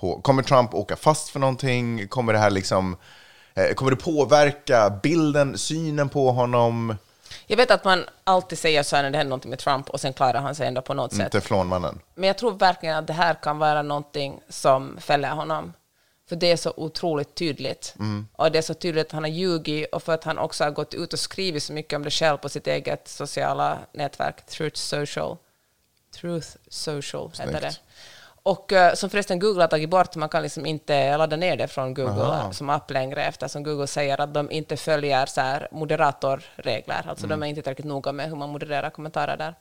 På, 0.00 0.20
kommer 0.20 0.42
Trump 0.42 0.74
åka 0.74 0.96
fast 0.96 1.28
för 1.28 1.40
någonting? 1.40 2.08
Kommer 2.08 2.32
det 2.32 2.38
här 2.38 2.50
liksom, 2.50 2.96
eh, 3.54 3.74
kommer 3.74 3.90
det 3.90 3.96
påverka 3.96 4.90
bilden, 5.02 5.58
synen 5.58 6.08
på 6.08 6.30
honom? 6.30 6.96
Jag 7.46 7.56
vet 7.56 7.70
att 7.70 7.84
man 7.84 8.04
alltid 8.24 8.58
säger 8.58 8.82
så 8.82 8.96
här 8.96 9.02
när 9.02 9.10
det 9.10 9.18
händer 9.18 9.28
någonting 9.28 9.50
med 9.50 9.58
Trump 9.58 9.90
och 9.90 10.00
sen 10.00 10.12
klarar 10.12 10.40
han 10.40 10.54
sig 10.54 10.68
ändå 10.68 10.82
på 10.82 10.94
något 10.94 11.14
sätt. 11.14 11.32
Teflonmannen. 11.32 12.00
Men 12.14 12.26
jag 12.26 12.38
tror 12.38 12.52
verkligen 12.52 12.96
att 12.96 13.06
det 13.06 13.12
här 13.12 13.34
kan 13.34 13.58
vara 13.58 13.82
någonting 13.82 14.40
som 14.48 14.96
fäller 15.00 15.30
honom. 15.30 15.72
För 16.28 16.36
det 16.36 16.50
är 16.52 16.56
så 16.56 16.72
otroligt 16.76 17.34
tydligt. 17.34 17.94
Och 18.32 18.52
det 18.52 18.58
är 18.58 18.62
så 18.62 18.74
tydligt 18.74 19.06
att 19.06 19.12
han 19.12 19.22
har 19.22 19.30
ljugit 19.30 19.92
och 19.92 20.02
för 20.02 20.14
att 20.14 20.24
han 20.24 20.38
också 20.38 20.64
har 20.64 20.70
gått 20.70 20.94
ut 20.94 21.12
och 21.12 21.18
skrivit 21.18 21.62
så 21.62 21.72
mycket 21.72 21.96
om 21.96 22.02
det 22.02 22.10
själv 22.10 22.36
på 22.36 22.48
sitt 22.48 22.66
eget 22.66 23.08
sociala 23.08 23.78
nätverk, 23.92 24.46
Truth 24.46 24.76
Social. 24.76 25.36
Truth 26.14 26.48
Social 26.68 27.30
heter 27.30 27.44
Snyggt. 27.44 27.60
det. 27.60 27.76
Och 28.42 28.72
eh, 28.72 28.94
som 28.94 29.10
förresten 29.10 29.38
Google 29.38 29.62
har 29.62 29.68
tagit 29.68 29.90
bort, 29.90 30.16
man 30.16 30.28
kan 30.28 30.42
liksom 30.42 30.66
inte 30.66 31.16
ladda 31.16 31.36
ner 31.36 31.56
det 31.56 31.68
från 31.68 31.94
Google 31.94 32.12
Aha. 32.12 32.52
som 32.52 32.70
app 32.70 32.90
längre 32.90 33.24
eftersom 33.24 33.62
Google 33.62 33.86
säger 33.86 34.20
att 34.20 34.34
de 34.34 34.50
inte 34.50 34.76
följer 34.76 35.26
så 35.26 35.40
här 35.40 35.68
moderatorregler, 35.70 37.04
alltså 37.08 37.26
de 37.26 37.42
är 37.42 37.46
inte 37.46 37.62
tillräckligt 37.62 37.86
noga 37.86 38.12
med 38.12 38.28
hur 38.28 38.36
man 38.36 38.48
modererar 38.48 38.90
kommentarer 38.90 39.36
där. 39.36 39.54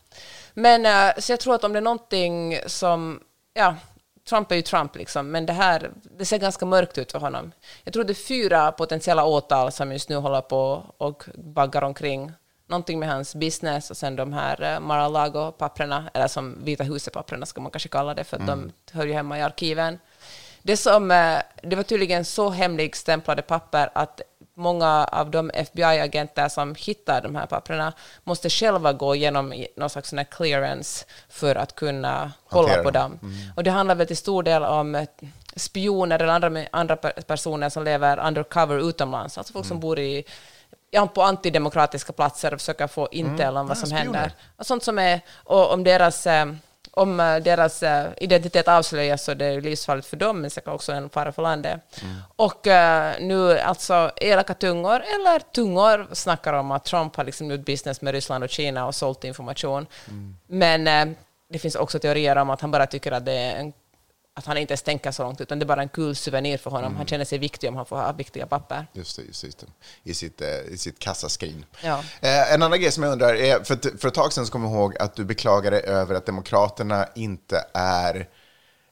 Men 0.54 0.86
eh, 0.86 1.14
så 1.18 1.32
jag 1.32 1.40
tror 1.40 1.56
att 1.56 1.64
om 1.64 1.74
det 1.74 1.80
är 1.80 1.82
någonting 1.82 2.60
som, 2.66 3.20
ja, 3.54 3.76
Trump 4.30 4.52
är 4.52 4.56
ju 4.56 4.62
Trump 4.62 4.96
liksom, 4.96 5.32
men 5.32 5.46
det 5.46 5.54
här, 5.54 5.92
det 6.18 6.26
ser 6.26 6.38
ganska 6.38 6.66
mörkt 6.66 6.98
ut 6.98 7.12
för 7.12 7.20
honom. 7.20 7.52
Jag 7.84 7.94
tror 7.94 8.04
det 8.04 8.14
är 8.14 8.28
fyra 8.28 8.72
potentiella 8.72 9.26
åtal 9.26 9.72
som 9.72 9.92
just 9.92 10.10
nu 10.10 10.16
håller 10.16 10.42
på 10.42 10.84
och 10.98 11.24
baggar 11.36 11.82
omkring. 11.82 12.32
Någonting 12.68 13.00
med 13.00 13.10
hans 13.10 13.36
business 13.36 13.92
och 13.92 13.98
sen 13.98 14.16
de 14.16 14.34
här 14.34 14.62
eh, 14.62 14.80
Mar-a-Lago-papperna, 14.80 16.10
eller 16.14 16.28
som 16.28 16.56
Vita 16.64 16.84
huset-papperna 16.84 17.46
ska 17.46 17.62
man 17.62 17.72
kanske 17.72 17.90
kalla 17.90 18.14
det, 18.14 18.24
för 18.24 18.38
att 18.38 18.48
de 18.48 18.72
hör 18.92 19.06
ju 19.06 19.14
hemma 19.14 19.38
i 19.38 19.42
arkiven. 19.42 20.00
Det, 20.62 20.78
som, 20.78 21.12
eh, 21.12 21.38
det 21.64 21.76
var 21.76 21.84
tydligen 21.84 22.26
så 22.26 22.50
hemligstämplade 22.50 23.42
papper 23.42 23.90
att 23.94 24.22
många 24.54 25.06
av 25.12 25.32
de 25.32 25.52
FBI-agenter 25.54 26.50
som 26.50 26.76
hittar 26.76 27.22
de 27.22 27.36
här 27.36 27.46
papperna 27.46 27.94
måste 28.24 28.50
själva 28.50 28.94
gå 28.94 29.16
igenom 29.16 29.66
någon 29.76 29.90
slags 29.90 30.10
sån 30.10 30.26
clearance 30.26 31.06
för 31.30 31.56
att 31.56 31.76
kunna 31.76 32.32
kolla 32.50 32.68
Hantera 32.68 32.84
på 32.84 32.92
dem. 32.92 33.12
dem. 33.22 33.30
Och 33.56 33.64
det 33.64 33.72
handlar 33.72 33.96
väl 33.96 34.08
till 34.08 34.18
stor 34.18 34.44
del 34.44 34.64
om 34.64 34.96
eh, 34.96 35.08
spioner 35.56 36.20
eller 36.20 36.34
andra, 36.34 36.66
andra 36.72 36.96
per- 36.96 37.22
personer 37.22 37.70
som 37.70 37.84
lever 37.84 38.28
undercover 38.28 38.90
utomlands, 38.90 39.38
alltså 39.38 39.54
folk 39.54 39.66
som 39.66 39.80
bor 39.80 40.00
i 40.00 40.26
på 41.14 41.22
antidemokratiska 41.22 42.14
platser 42.14 42.54
och 42.54 42.60
försöker 42.60 42.88
få 42.88 43.08
intel 43.12 43.58
om 43.58 43.68
vad 43.68 43.78
som 43.78 43.88
spioner. 43.88 44.04
händer. 44.04 44.32
Och 44.58 44.66
sånt 44.66 44.84
som 44.84 45.00
är, 45.00 45.22
och 45.36 45.74
om 45.74 45.84
deras, 45.84 46.28
eh, 46.28 46.46
om 46.92 47.20
eh, 47.20 47.38
deras 47.38 47.84
eh, 47.84 48.10
identitet 48.18 48.68
avslöjas 48.68 49.24
så 49.24 49.34
det 49.34 49.46
är 49.46 49.62
livsfarligt 49.62 50.08
för 50.08 50.18
dem, 50.18 50.42
men 50.42 50.50
säkert 50.50 50.74
också 50.74 50.92
en 50.92 51.10
fara 51.10 51.32
för 51.32 51.42
landet. 51.42 51.82
Och 52.36 52.68
eh, 52.68 53.14
nu 53.20 53.60
alltså 53.60 54.12
elaka 54.16 54.54
tungor, 54.54 54.96
eller 54.96 55.40
tungor, 55.40 56.08
snackar 56.16 56.54
om 56.54 56.72
att 56.72 56.86
Trump 56.86 57.16
har 57.16 57.24
liksom 57.24 57.52
gjort 57.52 57.66
business 57.66 58.02
med 58.02 58.14
Ryssland 58.14 58.44
och 58.44 58.50
Kina 58.50 58.86
och 58.86 58.96
sålt 58.96 59.24
information. 59.24 59.88
Men 60.48 60.88
eh, 60.88 61.18
det 61.50 61.60
finns 61.60 61.76
också 61.76 62.00
teorier 62.00 62.36
om 62.36 62.50
att 62.50 62.62
han 62.62 62.72
bara 62.72 62.86
tycker 62.86 63.12
att 63.12 63.26
det 63.26 63.34
är 63.34 63.60
en 63.60 63.74
att 64.38 64.46
han 64.46 64.58
inte 64.58 64.72
ens 64.72 64.82
tänker 64.82 65.12
så 65.12 65.24
långt, 65.24 65.42
utan 65.42 65.60
det 65.60 65.64
är 65.64 65.68
bara 65.68 65.82
en 65.82 65.90
kul 65.90 66.16
souvenir 66.16 66.58
för 66.58 66.70
honom. 66.70 66.96
Han 66.96 67.06
känner 67.06 67.26
sig 67.26 67.38
viktig 67.38 67.70
om 67.70 67.76
han 67.76 67.86
får 67.86 67.96
ha 67.96 68.12
viktiga 68.12 68.46
papper. 68.46 68.88
Just 68.94 69.16
det, 69.16 69.24
just 69.24 69.60
det. 69.60 69.66
I 70.04 70.14
sitt, 70.14 70.42
eh, 70.42 70.48
i 70.48 70.78
sitt 70.78 71.00
kassaskrin. 71.00 71.66
Ja. 71.84 72.04
Eh, 72.22 72.54
en 72.54 72.62
annan 72.62 72.82
grej 72.82 72.92
som 72.92 73.04
jag 73.04 73.12
undrar 73.12 73.36
är, 73.36 73.64
för, 73.64 73.98
för 73.98 74.08
ett 74.08 74.14
tag 74.14 74.34
sedan 74.34 74.46
så 74.46 74.52
kommer 74.52 74.70
jag 74.70 74.76
ihåg 74.76 74.98
att 74.98 75.16
du 75.16 75.26
beklagade 75.26 75.80
över 75.80 76.16
att 76.16 76.26
Demokraterna 76.26 77.08
inte 77.16 77.64
är 77.74 78.28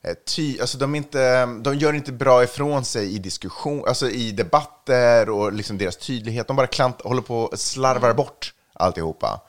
eh, 0.04 0.14
Ty, 0.26 0.60
alltså 0.60 0.78
de, 0.78 0.96
inte, 0.96 1.46
de 1.46 1.76
gör 1.76 1.94
inte 1.94 2.12
bra 2.12 2.44
ifrån 2.44 2.86
sig 2.86 3.16
i 3.16 3.20
diskussion, 3.20 3.88
alltså 3.88 4.10
i 4.10 4.32
debatter 4.32 5.30
och 5.30 5.54
liksom 5.54 5.78
deras 5.78 5.98
tydlighet. 5.98 6.48
De 6.48 6.56
bara 6.56 6.68
klant, 6.68 7.02
håller 7.02 7.22
på 7.22 7.40
och 7.40 7.60
slarvar 7.60 8.14
bort 8.14 8.54
alltihopa. 8.74 9.42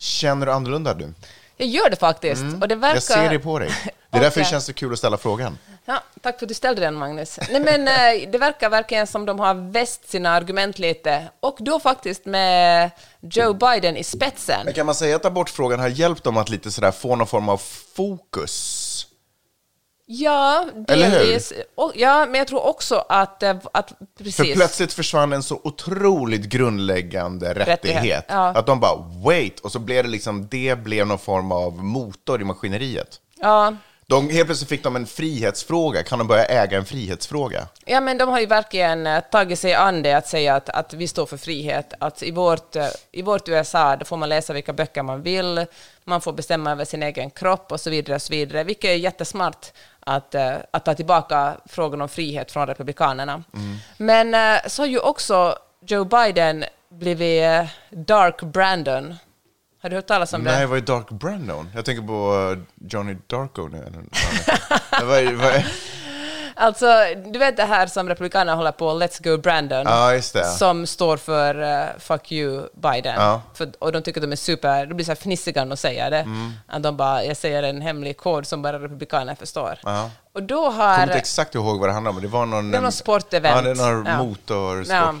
Känner 0.00 0.46
du 0.46 0.52
annorlunda 0.52 0.94
du? 0.94 1.14
Jag 1.58 1.68
gör 1.68 1.90
det 1.90 1.96
faktiskt. 1.96 2.42
Och 2.60 2.68
det 2.68 2.74
verkar... 2.74 2.94
Jag 2.94 3.02
ser 3.02 3.30
det 3.30 3.38
på 3.38 3.58
dig. 3.58 3.70
Det 4.10 4.18
är 4.18 4.22
därför 4.22 4.40
det 4.40 4.46
känns 4.46 4.64
så 4.64 4.72
kul 4.72 4.92
att 4.92 4.98
ställa 4.98 5.16
frågan. 5.16 5.58
Ja, 5.84 6.02
tack 6.22 6.38
för 6.38 6.46
att 6.46 6.48
du 6.48 6.54
ställde 6.54 6.80
den, 6.80 6.94
Magnus. 6.94 7.38
Nej, 7.50 7.60
men 7.60 7.88
eh, 7.88 8.30
det 8.30 8.38
verkar 8.38 8.70
verkligen 8.70 9.06
som 9.06 9.26
de 9.26 9.38
har 9.38 9.72
väst 9.72 10.10
sina 10.10 10.30
argument 10.30 10.78
lite, 10.78 11.28
och 11.40 11.56
då 11.60 11.80
faktiskt 11.80 12.24
med 12.26 12.90
Joe 13.20 13.52
Biden 13.52 13.96
i 13.96 14.04
spetsen. 14.04 14.60
Men 14.64 14.74
kan 14.74 14.86
man 14.86 14.94
säga 14.94 15.16
att 15.16 15.24
abortfrågan 15.24 15.80
har 15.80 15.88
hjälpt 15.88 16.24
dem 16.24 16.36
att 16.36 16.48
lite 16.48 16.70
sådär 16.70 16.90
få 16.90 17.16
någon 17.16 17.26
form 17.26 17.48
av 17.48 17.60
fokus? 17.96 18.77
Ja, 20.10 20.64
delvis. 20.74 21.52
Och, 21.74 21.92
ja, 21.94 22.26
men 22.26 22.34
jag 22.34 22.48
tror 22.48 22.66
också 22.66 23.04
att, 23.08 23.42
eh, 23.42 23.56
att 23.72 23.88
För 24.16 24.24
precis. 24.24 24.54
plötsligt 24.54 24.92
försvann 24.92 25.32
en 25.32 25.42
så 25.42 25.60
otroligt 25.64 26.44
grundläggande 26.44 27.54
rättighet. 27.54 27.84
Rättighet, 27.84 28.24
ja. 28.28 28.48
Att 28.48 28.66
de 28.66 28.80
bara, 28.80 28.96
wait, 29.24 29.60
och 29.60 29.72
så 29.72 29.78
blev 29.78 30.04
det 30.04 30.10
liksom, 30.10 30.48
det 30.50 30.78
blev 30.78 31.06
någon 31.06 31.18
form 31.18 31.52
av 31.52 31.84
motor 31.84 32.40
i 32.40 32.44
maskineriet. 32.44 33.20
Ja, 33.40 33.74
De, 34.06 34.30
helt 34.30 34.46
plötsligt 34.46 34.68
fick 34.68 34.82
de 34.82 34.96
en 34.96 35.06
frihetsfråga. 35.06 36.02
Kan 36.02 36.18
de 36.18 36.28
börja 36.28 36.44
äga 36.44 36.78
en 36.78 36.84
frihetsfråga? 36.84 37.66
Ja, 37.84 38.00
men 38.00 38.18
de 38.18 38.28
har 38.28 38.40
ju 38.40 38.46
verkligen 38.46 39.06
eh, 39.06 39.20
tagit 39.20 39.58
sig 39.58 39.74
an 39.74 40.02
det 40.02 40.12
att 40.12 40.28
säga 40.28 40.54
att, 40.56 40.68
att 40.68 40.92
vi 40.94 41.08
står 41.08 41.26
för 41.26 41.36
frihet. 41.36 41.92
Att 42.00 42.22
i, 42.22 42.30
vårt, 42.30 42.76
eh, 42.76 42.86
I 43.12 43.22
vårt 43.22 43.48
USA 43.48 43.96
då 43.96 44.04
får 44.04 44.16
man 44.16 44.28
läsa 44.28 44.52
vilka 44.52 44.72
böcker 44.72 45.02
man 45.02 45.22
vill, 45.22 45.66
man 46.08 46.20
får 46.20 46.32
bestämma 46.32 46.70
över 46.70 46.84
sin 46.84 47.02
egen 47.02 47.30
kropp 47.30 47.72
och 47.72 47.80
så 47.80 47.90
vidare. 47.90 48.14
Och 48.16 48.22
så 48.22 48.32
vidare 48.32 48.64
vilket 48.64 48.90
är 48.90 48.94
jättesmart 48.94 49.66
att, 50.00 50.34
eh, 50.34 50.54
att 50.70 50.84
ta 50.84 50.94
tillbaka 50.94 51.56
frågan 51.66 52.00
om 52.02 52.08
frihet 52.08 52.52
från 52.52 52.66
Republikanerna. 52.66 53.44
Men 53.96 54.34
eh, 54.34 54.60
så 54.66 54.82
har 54.82 54.86
ju 54.86 54.98
också 54.98 55.58
Joe 55.86 56.04
Biden 56.04 56.64
blivit 56.88 57.42
eh, 57.42 57.66
Dark 57.90 58.42
Brandon. 58.42 59.14
Har 59.82 59.90
du 59.90 59.96
hört 59.96 60.06
talas 60.06 60.32
om 60.32 60.40
Nej, 60.42 60.60
det? 60.60 60.66
vad 60.66 60.78
är 60.78 60.82
Dark 60.82 61.10
Brandon? 61.10 61.70
Jag 61.74 61.84
tänker 61.84 62.02
på 62.06 62.56
Johnny 62.90 63.16
Darko 63.26 63.68
nu. 63.68 63.92
vad- 65.02 65.32
vad 65.34 65.64
Alltså, 66.60 66.86
du 67.32 67.38
vet 67.38 67.56
det 67.56 67.64
här 67.64 67.86
som 67.86 68.08
Republikanerna 68.08 68.54
håller 68.54 68.72
på, 68.72 68.90
Let's 68.90 69.22
Go 69.24 69.38
Brandon, 69.38 69.82
Ja, 69.84 70.14
just 70.14 70.32
det. 70.34 70.44
som 70.44 70.86
står 70.86 71.16
för 71.16 71.62
eh, 71.62 71.86
Fuck 71.98 72.32
you 72.32 72.68
Biden. 72.74 73.14
Ja. 73.16 73.42
För, 73.54 73.72
och 73.78 73.92
de 73.92 74.02
tycker 74.02 74.20
att 74.20 74.22
de 74.26 74.32
är 74.32 74.36
super, 74.36 74.86
de 74.86 74.94
blir 74.94 75.04
så 75.04 75.10
här 75.10 75.16
fnissiga 75.16 75.64
när 75.64 75.70
de 75.70 75.76
säger 75.76 76.10
det. 76.10 76.18
Mm. 76.18 76.52
Att 76.66 76.82
de 76.82 76.96
bara, 76.96 77.24
jag 77.24 77.36
säger 77.36 77.62
en 77.62 77.80
hemlig 77.80 78.16
kod 78.16 78.46
som 78.46 78.62
bara 78.62 78.78
Republikaner 78.78 79.34
förstår. 79.34 79.78
Ja. 79.82 80.10
Och 80.34 80.42
då 80.42 80.54
Jag 80.54 80.72
kommer 80.72 80.96
har... 80.96 81.02
inte 81.02 81.14
exakt 81.14 81.54
ihåg 81.54 81.80
vad 81.80 81.88
det 81.88 81.92
handlar 81.92 82.10
om, 82.10 82.20
det 82.20 82.28
var 82.28 82.46
någon... 82.46 82.70
Det 82.70 82.80
någon 82.80 82.92
sportevent. 82.92 83.56
Ja, 83.56 83.62
det 83.62 83.70
är 83.82 83.92
någon 83.92 84.06
Ja. 84.90 85.14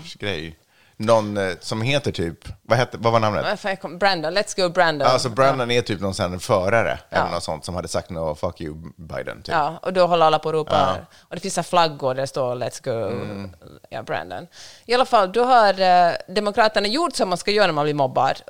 Någon 1.00 1.36
eh, 1.36 1.52
som 1.60 1.82
heter 1.82 2.12
typ, 2.12 2.38
vad, 2.62 2.78
hette, 2.78 2.96
vad 2.98 3.12
var 3.12 3.20
namnet? 3.20 3.62
Brandon, 3.98 4.38
Let's 4.38 4.60
Go 4.62 4.68
Brandon. 4.68 5.08
Alltså 5.08 5.28
Brandon 5.28 5.70
är 5.70 5.82
typ 5.82 6.00
någon 6.00 6.14
sån 6.14 6.40
förare, 6.40 6.98
Ja. 7.10 7.16
eller 7.18 7.30
något 7.30 7.42
sånt, 7.42 7.64
som 7.64 7.74
hade 7.74 7.88
sagt 7.88 8.10
no, 8.10 8.34
fuck 8.34 8.60
you 8.60 8.74
Biden. 8.96 9.42
Typ. 9.42 9.54
Ja, 9.54 9.78
och 9.82 9.92
då 9.92 10.06
håller 10.06 10.26
alla 10.26 10.38
på 10.38 10.48
och 10.48 10.52
ropar. 10.52 11.06
Och 11.20 11.34
det 11.34 11.40
finns 11.40 11.54
så 11.54 11.62
flaggor 11.62 12.14
där 12.14 12.20
det 12.20 12.26
står 12.26 12.54
Let's 12.54 12.84
go, 12.84 12.90
Mm. 13.08 13.50
ja, 13.90 14.02
Brandon. 14.02 14.46
I 14.86 14.94
alla 14.94 15.04
fall, 15.04 15.32
då 15.32 15.44
har 15.44 15.80
eh, 15.80 16.12
Demokraterna 16.28 16.88
gjort 16.88 17.16
som 17.16 17.28
man 17.28 17.38
ska 17.38 17.50
göra 17.50 17.66
när 17.66 17.72
man 17.74 17.84
blir 17.84 17.94
mobbad, 17.94 18.42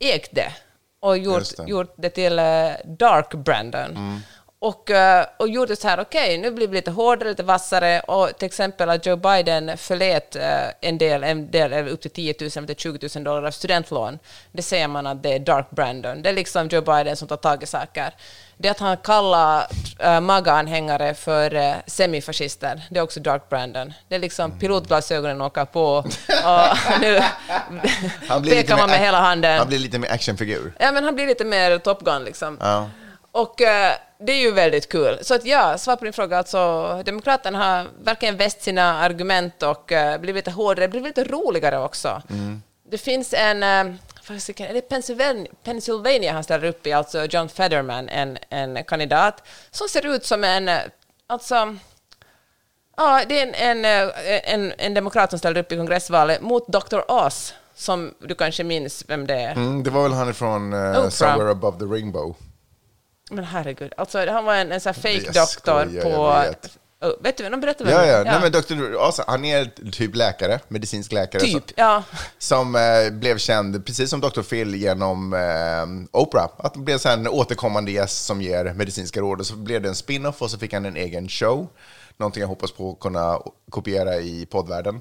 ägt 0.00 0.34
det 0.34 0.52
och 1.00 1.18
gjort 1.18 1.34
Mm. 1.36 1.44
Det. 1.56 1.58
Mm. 1.62 1.70
gjort 1.70 1.94
det 1.96 2.10
till 2.10 2.38
eh, 2.38 2.44
Dark 2.98 3.34
Brandon. 3.34 4.20
Och, 4.58 4.90
eh, 4.90 5.26
och 5.36 5.48
gjort 5.48 5.68
det 5.68 5.76
så 5.76 5.88
här, 5.88 6.00
okej, 6.00 6.38
nu 6.38 6.50
blir 6.50 6.68
vi 6.68 6.74
lite 6.74 6.90
hårdare, 6.90 7.28
lite 7.28 7.42
vassare, 7.42 8.00
och 8.00 8.38
till 8.38 8.46
exempel 8.46 8.90
att 8.90 9.06
Joe 9.06 9.16
Biden 9.16 9.78
förlät 9.78 10.36
eh, 10.36 10.68
en 10.80 10.98
del, 10.98 11.24
en 11.24 11.50
del 11.50 11.88
upp 11.88 12.00
till 12.00 12.10
10 12.10 12.34
000 12.40 12.50
eller 12.56 12.74
20 12.74 13.08
000 13.14 13.24
dollar 13.24 13.42
av 13.42 13.50
studentlån. 13.50 14.18
Det 14.52 14.62
säger 14.62 14.88
man 14.88 15.06
att 15.06 15.22
det 15.22 15.34
är 15.34 15.38
Dark 15.38 15.70
Brandon. 15.70 16.22
Det 16.22 16.28
är 16.28 16.32
liksom 16.32 16.68
Joe 16.68 16.80
Biden 16.80 17.16
som 17.16 17.28
tar 17.28 17.36
tag 17.36 17.62
i 17.62 17.66
saker. 17.66 18.14
Det 18.56 18.68
att 18.68 18.78
han 18.78 18.96
kallar 18.96 19.66
uh, 20.04 20.20
MAGA-anhängare 20.20 21.14
för 21.14 21.54
uh, 21.54 21.74
semifascister, 21.86 22.82
det 22.90 22.98
är 22.98 23.02
också 23.02 23.20
Dark 23.20 23.48
Brandon. 23.48 23.92
Det 24.08 24.14
är 24.14 24.18
liksom 24.18 24.58
pilotglasögonen 24.58 25.40
åker 25.40 25.64
på 25.64 25.96
och 26.44 27.00
nu 27.00 27.12
lite 28.42 28.56
pekar 28.56 28.76
man 28.76 28.90
med 28.90 28.98
hela 28.98 29.20
handen. 29.20 29.58
Han 29.58 29.68
blir 29.68 29.78
lite 29.78 29.98
mer 29.98 30.12
actionfigur. 30.12 30.72
Ja, 30.78 30.92
men 30.92 31.04
han 31.04 31.14
blir 31.14 31.26
lite 31.26 31.44
mer 31.44 31.78
Top 31.78 32.04
Gun 32.04 32.24
liksom. 32.24 32.58
Ja. 32.60 32.90
Och 33.32 33.60
det 34.18 34.32
är 34.32 34.40
ju 34.40 34.50
väldigt 34.50 34.88
kul. 34.88 35.18
Så 35.22 35.34
att 35.34 35.44
ja, 35.44 35.78
svar 35.78 35.96
på 35.96 36.04
din 36.04 36.12
fråga, 36.12 36.38
alltså 36.38 37.02
Demokraterna 37.04 37.58
har 37.58 37.86
verkligen 38.04 38.36
väst 38.36 38.62
sina 38.62 38.82
argument 38.82 39.62
och 39.62 39.92
uh, 39.92 40.18
blivit 40.18 40.46
lite 40.46 40.50
hårdare, 40.50 40.88
blivit 40.88 41.16
lite 41.16 41.30
roligare 41.30 41.78
också. 41.78 42.22
Det 42.90 42.98
finns 42.98 43.34
en, 43.34 43.62
uh, 43.62 43.94
är 44.30 44.72
det 44.72 44.80
Pennsylvania, 44.80 45.52
Pennsylvania 45.64 46.32
han 46.32 46.44
ställer 46.44 46.68
upp 46.68 46.86
i, 46.86 46.92
alltså 46.92 47.24
John 47.24 47.48
Fetterman, 47.48 48.08
en, 48.08 48.38
en 48.48 48.84
kandidat, 48.84 49.42
som 49.70 49.88
ser 49.88 50.06
ut 50.06 50.24
som 50.24 50.44
en, 50.44 50.68
eh, 50.68 50.78
alltså, 51.26 51.76
ja, 52.96 53.22
det 53.28 53.40
är 53.40 53.46
en, 53.46 53.84
en, 53.84 54.10
en, 54.44 54.72
en 54.78 54.94
demokrat 54.94 55.30
som 55.30 55.38
ställer 55.38 55.60
upp 55.60 55.72
i 55.72 55.76
kongressvalet 55.76 56.40
mot 56.40 56.68
Dr. 56.68 57.00
Oz, 57.08 57.54
som 57.74 58.14
du 58.20 58.34
kanske 58.34 58.64
minns 58.64 59.04
vem 59.08 59.26
det 59.26 59.34
är. 59.34 59.52
Mm, 59.52 59.82
det 59.82 59.90
var 59.90 60.02
väl 60.02 60.12
han 60.12 60.30
ifrån 60.30 60.72
uh. 60.72 61.08
Somewhere 61.08 61.50
Above 61.50 61.78
the 61.78 61.84
Rainbow. 61.84 62.34
Men 63.30 63.44
herregud, 63.44 63.92
alltså 63.96 64.26
han 64.26 64.44
var 64.44 64.54
en, 64.54 64.72
en 64.72 64.80
sån 64.80 64.94
här 64.94 65.02
fake 65.02 65.40
doktor 65.40 66.02
på... 66.02 66.30
vet. 66.30 66.78
Oh, 67.00 67.12
vet 67.20 67.36
du 67.36 67.48
de 67.48 67.60
berättar 67.60 67.84
vem 67.84 67.94
Ja, 67.94 68.00
det 68.00 68.06
ja. 68.06 68.16
är? 68.16 68.24
Nej, 68.24 68.40
men 68.40 68.52
Dr. 68.52 68.96
Asa, 68.98 69.24
han 69.26 69.44
är 69.44 69.90
typ 69.90 70.14
läkare, 70.14 70.60
medicinsk 70.68 71.12
läkare. 71.12 71.42
Typ, 71.42 71.52
Som, 71.52 71.62
ja. 71.76 72.02
som 72.38 72.74
eh, 72.74 73.10
blev 73.10 73.38
känd, 73.38 73.86
precis 73.86 74.10
som 74.10 74.20
Dr. 74.20 74.42
Phil, 74.42 74.74
genom 74.74 75.32
eh, 75.32 76.20
Oprah. 76.20 76.48
Att 76.56 76.74
han 76.74 76.84
blev 76.84 76.98
så 76.98 77.08
här 77.08 77.16
en 77.16 77.28
återkommande 77.28 77.90
gäst 77.90 78.24
som 78.24 78.42
ger 78.42 78.64
medicinska 78.64 79.20
råd. 79.20 79.40
Och 79.40 79.46
så 79.46 79.56
blev 79.56 79.82
det 79.82 79.88
en 79.88 79.94
spin-off 79.94 80.42
och 80.42 80.50
så 80.50 80.58
fick 80.58 80.72
han 80.72 80.84
en 80.84 80.96
egen 80.96 81.28
show. 81.28 81.68
Någonting 82.16 82.40
jag 82.40 82.48
hoppas 82.48 82.72
på 82.72 82.90
att 82.90 83.00
kunna 83.00 83.40
kopiera 83.70 84.16
i 84.16 84.46
poddvärlden. 84.46 85.00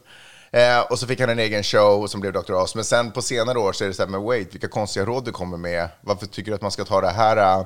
Eh, 0.52 0.80
och 0.80 1.00
så 1.00 1.08
fick 1.08 1.20
han 1.20 1.30
en 1.30 1.40
egen 1.40 1.64
show 1.64 2.08
som 2.08 2.22
blev 2.22 2.34
Dr. 2.34 2.54
Oz. 2.54 2.76
Men 2.76 2.84
sen 2.84 3.12
på 3.12 3.22
senare 3.22 3.60
år 3.60 3.74
så 3.74 3.84
är 3.84 3.88
det 3.88 3.94
så 3.94 4.04
här, 4.04 4.10
men 4.10 4.24
wait, 4.24 4.54
vilka 4.54 4.68
konstiga 4.68 5.06
råd 5.06 5.26
du 5.26 5.32
kommer 5.32 5.58
med. 5.58 5.90
Varför 6.02 6.26
tycker 6.26 6.52
du 6.52 6.56
att 6.56 6.62
man 6.62 6.72
ska 6.72 6.86
ta 6.86 7.02
det 7.02 7.12
här 7.12 7.66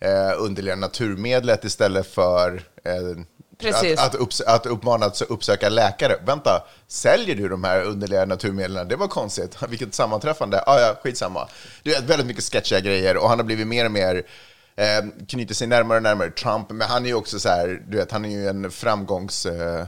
eh, 0.00 0.32
underliga 0.38 0.76
naturmedlet 0.76 1.64
istället 1.64 2.06
för 2.06 2.62
eh, 2.84 3.24
Precis. 3.60 4.00
att, 4.00 4.14
att, 4.14 4.20
upps- 4.20 4.42
att 4.46 4.66
uppmana 4.66 5.06
att 5.06 5.22
uppsöka 5.22 5.68
läkare. 5.68 6.16
Vänta, 6.26 6.64
säljer 6.88 7.36
du 7.36 7.48
de 7.48 7.64
här 7.64 7.82
underliga 7.82 8.24
naturmedlen? 8.24 8.88
Det 8.88 8.96
var 8.96 9.08
konstigt. 9.08 9.56
Vilket 9.68 9.94
sammanträffande. 9.94 10.62
Ah, 10.66 10.80
ja, 10.80 10.94
skitsamma. 11.02 11.48
Du 11.82 11.90
vet, 11.90 12.04
väldigt 12.04 12.26
mycket 12.26 12.44
sketchiga 12.44 12.80
grejer 12.80 13.16
och 13.16 13.28
han 13.28 13.38
har 13.38 13.44
blivit 13.44 13.66
mer 13.66 13.84
och 13.84 13.92
mer 13.92 14.22
eh, 14.76 15.26
knyter 15.28 15.54
sig 15.54 15.66
närmare 15.66 15.96
och 15.96 16.02
närmare 16.02 16.30
Trump. 16.30 16.70
Men 16.70 16.88
han 16.88 17.04
är 17.04 17.08
ju 17.08 17.14
också 17.14 17.40
så 17.40 17.48
här, 17.48 17.82
du 17.88 17.96
vet, 17.96 18.12
han 18.12 18.24
är 18.24 18.28
ju 18.30 18.48
en 18.48 18.70
framgångs... 18.70 19.46
Eh, 19.46 19.86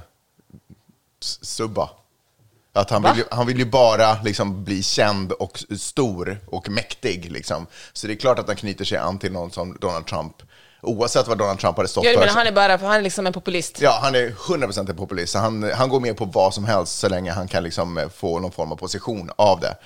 subba. 1.21 1.91
Att 2.75 2.91
han, 2.91 3.03
vill 3.03 3.17
ju, 3.17 3.25
han 3.31 3.47
vill 3.47 3.59
ju 3.59 3.65
bara 3.65 4.23
liksom 4.23 4.65
bli 4.65 4.83
känd 4.83 5.33
och 5.33 5.65
stor 5.79 6.41
och 6.47 6.69
mäktig. 6.69 7.33
Liksom. 7.33 7.67
Så 7.93 8.07
det 8.07 8.13
är 8.13 8.17
klart 8.17 8.39
att 8.39 8.47
han 8.47 8.57
knyter 8.57 8.85
sig 8.85 8.99
an 8.99 9.19
till 9.19 9.33
någon 9.33 9.51
som 9.51 9.77
Donald 9.81 10.07
Trump. 10.07 10.33
Oavsett 10.83 11.29
vad 11.29 11.39
Donald 11.39 11.59
Trump 11.59 11.77
hade 11.77 11.89
stått 11.89 12.05
för. 12.05 12.27
han 12.27 12.47
är 12.47 12.53
bara, 12.53 12.77
han 12.77 12.93
är 12.97 13.03
liksom 13.03 13.27
en 13.27 13.33
populist. 13.33 13.81
Ja, 13.81 13.99
han 14.03 14.15
är 14.15 14.29
100% 14.31 14.91
en 14.91 14.97
populist. 14.97 15.35
Han, 15.35 15.71
han 15.75 15.89
går 15.89 16.01
med 16.01 16.17
på 16.17 16.25
vad 16.25 16.55
som 16.55 16.65
helst 16.65 16.99
så 16.99 17.09
länge 17.09 17.33
han 17.33 17.49
kan 17.49 17.63
liksom 17.63 17.99
eh, 17.99 18.09
få 18.09 18.39
någon 18.41 18.53
form 18.53 18.73
av 18.73 18.77
position 18.77 19.31
av 19.37 19.61
det. 19.61 19.77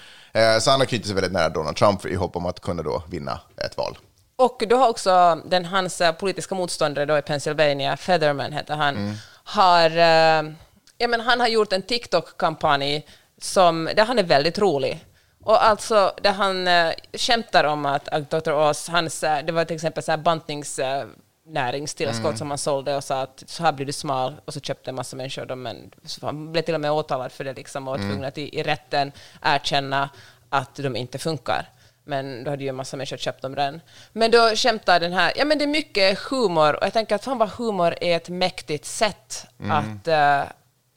Eh, 0.40 0.58
Så 0.58 0.70
han 0.70 0.80
har 0.80 0.86
knutit 0.86 1.06
sig 1.06 1.14
väldigt 1.14 1.32
nära 1.32 1.48
Donald 1.48 1.76
Trump 1.76 2.06
i 2.06 2.14
hopp 2.14 2.36
om 2.36 2.46
att 2.46 2.60
kunna 2.60 2.82
då 2.82 3.02
vinna 3.10 3.40
ett 3.64 3.76
val. 3.76 3.98
Och 4.36 4.62
då 4.68 4.76
har 4.76 4.88
också 4.88 5.40
den 5.46 5.64
hans 5.64 6.00
eh, 6.00 6.12
politiska 6.12 6.54
motståndare 6.54 7.04
då 7.06 7.18
i 7.18 7.22
Pennsylvania, 7.22 7.96
Featherman 7.96 8.52
heter 8.52 8.74
han, 8.76 8.96
Mm. 8.96 9.14
har, 9.44 9.90
eh, 9.90 10.52
ja, 10.98 11.08
men 11.08 11.20
han 11.20 11.40
har 11.40 11.48
gjort 11.48 11.72
en 11.72 11.82
TikTok-kampanj 11.82 13.06
som, 13.40 13.90
där 13.96 14.04
han 14.04 14.18
är 14.18 14.22
väldigt 14.22 14.58
rolig. 14.58 15.04
Och 15.44 15.64
alltså, 15.64 16.12
där 16.22 16.32
han 16.32 16.68
äh, 16.68 16.92
skämtar 17.12 17.64
om 17.64 17.86
att, 17.86 18.08
att 18.08 18.30
Dr. 18.30 18.52
Oz, 18.52 18.88
hans, 18.88 19.22
äh, 19.24 19.44
det 19.44 19.52
var 19.52 19.64
till 19.64 19.76
exempel 19.76 20.02
så 20.02 20.10
här 20.12 20.18
bantnings... 20.18 20.78
Äh, 20.78 21.04
näringstillskott 21.48 22.24
Mm. 22.26 22.36
som 22.36 22.50
han 22.50 22.58
sålde 22.58 22.96
och 22.96 23.04
sa 23.04 23.20
att 23.20 23.42
så 23.46 23.62
här 23.62 23.72
blir 23.72 23.86
du 23.86 23.92
smal 23.92 24.34
och 24.44 24.54
så 24.54 24.60
köpte 24.60 24.90
en 24.90 24.94
massa 24.94 25.16
människor 25.16 25.46
dem 25.46 25.62
men 25.62 25.90
han 26.22 26.52
blev 26.52 26.62
till 26.62 26.74
och 26.74 26.80
med 26.80 26.92
åtalad 26.92 27.32
för 27.32 27.44
det 27.44 27.52
liksom 27.54 27.88
och 27.88 27.92
var 27.92 27.98
Mm. 27.98 28.08
tvungen 28.10 28.28
att 28.28 28.38
i, 28.38 28.58
i 28.58 28.62
rätten 28.62 29.12
erkänna 29.42 30.10
att 30.48 30.74
de 30.74 30.96
inte 30.96 31.18
funkar. 31.18 31.68
Men 32.04 32.44
då 32.44 32.50
hade 32.50 32.62
ju 32.62 32.68
en 32.68 32.74
massa 32.74 32.96
människor 32.96 33.16
köpt 33.16 33.42
dem 33.42 33.56
redan. 33.56 33.80
Men 34.12 34.30
då 34.30 34.48
skämtar 34.56 35.00
den 35.00 35.12
här, 35.12 35.32
ja 35.36 35.44
men 35.44 35.58
det 35.58 35.64
är 35.64 35.68
mycket 35.68 36.18
humor 36.18 36.76
och 36.76 36.86
jag 36.86 36.92
tänker 36.92 37.14
att 37.14 37.24
fan 37.24 37.38
vad 37.38 37.50
humor 37.50 37.94
är 38.00 38.16
ett 38.16 38.28
mäktigt 38.28 38.84
sätt 38.84 39.46
att, 39.70 40.08
eh, 40.08 40.42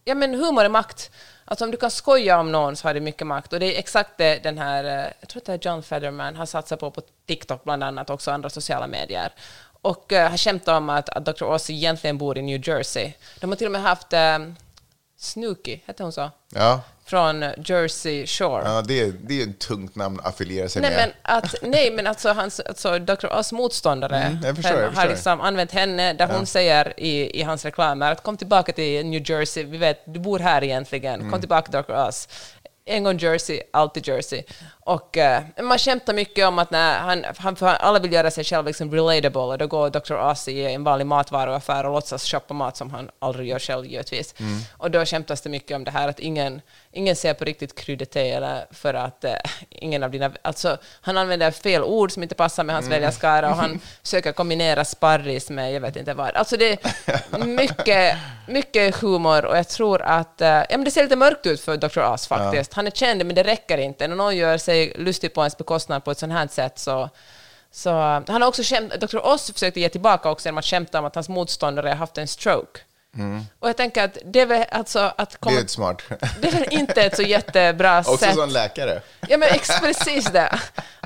ja 0.10 0.16
men 0.16 0.34
humor 0.34 0.64
är 0.64 0.70
makt. 0.70 1.12
Alltså 1.46 1.66
om 1.66 1.72
du 1.72 1.78
kan 1.78 1.92
skoja 1.92 2.40
om 2.40 2.52
någon 2.52 2.76
så 2.76 2.88
har 2.88 2.94
det 2.94 3.00
mycket 3.00 3.28
makt. 3.28 3.54
Och 3.54 3.60
det 3.60 3.76
är 3.76 3.80
exakt 3.80 4.10
det 4.18 4.44
den 4.44 4.58
här, 4.58 4.84
eh, 4.84 5.12
jag 5.20 5.30
tror 5.30 5.42
att 5.42 5.46
det 5.46 5.54
är 5.54 5.72
John 5.72 5.84
Federman, 5.84 6.36
har 6.36 6.46
satsat 6.46 6.80
på 6.80 6.92
på 6.92 7.02
TikTok 7.28 7.64
bland 7.64 7.84
annat, 7.84 8.10
också 8.10 8.32
andra 8.32 8.50
sociala 8.50 8.88
medier. 8.88 9.34
Och 9.82 10.12
uh, 10.12 10.20
har 10.20 10.38
skämtat 10.38 10.78
om 10.78 10.90
att, 10.90 11.10
att 11.10 11.26
Dr. 11.26 11.44
Oz 11.44 11.70
egentligen 11.70 12.18
bor 12.18 12.38
i 12.38 12.42
New 12.42 12.68
Jersey. 12.68 13.14
De 13.40 13.50
har 13.50 13.58
till 13.58 13.68
och 13.68 13.72
med 13.72 13.82
haft 13.82 14.14
uh, 14.14 14.54
Snooki, 15.20 15.82
hette 15.86 16.04
hon 16.04 16.12
så? 16.12 16.32
Ja, 16.56 16.82
Från 17.06 17.42
Jersey 17.66 18.28
Shore. 18.28 18.64
ja 18.66 18.82
det, 18.82 19.00
är, 19.02 19.14
det 19.22 19.42
är 19.42 19.48
ett 19.48 19.60
tungt 19.60 19.96
namn 19.96 20.20
att 20.20 20.26
affiliera 20.28 20.70
sig 20.70 20.82
Nej 20.82 20.92
med. 20.92 21.00
men, 21.00 21.36
att, 21.38 21.56
nej, 21.62 21.92
men 21.92 22.08
alltså, 22.08 22.30
hans, 22.34 22.60
alltså 22.60 23.00
Dr. 23.00 23.26
Oz 23.40 23.52
motståndare 23.52 24.18
Mm, 24.18 24.56
förstår, 24.56 24.92
har 24.96 25.08
liksom 25.08 25.42
använt 25.42 25.72
henne 25.72 26.14
där 26.14 26.28
hon 26.28 26.46
säger 26.46 26.94
i, 27.00 27.40
i 27.40 27.44
hans 27.44 27.66
reklamer 27.66 28.12
att 28.12 28.24
kom 28.24 28.38
tillbaka 28.38 28.72
till 28.72 29.06
New 29.06 29.30
Jersey, 29.32 29.64
vi 29.64 29.78
vet, 29.78 30.02
du 30.14 30.20
bor 30.20 30.40
här 30.40 30.64
egentligen, 30.64 31.20
Mm. 31.20 31.32
kom 31.32 31.40
tillbaka 31.40 31.82
Dr. 31.82 32.08
Oz. 32.08 32.28
En 32.90 33.04
gång 33.04 33.18
Jersey, 33.18 33.62
alltid 33.72 34.08
Jersey. 34.08 34.44
Och 34.86 35.18
eh, 35.18 35.44
man 35.62 35.78
skämtar 35.78 36.14
mycket 36.14 36.48
om 36.48 36.60
att 36.60 36.72
när 36.72 37.00
han, 37.00 37.26
han, 37.38 37.56
för 37.56 37.68
alla 37.68 38.00
vill 38.00 38.14
göra 38.14 38.32
sig 38.32 38.44
själv 38.44 38.66
liksom 38.66 38.92
relatable 38.92 39.42
och 39.42 39.58
då 39.58 39.68
går 39.68 39.90
Dr. 39.90 40.32
Oz 40.32 40.48
i 40.48 40.66
en 40.66 40.84
vanlig 40.84 41.06
matvaruaffär 41.08 41.86
och 41.86 41.92
låtsas 41.92 42.26
shoppa 42.26 42.54
mat 42.54 42.78
som 42.78 42.90
han 42.90 43.10
aldrig 43.20 43.48
gör 43.48 43.60
själv 43.60 43.86
givetvis. 43.86 44.36
Mm. 44.40 44.60
Och 44.78 44.92
då 44.92 45.06
skämtas 45.06 45.42
det 45.42 45.50
mycket 45.50 45.76
om 45.76 45.84
det 45.84 45.92
här 45.92 46.08
att 46.08 46.20
ingen, 46.20 46.62
ingen 46.92 47.16
ser 47.16 47.34
på 47.34 47.46
riktigt 47.46 47.76
kryddete 47.76 48.22
eller 48.22 48.66
för 48.72 48.94
att 48.94 49.24
eh, 49.24 49.34
ingen 49.70 50.04
av 50.04 50.12
dina... 50.12 50.32
Alltså, 50.42 50.78
han 51.02 51.18
använder 51.18 51.52
fel 51.52 51.84
ord 51.84 52.12
som 52.12 52.24
inte 52.24 52.36
passar 52.36 52.64
med 52.64 52.76
hans 52.76 52.86
Mm. 52.86 52.96
väljarskara 52.96 53.50
och 53.50 53.56
han 53.56 53.80
försöker 54.04 54.32
kombinera 54.32 54.86
sparris 54.86 55.50
med 55.50 55.74
jag 55.74 55.82
vet 55.82 55.96
inte 55.96 56.14
vad. 56.14 56.36
Alltså 56.36 56.58
det 56.58 56.72
är 56.72 57.38
mycket, 57.46 58.18
mycket 58.48 58.96
humor 58.96 59.46
och 59.46 59.58
jag 59.58 59.68
tror 59.68 60.02
att... 60.02 60.42
Eh, 60.42 60.48
ja, 60.48 60.66
men 60.70 60.84
det 60.84 60.92
ser 60.92 61.04
lite 61.04 61.16
mörkt 61.16 61.46
ut 61.46 61.62
för 61.62 61.78
Dr. 61.78 62.14
Oz 62.14 62.28
faktiskt. 62.28 62.74
Han 62.74 62.88
är 62.88 62.92
känd 62.92 63.26
men 63.26 63.36
det 63.36 63.44
räcker 63.44 63.78
inte. 63.78 64.08
När 64.08 64.16
någon 64.16 64.38
gör 64.38 64.58
sig 64.58 64.94
lustig 64.96 65.34
på 65.34 65.42
ens 65.42 65.58
bekostnad 65.58 66.04
på 66.04 66.12
ett 66.12 66.18
sånt 66.20 66.34
här 66.34 66.48
sätt 66.48 66.80
så 66.80 67.10
så 67.72 67.90
eh, 67.90 68.22
han 68.28 68.42
har 68.42 68.48
också 68.48 68.64
Dr. 69.00 69.18
Oz 69.24 69.52
försökte 69.54 69.80
ge 69.80 69.90
tillbaka 69.90 70.30
också 70.30 70.48
genom 70.48 70.58
att 70.58 70.66
skämta 70.66 71.00
om 71.00 71.06
att 71.06 71.16
hans 71.16 71.30
motståndare 71.30 71.88
har 71.90 71.96
haft 71.96 72.18
en 72.18 72.28
stroke. 72.28 72.80
Och 73.60 73.70
jag 73.70 73.78
tänker 73.78 74.04
att 74.04 74.18
det 74.26 74.40
är 74.42 74.46
väl 74.46 74.66
alltså 74.72 75.00
att 75.00 75.18
Mm. 75.20 75.28
det 75.32 75.38
komma, 75.40 75.58
är 75.58 75.62
ett 75.64 75.70
smart. 75.70 76.02
det 76.42 76.48
är 76.48 76.52
väl 76.52 76.68
inte 76.74 77.02
ett 77.04 77.16
så 77.16 77.22
jättebra 77.22 78.00
Också 78.06 78.18
sätt. 78.18 78.36
som 78.36 78.50
läkare. 78.50 79.02
Ja, 79.28 79.38
men 79.38 79.50
precis 79.82 80.26
det. 80.26 80.60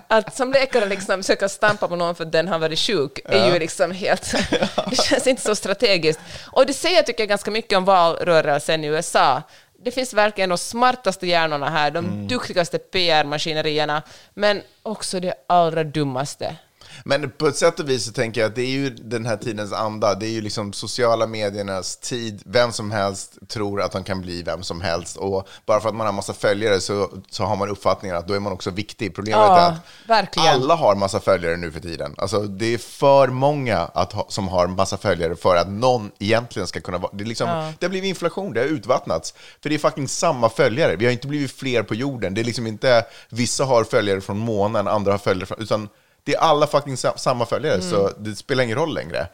Att 0.08 0.36
som 0.36 0.52
läkare 0.52 0.86
liksom 0.86 1.24
försöka 1.24 1.50
stampa 1.50 1.88
på 1.88 1.96
någon 1.96 2.16
för 2.16 2.24
att 2.26 2.32
den 2.32 2.48
har 2.48 2.60
varit 2.60 2.80
sjuk 2.80 3.20
är 3.26 3.54
ju 3.54 3.60
liksom 3.60 3.92
helt... 3.92 4.32
Det 4.90 4.96
känns 5.04 5.28
inte 5.28 5.42
så 5.42 5.56
strategiskt. 5.56 6.20
Och 6.52 6.66
det 6.66 6.74
säger, 6.74 7.04
tycker 7.04 7.22
jag, 7.24 7.30
ganska 7.30 7.52
mycket 7.52 7.78
om 7.78 7.86
valrörelsen 7.86 8.84
i 8.84 8.88
USA. 8.88 9.42
Det 9.84 9.92
finns 9.92 10.14
verkligen 10.14 10.50
de 10.50 10.58
smartaste 10.58 11.28
hjärnorna 11.28 11.70
här, 11.70 11.92
de 11.92 12.06
Mm. 12.06 12.28
duktigaste 12.28 12.78
PR-maskinerierna, 12.80 14.02
men 14.34 14.62
också 14.84 15.20
det 15.20 15.34
allra 15.48 15.84
dummaste. 15.84 16.56
Men 17.04 17.32
på 17.32 17.48
ett 17.48 17.56
sätt 17.58 17.80
och 17.80 17.90
vis 17.90 18.06
så 18.06 18.12
tänker 18.12 18.42
jag 18.42 18.48
att 18.50 18.56
det 18.56 18.62
är 18.62 18.70
ju 18.70 18.90
den 18.90 19.26
här 19.26 19.38
tidens 19.38 19.74
anda. 19.74 20.16
Det 20.16 20.26
är 20.26 20.30
ju 20.32 20.42
liksom 20.42 20.74
sociala 20.74 21.28
mediernas 21.28 21.98
tid. 21.98 22.42
Vem 22.46 22.72
som 22.72 22.92
helst 22.92 23.38
tror 23.48 23.82
att 23.82 23.94
han 23.94 24.04
kan 24.04 24.22
bli 24.22 24.44
vem 24.44 24.64
som 24.64 24.82
helst. 24.82 25.18
Och 25.18 25.48
bara 25.66 25.80
för 25.80 25.90
att 25.90 25.96
man 25.96 26.06
har 26.06 26.14
massa 26.14 26.34
följare 26.34 26.80
så, 26.80 27.10
så 27.30 27.44
har 27.44 27.56
man 27.56 27.70
uppfattningen 27.70 28.18
att 28.18 28.28
då 28.28 28.34
är 28.34 28.40
man 28.40 28.54
också 28.54 28.70
viktig. 28.72 29.16
Problemet 29.16 29.40
Ja, 29.40 29.60
är 29.60 29.70
att 29.72 29.80
verkligen. 30.08 30.48
alla 30.50 30.76
har 30.76 30.96
massa 30.96 31.20
följare 31.20 31.58
nu 31.58 31.72
för 31.72 31.80
tiden. 31.80 32.16
Alltså 32.18 32.40
det 32.42 32.74
är 32.74 32.78
för 32.78 33.28
många 33.28 33.78
att 33.80 34.14
ha, 34.14 34.26
som 34.30 34.48
har 34.48 34.68
massa 34.68 34.98
följare 34.98 35.36
för 35.36 35.56
att 35.56 35.70
någon 35.70 36.12
egentligen 36.20 36.68
ska 36.68 36.82
kunna 36.82 36.98
vara... 36.98 37.12
Det, 37.14 37.24
är 37.24 37.26
liksom, 37.26 37.74
det 37.80 37.86
har 37.86 37.90
blivit 37.90 38.10
inflation, 38.10 38.54
det 38.54 38.60
har 38.60 38.68
utvattnats. 38.68 39.34
För 39.62 39.70
det 39.70 39.76
är 39.76 39.80
fucking 39.80 40.08
samma 40.08 40.50
följare. 40.50 40.96
Vi 40.96 41.06
har 41.06 41.12
inte 41.12 41.28
blivit 41.28 41.52
fler 41.52 41.84
på 41.84 41.96
jorden. 41.96 42.34
Det 42.34 42.42
är 42.42 42.46
liksom 42.46 42.68
inte 42.68 43.06
vissa 43.30 43.66
har 43.66 43.84
följare 43.84 44.22
från 44.22 44.38
månen, 44.38 44.88
andra 44.88 45.12
har 45.12 45.18
följare 45.18 45.46
från... 45.46 45.60
Utan 45.62 45.90
det 46.24 46.34
är 46.36 46.40
alla 46.40 46.68
fucking 46.68 46.98
sa- 46.98 47.18
samma 47.18 47.46
följare, 47.46 47.82
så 47.82 48.10
det 48.18 48.36
spelar 48.36 48.64
ingen 48.64 48.78
roll 48.78 48.94
längre. 48.94 49.28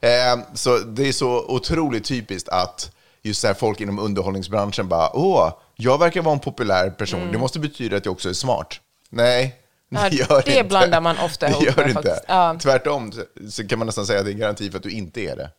Eh, 0.00 0.38
så 0.54 0.78
det 0.78 1.08
är 1.08 1.12
så 1.12 1.44
otroligt 1.48 2.04
typiskt 2.04 2.48
att 2.48 2.90
just 3.22 3.40
så 3.40 3.46
här, 3.46 3.54
folk 3.54 3.80
inom 3.80 3.98
underhållningsbranschen 3.98 4.88
bara 4.88 5.16
åh, 5.16 5.52
jag 5.76 5.98
verkar 5.98 6.22
vara 6.22 6.32
en 6.34 6.40
populär 6.40 6.90
person, 6.90 7.28
det 7.32 7.38
måste 7.38 7.58
betyda 7.58 7.96
att 7.96 8.04
jag 8.04 8.12
också 8.12 8.28
är 8.28 8.32
smart. 8.32 8.80
Nej, 9.10 9.56
det 9.88 10.12
gör 10.12 10.42
det 10.44 10.50
inte. 10.52 10.64
blandar 10.64 11.00
man 11.00 11.18
ofta 11.18 11.46
det 11.46 11.52
ihop 11.52 11.64
gör 11.64 11.76
med 11.76 11.84
det 11.86 11.90
inte. 11.90 12.20
Ja. 12.28 12.56
Tvärtom 12.62 13.12
så- 13.12 13.50
så 13.50 13.66
kan 13.68 13.78
man 13.78 13.86
nästan 13.86 14.06
säga 14.06 14.18
att 14.18 14.24
det 14.24 14.30
är 14.30 14.34
en 14.34 14.38
garanti 14.40 14.70
för 14.70 14.76
att 14.76 14.82
du 14.82 14.90
inte 14.90 15.20
är 15.20 15.36
det. 15.36 15.50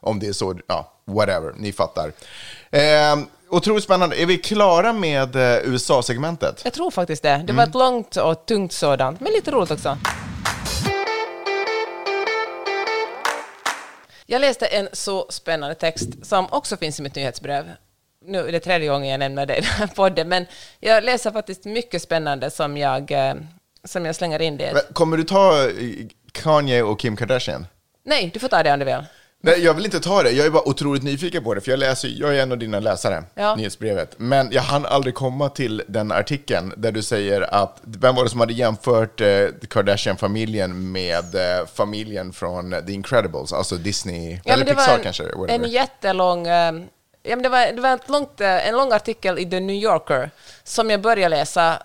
Om 0.00 0.18
det 0.20 0.26
är 0.26 0.32
så, 0.32 0.58
ja, 0.66 0.92
whatever, 1.04 1.52
ni 1.56 1.72
fattar. 1.72 2.12
Eh, 2.70 3.16
otroligt 3.50 3.84
spännande. 3.84 4.16
Är 4.22 4.26
vi 4.26 4.38
klara 4.38 4.92
med 4.92 5.36
eh, 5.36 5.58
USA-segmentet? 5.64 6.60
Jag 6.64 6.72
tror 6.72 6.90
faktiskt 6.90 7.22
det. 7.22 7.28
Det 7.28 7.34
Mm. 7.34 7.56
var 7.56 7.62
ett 7.64 7.74
långt 7.74 8.16
och 8.16 8.46
tungt 8.46 8.72
sådant, 8.72 9.20
men 9.20 9.32
lite 9.32 9.50
roligt 9.50 9.70
också. 9.70 9.98
Jag 14.26 14.40
läste 14.40 14.66
en 14.66 14.88
så 14.92 15.26
spännande 15.30 15.74
text 15.74 16.08
som 16.26 16.46
också 16.50 16.76
finns 16.76 16.98
i 16.98 17.02
mitt 17.02 17.14
nyhetsbrev. 17.14 17.64
Nu 18.24 18.48
är 18.48 18.52
det 18.52 18.60
tredje 18.60 18.88
gången 18.88 19.08
jag 19.10 19.18
nämner 19.18 19.46
det 19.46 19.56
i 19.56 19.60
den 19.60 19.70
här 19.70 19.86
podden, 19.86 20.28
men 20.28 20.46
jag 20.80 21.04
läser 21.04 21.30
faktiskt 21.30 21.64
mycket 21.64 22.02
spännande 22.02 22.50
som 22.50 22.76
jag, 22.76 23.10
eh, 23.10 23.34
som 23.84 24.04
jag 24.06 24.16
slänger 24.16 24.42
in 24.42 24.56
det. 24.56 24.74
Kommer 24.92 25.16
du 25.16 25.24
ta 25.24 25.62
eh, 25.68 25.70
Kanye 26.32 26.82
och 26.82 26.98
Kim 27.00 27.16
Kardashian? 27.16 27.66
Nej, 28.04 28.30
du 28.34 28.38
får 28.40 28.48
ta 28.48 28.62
det 28.62 28.72
om 28.72 28.78
du 28.78 28.84
vill. 28.84 29.04
Nej, 29.42 29.64
jag 29.64 29.74
vill 29.74 29.84
inte 29.84 30.00
ta 30.00 30.22
det. 30.22 30.30
Jag 30.30 30.46
är 30.46 30.50
bara 30.50 30.68
otroligt 30.68 31.02
nyfiken 31.02 31.44
på 31.44 31.54
det, 31.54 31.60
för 31.60 31.70
jag, 31.70 31.78
läser, 31.78 32.08
jag 32.08 32.36
är 32.36 32.42
en 32.42 32.52
av 32.52 32.58
dina 32.58 32.80
läsare, 32.80 33.24
Ja. 33.34 33.54
nyhetsbrevet. 33.54 34.14
Men 34.18 34.48
jag 34.52 34.62
hann 34.62 34.86
aldrig 34.86 35.14
komma 35.14 35.48
till 35.48 35.82
den 35.88 36.12
artikeln 36.12 36.72
där 36.76 36.92
du 36.92 37.02
säger 37.02 37.54
att, 37.54 37.80
vem 37.82 38.14
var 38.14 38.24
det 38.24 38.30
som 38.30 38.40
hade 38.40 38.52
jämfört 38.52 39.20
eh, 39.20 39.46
Kardashian-familjen 39.70 40.92
med 40.92 41.34
eh, 41.34 41.66
familjen 41.74 42.32
från 42.32 42.70
The 42.86 42.92
Incredibles, 42.92 43.52
alltså 43.52 43.74
Disney, 43.76 44.40
eller 44.44 44.56
men 44.56 44.66
det 44.66 44.74
Pixar 44.74 44.96
en, 44.96 45.02
kanske? 45.02 45.22
en 45.24 45.38
whatever. 45.38 45.66
jättelång... 45.66 46.46
eh, 46.46 46.72
Ja, 47.28 47.36
men 47.36 47.42
det 47.42 47.48
var, 47.48 47.72
det 47.72 47.80
var 47.80 47.94
ett 47.94 48.08
långt, 48.08 48.40
eh, 48.40 48.68
en 48.68 48.74
lång 48.76 48.92
artikel 48.92 49.38
i 49.38 49.50
The 49.50 49.60
New 49.60 49.76
Yorker 49.76 50.30
som 50.64 50.90
jag 50.90 51.00
började 51.00 51.36
läsa 51.36 51.82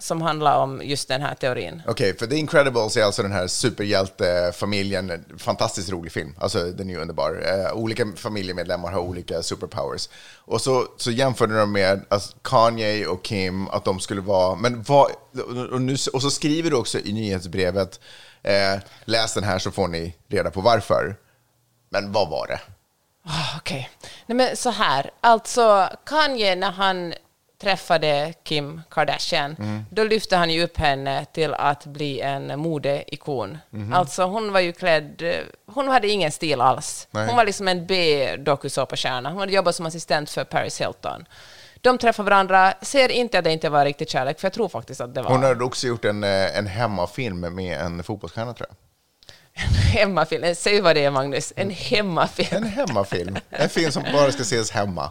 som 0.00 0.22
handlar 0.22 0.56
om 0.58 0.80
just 0.84 1.08
den 1.08 1.22
här 1.22 1.34
teorin. 1.34 1.82
Okej, 1.86 2.16
för 2.16 2.26
The 2.26 2.36
Incredibles 2.36 2.96
är 2.96 3.02
alltså 3.02 3.22
den 3.22 3.32
här 3.32 3.46
superhjältefamiljen, 3.46 5.10
en 5.10 5.38
fantastiskt 5.38 5.90
rolig 5.90 6.12
film, 6.12 6.34
alltså 6.40 6.64
den 6.64 6.90
är 6.90 6.94
ju 6.94 7.00
underbar. 7.00 7.42
Eh, 7.46 7.72
olika 7.72 8.06
familjemedlemmar 8.16 8.92
har 8.92 9.00
olika 9.00 9.42
superpowers. 9.42 10.08
Och 10.36 10.60
så, 10.60 10.86
så 10.96 11.10
jämförde 11.10 11.58
de 11.58 11.72
med 11.72 12.04
alltså, 12.08 12.36
Kanye 12.42 13.06
och 13.06 13.24
Kim, 13.24 13.68
att 13.68 13.84
de 13.84 14.00
skulle 14.00 14.20
vara, 14.20 14.54
men 14.54 14.82
vad, 14.82 15.10
och, 15.72 15.82
nu, 15.82 15.96
och 16.12 16.22
så 16.22 16.30
skriver 16.30 16.70
du 16.70 16.76
också 16.76 16.98
i 16.98 17.12
nyhetsbrevet, 17.12 18.00
eh, 18.42 18.80
läs 19.04 19.34
den 19.34 19.44
här 19.44 19.58
så 19.58 19.70
får 19.70 19.88
ni 19.88 20.14
reda 20.28 20.50
på 20.50 20.60
varför. 20.60 21.16
Men 21.88 22.12
vad 22.12 22.30
var 22.30 22.46
det? 22.46 22.60
Ah, 23.24 23.56
Okej. 23.56 23.90
Nej, 24.26 24.36
men 24.36 24.56
så 24.56 24.70
här. 24.70 25.10
Alltså, 25.20 25.88
Kanye, 26.06 26.54
när 26.54 26.70
han 26.70 27.14
träffade 27.60 28.34
Kim 28.44 28.82
Kardashian, 28.90 29.56
Mm. 29.58 29.84
då 29.90 30.04
lyfte 30.04 30.36
han 30.36 30.50
ju 30.50 30.62
upp 30.64 30.76
henne 30.78 31.24
till 31.24 31.54
att 31.54 31.86
bli 31.86 32.20
en 32.20 32.58
modeikon. 32.60 33.58
Mhm. 33.70 33.92
Alltså, 33.92 34.22
hon 34.24 34.52
var 34.52 34.60
ju 34.60 34.72
klädd... 34.72 35.22
Hon 35.66 35.88
hade 35.88 36.08
ingen 36.08 36.32
stil 36.32 36.60
alls. 36.60 37.08
Nej. 37.10 37.26
Hon 37.26 37.36
var 37.36 37.44
liksom 37.44 37.68
en 37.68 37.86
B-dokusåpastjärna. 37.86 39.30
Hon 39.30 39.38
hade 39.40 39.52
jobbat 39.52 39.74
som 39.74 39.86
assistent 39.86 40.30
för 40.30 40.44
Paris 40.44 40.80
Hilton. 40.80 41.24
De 41.80 41.98
träffar 41.98 42.24
varandra, 42.24 42.74
ser 42.82 43.08
inte 43.08 43.38
att 43.38 43.44
det 43.44 43.52
inte 43.52 43.68
var 43.68 43.84
riktigt 43.84 44.10
kärlek, 44.10 44.40
för 44.40 44.46
jag 44.46 44.52
tror 44.52 44.68
faktiskt 44.68 45.00
att 45.00 45.14
det 45.14 45.22
var 45.22 45.30
Hon 45.30 45.42
hade 45.42 45.64
också 45.64 45.86
gjort 45.86 46.04
en, 46.04 46.24
eh, 46.24 46.58
en 46.58 46.66
hemmafilm 46.66 47.40
med 47.40 47.80
en 47.80 48.02
fotbollsstjärna 48.02 48.54
tror 48.54 48.68
jag. 48.68 48.76
en 49.64 49.74
hemmafilm. 49.74 50.54
Säg 50.54 50.80
vad 50.80 50.96
det 50.96 51.04
är, 51.04 51.10
Magnus. 51.10 51.52
En 51.56 51.70
hemmafilm. 51.70 52.48
En 52.56 52.64
hemmafilm. 52.64 53.36
En 53.50 53.68
film 53.68 53.92
som 53.92 54.02
bara 54.12 54.32
ska 54.32 54.42
ses 54.42 54.70
hemma. 54.70 55.10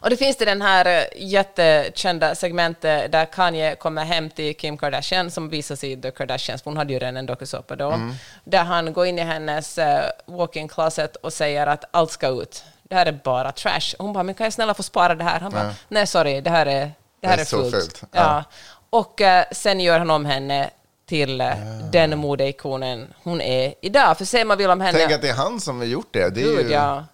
Och 0.00 0.10
det 0.10 0.16
finns 0.16 0.36
det 0.36 0.44
den 0.44 0.62
här 0.62 0.86
eh, 0.86 1.04
jättekända 1.16 2.34
segmentet 2.34 3.12
där 3.12 3.24
Kanye 3.24 3.74
kommer 3.76 4.04
hem 4.04 4.30
till 4.30 4.56
Kim 4.56 4.78
Kardashian 4.78 5.30
som 5.30 5.48
visas 5.48 5.84
i 5.84 5.96
The 6.02 6.10
Kardashians, 6.10 6.62
för 6.62 6.70
hon 6.70 6.76
hade 6.76 6.92
ju 6.92 6.98
redan 6.98 7.16
en 7.16 7.26
dokusåpa 7.26 7.76
då, 7.76 7.90
Mm. 7.90 8.14
där 8.44 8.64
han 8.64 8.92
går 8.92 9.06
in 9.06 9.18
i 9.18 9.22
hennes 9.22 9.78
uh, 9.78 9.84
walk-in 10.26 10.68
closet 10.68 11.16
och 11.16 11.32
säger 11.32 11.66
att 11.66 11.84
allt 11.90 12.10
ska 12.10 12.28
ut. 12.28 12.64
Det 12.82 12.94
här 12.94 13.06
är 13.06 13.12
bara 13.12 13.52
trash. 13.52 13.94
Hon 13.98 14.12
bara, 14.12 14.22
men 14.24 14.34
kan 14.34 14.44
jag 14.44 14.52
snälla 14.52 14.74
få 14.74 14.82
spara 14.82 15.14
det 15.14 15.24
här? 15.24 15.40
Han 15.40 15.52
bara, 15.52 15.74
nej 15.88 16.06
sorry, 16.06 16.40
det 16.40 16.50
här 16.50 16.66
är, 16.66 16.92
det 17.20 17.26
här 17.28 17.36
Det 17.36 17.40
är 17.40 17.44
är 17.44 17.44
så 17.44 17.62
fult. 17.62 17.74
fult. 17.74 18.02
Ja. 18.02 18.08
Ja. 18.12 18.44
Och 18.90 19.20
eh, 19.20 19.44
sen 19.52 19.80
gör 19.80 19.98
han 19.98 20.10
om 20.10 20.24
henne 20.24 20.70
till 21.06 21.40
eh, 21.40 21.48
den 21.92 22.18
modeikonen 22.18 23.14
hon 23.22 23.40
är 23.40 23.74
idag. 23.82 24.18
För 24.18 24.24
säger 24.24 24.44
man 24.44 24.58
vill 24.58 24.70
om 24.70 24.80
henne... 24.80 24.98
Tänk 24.98 25.12
att 25.12 25.22
det 25.22 25.28
är 25.28 25.34
han 25.34 25.60
som 25.60 25.78
har 25.78 25.84
gjort 25.84 26.08
det. 26.10 26.30
det 26.30 26.40
är 26.40 26.44
Gud, 26.44 26.66
ju... 26.66 26.72
ja. 26.72 27.04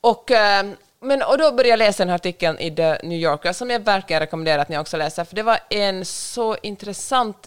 Och, 0.00 0.30
eh, 0.30 0.64
men, 1.02 1.22
och 1.22 1.38
då 1.38 1.52
började 1.52 1.68
jag 1.68 1.78
läsa 1.78 2.02
den 2.02 2.08
här 2.08 2.14
artikeln 2.14 2.58
i 2.58 2.76
The 2.76 2.98
New 3.02 3.18
Yorker 3.18 3.52
som 3.52 3.70
jag 3.70 3.80
verkligen 3.80 4.20
rekommenderar 4.20 4.62
att 4.62 4.68
ni 4.68 4.78
också 4.78 4.96
läser, 4.96 5.24
för 5.24 5.36
det 5.36 5.42
var 5.42 5.58
en 5.70 6.04
så 6.04 6.56
intressant 6.62 7.46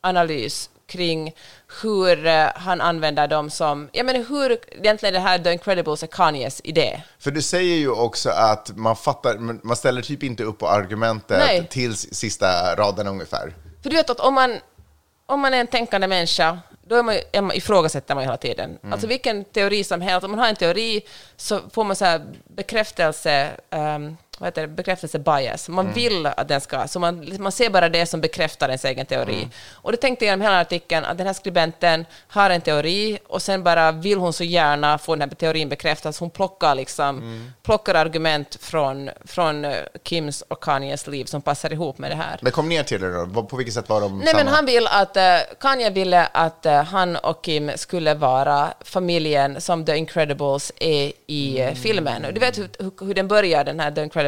analys 0.00 0.70
kring 0.86 1.34
hur 1.82 2.26
eh, 2.26 2.46
han 2.54 2.80
använder 2.80 3.28
dem 3.28 3.50
som... 3.50 3.88
Jag 3.92 4.06
menar 4.06 4.24
hur 4.28 4.58
egentligen 4.78 5.14
det 5.14 5.20
här 5.20 5.38
The 5.38 5.52
Incredibles 5.52 6.02
är 6.02 6.06
Kanyes 6.06 6.60
idé. 6.64 7.02
För 7.18 7.30
du 7.30 7.42
säger 7.42 7.76
ju 7.76 7.90
också 7.90 8.30
att 8.30 8.76
man 8.76 8.96
fattar, 8.96 9.38
man 9.66 9.76
ställer 9.76 10.02
typ 10.02 10.22
inte 10.22 10.42
upp 10.44 10.58
på 10.58 10.68
argumentet 10.68 11.38
Nej. 11.38 11.66
till 11.70 11.96
sista 11.96 12.74
raden 12.76 13.06
ungefär. 13.06 13.54
För 13.82 13.90
du 13.90 13.96
vet 13.96 14.10
att 14.10 14.20
om 14.20 14.34
man, 14.34 14.58
om 15.26 15.40
man 15.40 15.54
är 15.54 15.60
en 15.60 15.66
tänkande 15.66 16.06
människa, 16.06 16.58
då 16.86 16.96
är 16.96 17.02
man, 17.02 17.14
är 17.32 17.42
man, 17.42 17.56
ifrågasätter 17.56 18.14
man 18.14 18.24
hela 18.24 18.36
tiden. 18.36 18.78
Alltså 18.90 19.06
vilken 19.06 19.44
teori 19.44 19.84
som 19.84 20.00
helst, 20.00 20.24
om 20.24 20.30
man 20.30 20.40
har 20.40 20.48
en 20.48 20.56
teori 20.56 21.02
så 21.36 21.60
får 21.70 21.84
man 21.84 21.96
så 21.96 22.04
här 22.04 22.26
bekräftelse, 22.44 23.50
um, 23.70 24.16
vad 24.38 24.46
heter 24.46 24.62
det, 24.62 24.68
bekräftelse 24.68 25.18
bias. 25.18 25.68
Man 25.68 25.92
vill 25.92 26.26
att 26.26 26.48
den 26.48 26.60
ska, 26.60 26.88
så 26.88 27.00
man, 27.00 27.32
man 27.38 27.52
ser 27.52 27.70
bara 27.70 27.88
det 27.88 28.06
som 28.06 28.20
bekräftar 28.20 28.68
ens 28.68 28.84
egen 28.84 29.06
teori. 29.06 29.48
Och 29.72 29.92
det 29.92 29.96
tänkte 29.98 30.24
jag 30.24 30.32
genom 30.32 30.42
hela 30.42 30.60
artikeln, 30.60 31.04
att 31.04 31.18
den 31.18 31.26
här 31.26 31.34
skribenten 31.34 32.06
har 32.28 32.50
en 32.50 32.60
teori 32.60 33.18
och 33.26 33.42
sen 33.42 33.62
bara 33.62 33.92
vill 33.92 34.18
hon 34.18 34.32
så 34.32 34.44
gärna 34.44 34.98
få 34.98 35.14
den 35.16 35.28
här 35.28 35.36
teorin 35.36 35.68
bekräftad, 35.68 36.12
så 36.12 36.24
hon 36.24 36.30
plockar, 36.30 36.74
liksom, 36.74 37.50
plockar 37.62 37.94
argument 37.94 38.56
från, 38.60 39.10
från 39.24 39.64
eh, 39.64 39.74
Kims 40.04 40.42
och 40.42 40.62
Kanyes 40.62 41.06
liv 41.06 41.24
som 41.24 41.42
passar 41.42 41.72
ihop 41.72 41.98
med 41.98 42.10
det 42.10 42.16
här. 42.16 42.38
Men 42.40 42.52
kom 42.52 42.68
ner 42.68 42.82
till 42.82 43.00
det 43.00 43.24
då, 43.26 43.42
på 43.42 43.56
vilket 43.56 43.74
sätt 43.74 43.88
var 43.88 44.00
de 44.00 44.18
Nej, 44.18 44.26
samma? 44.28 44.44
men 44.44 44.54
han 44.54 44.66
vill 44.66 44.86
att, 44.86 45.16
uh, 45.16 45.22
Kanye 45.60 45.90
ville 45.90 46.26
att 46.26 46.66
eh, 46.66 46.82
han 46.82 47.16
och 47.16 47.44
Kim 47.44 47.70
skulle 47.76 48.14
vara 48.14 48.74
familjen 48.80 49.60
som 49.60 49.84
The 49.84 49.96
Incredibles 49.96 50.72
är 50.80 51.12
i 51.26 51.54
Mm. 51.60 51.68
eh, 51.68 51.74
filmen. 51.74 52.26
Du 52.34 52.40
vet 52.40 52.58
hur, 52.58 53.04
hur 53.06 53.14
den 53.14 53.28
börjar, 53.28 53.64
den 53.64 53.80
här 53.80 53.90
The 53.90 54.02
Incredibles, 54.02 54.23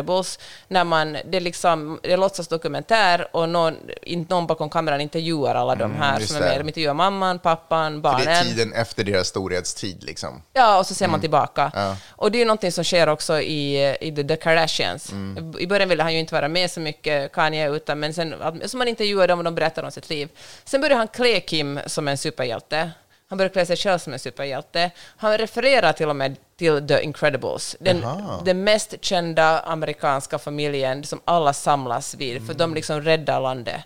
när 0.68 0.84
man, 0.84 1.16
det 1.24 1.40
liksom, 1.40 2.00
det 2.02 2.16
låtsas 2.16 2.48
dokumentär 2.48 3.28
och 3.32 3.48
någon, 3.48 3.76
in, 4.02 4.26
någon 4.28 4.46
bakom 4.46 4.70
kameran 4.70 5.00
intervjuar 5.00 5.54
alla 5.54 5.74
de 5.74 5.94
här 5.94 6.16
Mm, 6.16 6.26
som 6.26 6.36
är 6.36 6.40
med. 6.40 6.60
De 6.60 6.68
intervjuar 6.68 6.94
mamman, 6.94 7.38
pappan, 7.38 7.92
För 7.92 8.00
barnen. 8.00 8.24
det 8.24 8.30
är 8.30 8.42
tiden 8.44 8.72
efter 8.72 9.04
deras 9.04 9.28
storhetstid 9.28 10.04
liksom. 10.04 10.42
Ja, 10.52 10.78
och 10.78 10.86
så 10.86 10.94
ser 10.94 11.08
man 11.08 11.20
tillbaka. 11.20 11.70
Mm. 11.74 11.86
Ja. 11.88 11.96
Och 12.10 12.30
det 12.30 12.38
är 12.38 12.40
ju 12.40 12.44
någonting 12.44 12.72
som 12.72 12.84
sker 12.84 13.08
också 13.08 13.40
i, 13.40 13.96
i 14.00 14.12
The, 14.16 14.24
The 14.24 14.36
Kardashians. 14.36 15.12
Mm. 15.12 15.54
I 15.58 15.66
början 15.66 15.88
ville 15.88 16.02
han 16.02 16.12
ju 16.14 16.20
inte 16.20 16.34
vara 16.34 16.48
med 16.48 16.70
så 16.70 16.80
mycket, 16.80 17.32
Kanye, 17.32 17.70
utan, 17.70 18.00
men 18.00 18.14
sen 18.14 18.34
så 18.66 18.76
man 18.76 18.88
intervjuar 18.88 19.28
dem 19.28 19.38
och 19.38 19.44
de 19.44 19.54
berättar 19.54 19.82
om 19.82 19.90
sitt 19.90 20.10
liv. 20.10 20.28
Sen 20.64 20.80
började 20.80 20.98
han 20.98 21.08
klä 21.08 21.40
Kim 21.40 21.80
som 21.86 22.08
en 22.08 22.18
superhjälte. 22.18 22.90
Han 23.28 23.38
började 23.38 23.52
klä 23.52 23.66
sig 23.66 23.76
själv 23.76 23.98
som 23.98 24.12
en 24.12 24.18
superhjälte. 24.18 24.90
Han 25.16 25.38
refererar 25.38 25.92
till 25.92 26.08
och 26.08 26.16
med 26.16 26.36
till 26.56 26.86
The 26.88 27.02
Incredibles, 27.02 27.76
den, 27.80 28.04
den 28.44 28.64
mest 28.64 28.94
kända 29.04 29.60
amerikanska 29.60 30.38
familjen 30.38 31.04
som 31.04 31.20
alla 31.24 31.52
samlas 31.52 32.14
vid, 32.14 32.36
för 32.36 32.54
Mm. 32.54 32.56
de 32.56 32.74
liksom 32.74 33.00
räddar 33.02 33.40
landet. 33.40 33.80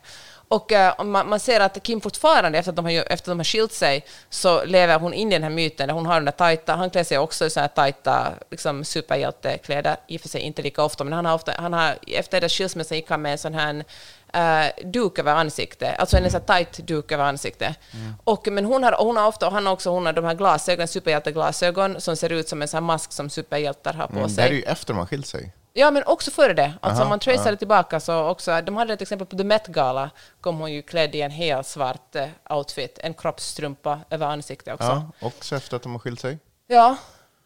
Och 0.49 0.72
om 0.99 1.11
man, 1.11 1.28
man 1.28 1.41
ser 1.41 1.61
att 1.61 1.82
Kim 1.82 2.01
fortfarande, 2.01 2.59
efter 2.59 2.72
att 2.72 2.76
de 2.76 2.84
har, 2.84 2.93
efter 2.93 3.14
att 3.14 3.24
de 3.24 3.38
har 3.38 3.45
skilt 3.45 3.72
sig, 3.72 4.05
så 4.30 4.64
lever 4.64 4.99
hon 4.99 5.14
in 5.14 5.28
i 5.28 5.34
den 5.34 5.43
här 5.43 5.51
myten 5.51 5.88
där 5.88 5.95
hon 5.95 6.07
har 6.07 6.14
den 6.14 6.24
där 6.24 6.32
tajta, 6.32 6.74
han 6.74 6.91
klär 6.91 7.05
sig 7.05 7.18
också 7.18 7.47
i 7.47 7.51
såna 7.51 7.62
här 7.62 7.68
tajta 7.68 8.32
liksom 8.51 8.84
superhjältekläder, 8.84 9.97
i 10.07 10.16
och 10.16 10.20
för 10.20 10.28
sig 10.28 10.41
inte 10.41 10.62
lika 10.62 10.82
ofta, 10.82 11.05
men 11.05 11.12
han 11.12 11.26
har 11.26 11.34
ofta, 11.34 11.53
han 11.59 11.72
har, 11.72 11.99
efter 12.07 12.41
deras 12.41 12.53
skilsmässa 12.53 12.95
gick 12.95 13.11
han 13.11 13.22
med 13.22 13.32
en 13.32 13.38
sån 13.38 13.55
här 13.55 13.84
eh, 14.33 14.87
duk 14.87 15.18
över 15.18 15.35
ansiktet, 15.35 15.99
alltså 15.99 16.16
en 16.16 16.22
här 16.24 16.41
tajt 16.41 16.72
duk 16.87 17.12
över 17.12 17.24
ansiktet. 17.24 17.78
Och, 18.24 18.49
men 18.53 18.64
hon 18.64 18.83
har, 18.83 18.93
hon 18.99 19.16
har 19.16 19.26
ofta, 19.26 19.47
och 19.47 19.53
han 19.53 19.66
också 19.66 19.91
hon 19.91 20.07
har 20.07 20.12
de 20.12 20.24
här 20.24 20.35
glasögonen, 20.35 20.89
superhjälteglasögon, 20.89 22.01
som 22.01 22.16
ser 22.16 22.33
ut 22.33 22.49
som 22.49 22.62
en 22.62 22.68
sån 22.68 22.85
mask 22.85 23.12
som 23.12 23.31
superhjältar 23.31 23.93
har 23.93 24.07
på 24.07 24.16
Mm, 24.16 24.28
sig. 24.28 24.37
det 24.37 24.43
här 24.43 24.49
är 24.51 24.55
ju 24.55 24.62
efter 24.62 24.95
man 24.95 25.07
skilt 25.07 25.26
sig. 25.26 25.53
Ja, 25.72 25.91
men 25.91 26.03
också 26.07 26.31
före 26.31 26.53
det. 26.55 26.72
Alltså 26.81 26.97
Aha, 26.97 27.03
om 27.03 27.09
man 27.09 27.18
traceade 27.18 27.57
tillbaka 27.57 28.01
så 28.01 28.28
också, 28.28 28.61
de 28.61 28.76
hade 28.76 28.93
ett 28.95 29.03
exempel 29.03 29.26
på 29.26 29.37
The 29.37 29.45
Met 29.45 29.66
Gala, 29.66 30.11
kom 30.41 30.59
hon 30.59 30.72
ju 30.72 30.83
klädd 30.83 31.14
i 31.14 31.20
en 31.20 31.31
helt 31.31 31.66
svart 31.66 32.14
eh, 32.16 32.26
outfit, 32.51 32.99
en 33.03 33.14
kroppsstrumpa 33.14 34.01
över 34.11 34.26
ansiktet 34.26 34.74
också. 34.74 34.87
Ja, 35.20 35.26
också 35.26 35.57
efter 35.57 35.76
att 35.76 35.83
de 35.83 35.93
har 35.93 35.99
skilt 35.99 36.20
sig. 36.20 36.39
Ja. 36.66 36.97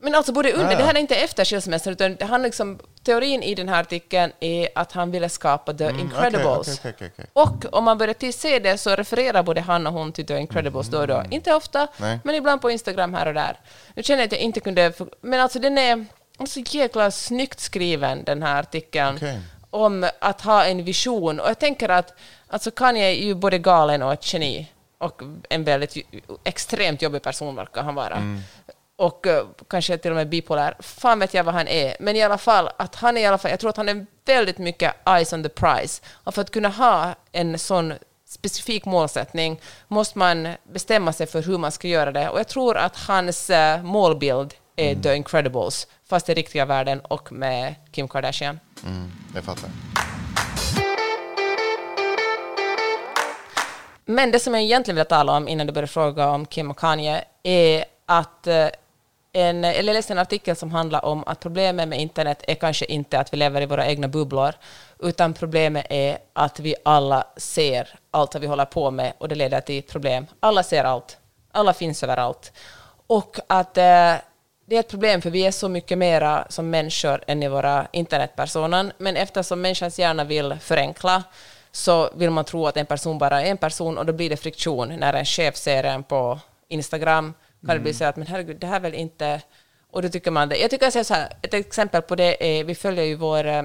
Men 0.05 0.15
alltså 0.15 0.33
både 0.33 0.53
under, 0.53 0.71
ja. 0.73 0.79
det 0.79 0.85
här 0.85 0.95
är 0.95 0.99
inte 0.99 1.15
efter 1.17 1.45
skilsmässan, 1.45 1.93
utan 1.93 2.17
han 2.21 2.43
liksom, 2.43 2.79
teorin 3.03 3.43
i 3.43 3.55
den 3.55 3.69
här 3.69 3.81
artikeln 3.81 4.33
är 4.41 4.69
att 4.75 4.93
han 4.93 5.11
ville 5.11 5.29
skapa 5.29 5.75
The 5.75 5.85
Incredibles. 5.91 6.45
Mm, 6.45 6.59
okej, 6.59 6.77
okej, 6.81 6.93
okej, 6.95 7.11
okej. 7.13 7.27
Och 7.33 7.75
om 7.75 7.85
man 7.85 7.99
börjar 7.99 8.33
se 8.33 8.59
det 8.59 8.79
så 8.79 8.97
refererar 8.97 9.43
både 9.43 9.61
han 9.61 9.87
och 9.87 9.93
hon 9.93 10.13
till 10.13 10.27
The 10.27 10.39
Incredibles 10.39 10.89
då 10.89 10.99
och 10.99 11.07
då. 11.07 11.23
Inte 11.31 11.55
ofta, 11.55 11.79
Mm. 11.79 11.91
Nej. 11.99 12.19
men 12.25 12.35
ibland 12.35 12.61
på 12.61 12.71
Instagram 12.71 13.15
här 13.15 13.27
och 13.27 13.35
där. 13.35 13.61
Nu 13.95 14.03
känner 14.03 14.21
jag 14.21 14.27
att 14.27 14.33
jag 14.33 14.41
inte 14.41 14.61
kunde... 14.61 14.93
Men 15.21 15.41
alltså 15.41 15.59
den 15.59 15.79
är 15.79 16.07
så 16.47 16.61
jäkla 16.61 17.11
snyggt 17.11 17.61
skriven, 17.61 18.25
den 18.25 18.43
här 18.43 18.61
artikeln. 18.61 19.19
Om 19.71 20.07
att 20.19 20.41
ha 20.41 20.65
en 20.65 20.85
vision. 20.85 21.41
Och 21.41 21.49
jag 21.49 21.59
tänker 21.59 21.89
att 21.89 22.15
alltså 22.49 22.71
Kanye 22.71 23.05
är 23.05 23.25
ju 23.25 23.35
både 23.35 23.59
galen 23.59 24.03
och 24.03 24.13
ett 24.13 24.33
geni. 24.33 24.71
Och 24.99 25.23
en 25.51 25.65
väldigt 25.65 25.97
extremt 26.45 27.03
jobbig 27.03 27.23
person 27.23 27.57
verkar 27.57 27.83
han 27.83 27.95
vara. 27.95 28.39
Och 28.97 29.27
eh, 29.27 29.47
kanske 29.69 29.99
till 29.99 30.11
och 30.11 30.17
med 30.17 30.29
bipolär. 30.29 30.77
Fan 30.81 31.19
vet 31.19 31.35
jag 31.35 31.45
vad 31.45 31.55
han 31.55 31.69
är. 31.69 31.97
Men 32.01 32.17
i 32.17 32.23
alla 32.23 32.39
fall, 32.39 32.71
att 32.77 32.95
han 32.95 33.17
är 33.17 33.21
i 33.21 33.27
alla 33.27 33.39
fall, 33.39 33.51
jag 33.51 33.61
tror 33.61 33.71
att 33.71 33.77
han 33.77 33.89
är 33.89 34.07
väldigt 34.25 34.59
mycket 34.59 35.09
eyes 35.09 35.33
on 35.33 35.43
the 35.43 35.49
prize. 35.49 36.03
Och 36.13 36.35
för 36.35 36.43
att 36.43 36.51
kunna 36.51 36.69
ha 36.69 37.15
en 37.33 37.59
sån 37.59 37.95
specifik 38.27 38.85
målsättning 38.85 39.61
måste 39.89 40.19
man 40.19 40.49
bestämma 40.73 41.13
sig 41.13 41.27
för 41.27 41.43
hur 41.43 41.59
man 41.59 41.73
ska 41.73 41.89
göra 41.89 42.13
det. 42.13 42.29
Och 42.29 42.39
jag 42.39 42.49
tror 42.49 42.77
att 42.77 42.97
hans 42.97 43.51
eh, 43.51 43.83
målbild 43.83 44.55
är 44.77 44.95
The 44.95 45.15
Incredibles, 45.15 45.87
fast 46.09 46.29
i 46.29 46.35
riktiga 46.35 46.65
världen 46.65 47.01
och 47.01 47.33
med 47.33 47.75
Kim 47.93 48.09
Kardashian. 48.09 48.61
Mm, 48.87 49.13
jag 49.35 49.45
fattar. 49.45 49.71
Men 54.05 54.31
det 54.31 54.39
som 54.39 54.55
jag 54.55 54.63
egentligen 54.63 54.97
vill 54.97 55.07
tala 55.07 55.37
om 55.37 55.49
innan 55.49 55.67
du 55.67 55.73
börjar 55.73 55.87
fråga 55.87 56.29
om 56.29 56.47
Kim 56.47 56.71
och 56.71 56.79
Kanye 56.79 57.25
är 57.43 57.85
att 58.07 58.47
eh, 58.47 58.67
en, 59.37 59.65
eller 59.65 59.89
jag 59.89 59.95
läste 59.95 60.13
en 60.13 60.19
artikel 60.19 60.57
som 60.57 60.71
handlar 60.71 61.05
om 61.05 61.25
att 61.27 61.41
problemet 61.41 61.89
med 61.89 62.01
internet 62.01 62.45
är 62.47 62.55
kanske 62.55 62.85
inte 62.85 63.19
att 63.19 63.33
vi 63.33 63.37
lever 63.37 63.61
i 63.61 63.67
våra 63.67 63.87
egna 63.87 64.09
bubblor, 64.09 64.55
utan 64.99 65.35
problemet 65.35 65.87
är 65.91 66.19
att 66.33 66.61
vi 66.61 66.75
alla 66.85 67.25
ser 67.37 67.89
allt 68.11 68.35
vad 68.35 68.41
vi 68.41 68.47
håller 68.47 68.65
på 68.65 68.91
med 68.91 69.13
och 69.19 69.29
det 69.29 69.35
leder 69.35 69.61
till 69.61 69.83
problem. 69.83 70.27
Alla 70.41 70.63
ser 70.63 70.85
allt. 70.85 71.19
Alla 71.53 71.75
finns 71.75 72.03
överallt. 72.03 72.53
Och 73.07 73.39
att 73.47 73.79
eh, 73.79 74.15
det 74.67 74.77
är 74.77 74.81
ett 74.81 74.89
problem 74.89 75.23
för 75.23 75.31
vi 75.31 75.47
är 75.47 75.51
så 75.51 75.69
mycket 75.69 75.99
mera 75.99 76.47
som 76.49 76.71
människor 76.71 77.25
än 77.27 77.43
i 77.43 77.49
våra 77.49 77.87
internetpersoner, 77.93 78.93
men 78.99 79.17
eftersom 79.17 79.61
människans 79.61 79.99
hjärna 79.99 80.25
vill 80.25 80.57
förenkla 80.61 81.23
så 81.73 82.11
vill 82.15 82.31
man 82.31 82.45
tro 82.45 82.67
att 82.67 82.77
en 82.77 82.87
person 82.87 83.19
bara 83.19 83.43
är 83.43 83.51
en 83.51 83.57
person 83.57 83.99
och 83.99 84.07
då 84.07 84.13
blir 84.13 84.31
det 84.31 84.37
friktion 84.37 84.89
när 84.89 85.13
en 85.13 85.25
chef 85.25 85.57
ser 85.57 85.85
en 85.85 86.03
på 86.03 86.41
Instagram. 86.69 87.35
Kan 87.67 87.75
det 87.77 87.81
bli 87.81 87.95
så 87.95 88.05
att 88.05 88.17
men 88.17 88.27
herregud, 88.27 88.57
det 88.61 88.67
här 88.67 88.77
är 88.77 88.81
väl 88.81 88.95
inte... 88.95 89.41
Och 89.91 90.03
då 90.03 90.09
tycker 90.09 90.31
man 90.31 90.49
det. 90.49 90.57
Jag 90.57 90.71
tycker 90.71 90.87
jag 90.87 90.93
säger 90.93 91.05
så 91.05 91.15
här, 91.15 91.33
ett 91.43 91.55
exempel 91.55 92.03
på 92.03 92.15
det 92.17 92.59
är, 92.61 92.65
vi 92.65 92.75
följer 92.75 93.05
ju 93.05 93.15
vår 93.15 93.47
eh, 93.47 93.63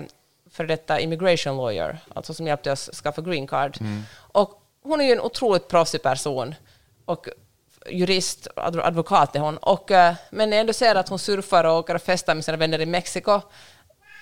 för 0.52 0.66
detta 0.66 1.00
immigration 1.00 1.58
lawyer, 1.58 1.98
alltså 2.16 2.34
som 2.34 2.48
hjälpte 2.48 2.72
oss 2.72 2.90
skaffa 3.04 3.22
green 3.22 3.48
card. 3.48 3.78
Och 4.18 4.62
hon 4.84 5.02
är 5.02 5.06
ju 5.06 5.12
en 5.12 5.22
otroligt 5.22 5.68
proffsig 5.68 6.04
person. 6.04 6.56
Och 7.06 7.28
jurist, 7.90 8.48
adv- 8.56 8.82
advokat 8.84 9.36
är 9.36 9.40
hon. 9.40 9.58
Och, 9.58 9.92
eh, 9.92 10.14
men 10.32 10.52
jag 10.52 10.62
ändå 10.62 10.74
ser 10.74 10.96
att 10.96 11.10
hon 11.10 11.20
surfar 11.20 11.64
och 11.64 11.78
åker 11.78 11.96
och 11.96 12.02
festar 12.02 12.36
med 12.36 12.46
sina 12.46 12.58
vänner 12.58 12.82
i 12.82 12.86
Mexiko 12.86 13.42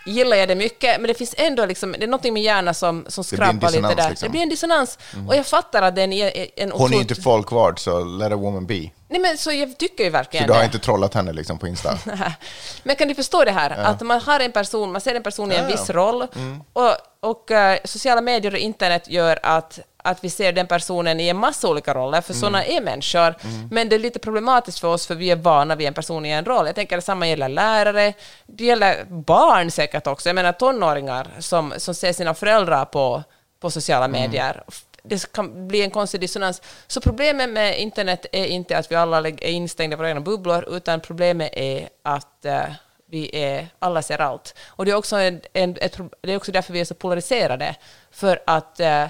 gillar 0.06 0.38
jag 0.38 0.48
det 0.48 0.56
mycket, 0.56 1.02
men 1.02 1.08
det 1.08 1.14
finns 1.14 1.36
ändå 1.38 1.66
liksom, 1.66 1.92
det 1.92 2.04
är 2.04 2.08
någonting 2.08 2.34
med 2.34 2.44
hjärnan 2.44 2.74
som, 2.74 3.06
som 3.08 3.22
en 3.22 3.24
skrapar 3.24 3.72
lite 3.72 3.96
där. 3.96 4.10
liksom. 4.10 4.26
Det 4.28 4.32
blir 4.32 4.42
en 4.42 4.50
dissonans. 4.50 5.00
Och 5.28 5.36
jag 5.36 5.46
fattar 5.46 5.82
att 5.82 5.96
den 5.96 6.14
är 6.14 6.48
en 6.56 6.72
Hon 6.72 6.82
är 6.82 6.88
ju 6.90 6.96
otroligt- 6.96 7.12
inte 7.12 7.22
folkvard, 7.22 7.80
så 7.80 8.04
let 8.04 8.32
a 8.32 8.36
woman 8.36 8.66
be. 8.66 8.90
Nej 9.10 9.22
men 9.22 9.38
så 9.38 9.52
jag 9.52 9.78
tycker 9.78 10.04
ju 10.04 10.10
Så 10.10 10.14
verkligen 10.14 10.48
du 10.48 10.54
har 10.54 10.60
det. 10.60 10.66
inte 10.66 10.80
trollat 10.80 11.14
henne 11.14 11.34
liksom 11.34 11.60
på 11.60 11.68
Insta? 11.68 11.98
Men 12.84 12.96
kan 12.96 13.08
du 13.08 13.16
förstå 13.16 13.44
det 13.44 13.52
här? 13.52 13.70
Att 13.70 14.02
man 14.02 14.22
har 14.22 14.40
en 14.40 14.52
person, 14.52 14.92
man 14.92 15.02
ser 15.02 15.16
en 15.16 15.24
person 15.24 15.52
i 15.52 15.56
en 15.56 15.64
Ja, 15.64 15.70
ja. 15.70 15.76
viss 15.78 15.90
roll 15.90 16.28
och, 16.74 16.96
och 17.20 17.52
eh, 17.52 17.80
sociala 17.84 18.22
medier 18.22 18.52
och 18.54 18.58
internet 18.60 19.10
gör 19.10 19.40
att, 19.44 19.80
att 19.98 20.24
vi 20.24 20.30
ser 20.30 20.52
den 20.52 20.68
personen 20.68 21.20
i 21.20 21.28
en 21.28 21.38
massa 21.38 21.68
olika 21.70 21.94
roller, 21.94 22.22
för 22.22 22.34
sådana 22.34 22.66
är 22.66 22.82
människor. 22.82 23.36
Men 23.72 23.90
det 23.90 23.96
är 23.96 24.00
lite 24.00 24.20
problematiskt 24.20 24.80
för 24.80 24.88
oss, 24.88 25.08
för 25.08 25.16
vi 25.16 25.32
är 25.32 25.36
vana 25.36 25.76
vid 25.76 25.88
en 25.88 25.94
person 25.94 26.26
i 26.26 26.30
en 26.30 26.46
roll. 26.46 26.66
Jag 26.66 26.76
tänker 26.76 26.98
att 26.98 27.02
detsamma 27.02 27.28
gäller 27.28 27.50
lärare, 27.50 28.14
det 28.46 28.66
gäller 28.66 29.06
barn 29.10 29.72
säkert 29.72 30.08
också. 30.08 30.30
Jag 30.30 30.36
menar 30.36 30.52
tonåringar 30.52 31.28
som, 31.40 31.74
som 31.78 31.96
ser 31.96 32.14
sina 32.14 32.34
föräldrar 32.34 32.86
på, 32.86 33.24
på 33.60 33.72
sociala 33.72 34.08
medier. 34.08 34.64
Det 35.08 35.32
kan 35.32 35.68
bli 35.68 35.82
en 35.82 35.92
konstig 35.92 36.22
dissonans. 36.22 36.62
Så 36.88 37.02
problemet 37.02 37.50
med 37.50 37.80
internet 37.80 38.26
är 38.32 38.46
inte 38.46 38.78
att 38.78 38.92
vi 38.92 38.96
alla 38.96 39.28
är 39.28 39.44
instängda 39.44 39.94
i 39.94 39.98
våra 39.98 40.10
egna 40.10 40.22
bubblor, 40.22 40.66
utan 40.70 41.00
problemet 41.00 41.50
är 41.54 41.90
att 42.04 42.46
eh, 42.46 42.64
vi 43.10 43.30
är, 43.34 43.68
alla 43.80 44.02
ser 44.02 44.22
allt. 44.22 44.56
Och 44.68 44.86
det 44.86 44.92
är, 44.92 44.96
också 44.96 45.16
en, 45.16 45.42
en, 45.54 45.78
ett, 45.82 45.98
det 46.22 46.32
är 46.32 46.38
också 46.38 46.52
därför 46.52 46.74
vi 46.74 46.80
är 46.80 46.86
så 46.86 46.96
polariserade. 46.96 47.76
För 48.12 48.40
att 48.46 48.80
eh, 48.80 49.06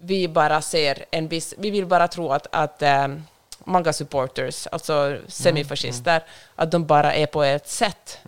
vi 0.00 0.28
bara 0.28 0.62
ser 0.62 1.04
en 1.10 1.28
viss... 1.28 1.54
Vi 1.58 1.70
vill 1.70 1.86
bara 1.86 2.08
tro 2.08 2.32
att, 2.32 2.46
att 2.52 2.82
um, 2.82 3.26
många 3.64 3.92
supporters, 3.92 4.66
alltså 4.66 5.16
semifascister, 5.28 6.16
Mm, 6.16 6.22
att 6.54 6.70
de 6.70 6.86
bara 6.86 7.14
är 7.14 7.26
på 7.26 7.42
ett 7.42 7.68
sätt. 7.68 8.18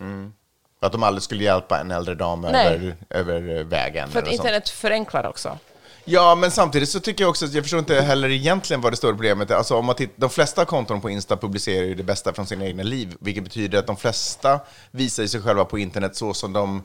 Att 0.81 0.93
de 0.93 1.03
aldrig 1.03 1.23
skulle 1.23 1.45
hjälpa 1.45 1.81
en 1.81 1.91
äldre 1.91 2.15
dam 2.15 2.41
Nej. 2.41 2.67
över, 2.67 2.97
över 3.11 3.65
vägen. 3.65 4.09
För 4.09 4.19
att 4.19 4.25
eller 4.25 4.37
sånt. 4.37 4.47
internet 4.47 4.69
förenklar 4.69 5.27
också. 5.27 5.59
Ja, 6.05 6.35
men 6.35 6.51
samtidigt 6.51 6.89
så 6.89 7.01
tycker 7.01 7.25
jag 7.25 7.31
också 7.31 7.45
att 7.45 7.55
jag 7.55 7.65
förstår 7.65 7.79
inte 7.79 8.01
heller 8.01 8.31
egentligen 8.31 8.81
vad 8.81 8.93
det 8.93 8.97
stora 8.97 9.13
problemet 9.13 9.51
är. 9.51 9.55
Alltså 9.55 9.77
om 9.77 9.87
man 9.87 9.95
tittar, 9.95 10.15
de 10.21 10.31
flesta 10.31 10.65
konton 10.65 11.01
på 11.01 11.11
Insta 11.11 11.37
publicerar 11.37 11.85
ju 11.85 11.95
det 11.95 12.03
bästa 12.03 12.33
från 12.33 12.47
sina 12.47 12.65
egna 12.65 12.83
liv, 12.83 13.17
vilket 13.21 13.45
betyder 13.45 13.79
att 13.79 13.87
de 13.87 13.97
flesta 13.97 14.61
visar 14.91 15.27
sig 15.27 15.43
själva 15.43 15.65
på 15.65 15.79
internet 15.79 16.17
så 16.17 16.35
som 16.35 16.53
de 16.53 16.83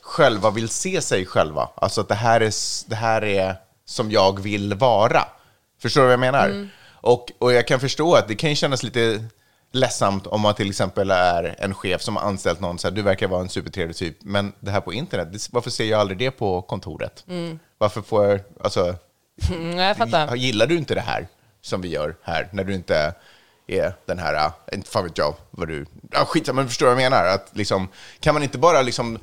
själva 0.00 0.50
vill 0.50 0.68
se 0.68 1.00
sig 1.00 1.26
själva. 1.26 1.68
Alltså 1.74 2.00
att 2.00 2.08
det 2.08 2.14
här 2.14 2.40
är, 2.40 2.52
det 2.88 2.96
här 2.96 3.24
är 3.24 3.56
som 3.84 4.10
jag 4.10 4.40
vill 4.40 4.74
vara. 4.74 5.24
Förstår 5.82 6.00
du 6.00 6.04
vad 6.06 6.12
jag 6.12 6.20
menar? 6.20 6.68
Och, 6.90 7.32
och 7.38 7.52
jag 7.52 7.66
kan 7.66 7.80
förstå 7.80 8.14
att 8.14 8.28
det 8.28 8.34
kan 8.34 8.54
kännas 8.54 8.82
lite 8.82 9.24
ledsamt 9.72 10.26
om 10.26 10.40
man 10.40 10.54
till 10.54 10.68
exempel 10.68 11.10
är 11.10 11.54
en 11.58 11.74
chef 11.74 12.02
som 12.02 12.16
har 12.16 12.22
anställt 12.22 12.60
någon, 12.60 12.78
så 12.78 12.88
här, 12.88 12.94
du 12.94 13.02
verkar 13.02 13.28
vara 13.28 13.40
en 13.40 13.48
supertrevlig 13.48 13.96
typ, 13.96 14.16
men 14.20 14.52
det 14.60 14.70
här 14.70 14.80
på 14.80 14.92
internet, 14.92 15.48
varför 15.52 15.70
ser 15.70 15.84
jag 15.84 16.00
aldrig 16.00 16.18
det 16.18 16.30
på 16.30 16.62
kontoret? 16.62 17.24
Varför 17.78 18.02
får 18.02 18.26
jag, 18.26 18.40
alltså, 18.60 18.94
Mm, 19.50 19.78
jag 19.78 19.96
fattar. 19.96 20.36
gillar 20.36 20.66
du 20.66 20.76
inte 20.78 20.94
det 20.94 21.00
här 21.00 21.26
som 21.60 21.80
vi 21.80 21.88
gör 21.88 22.16
här, 22.22 22.48
när 22.52 22.64
du 22.64 22.74
inte 22.74 23.14
är 23.66 23.94
den 24.06 24.18
här, 24.18 24.50
inte 24.72 24.90
fan 24.90 25.04
vet 25.04 25.18
jag 25.18 25.34
vad 25.50 25.68
du, 25.68 25.86
ja, 26.10 26.24
skit, 26.24 26.54
men 26.54 26.68
förstår 26.68 26.86
vad 26.86 26.92
jag 27.02 27.10
menar? 27.10 27.24
Att 27.26 27.50
liksom, 27.52 27.88
kan 28.20 28.34
man 28.34 28.42
inte 28.42 28.58
bara 28.58 28.82
liksom 28.82 29.18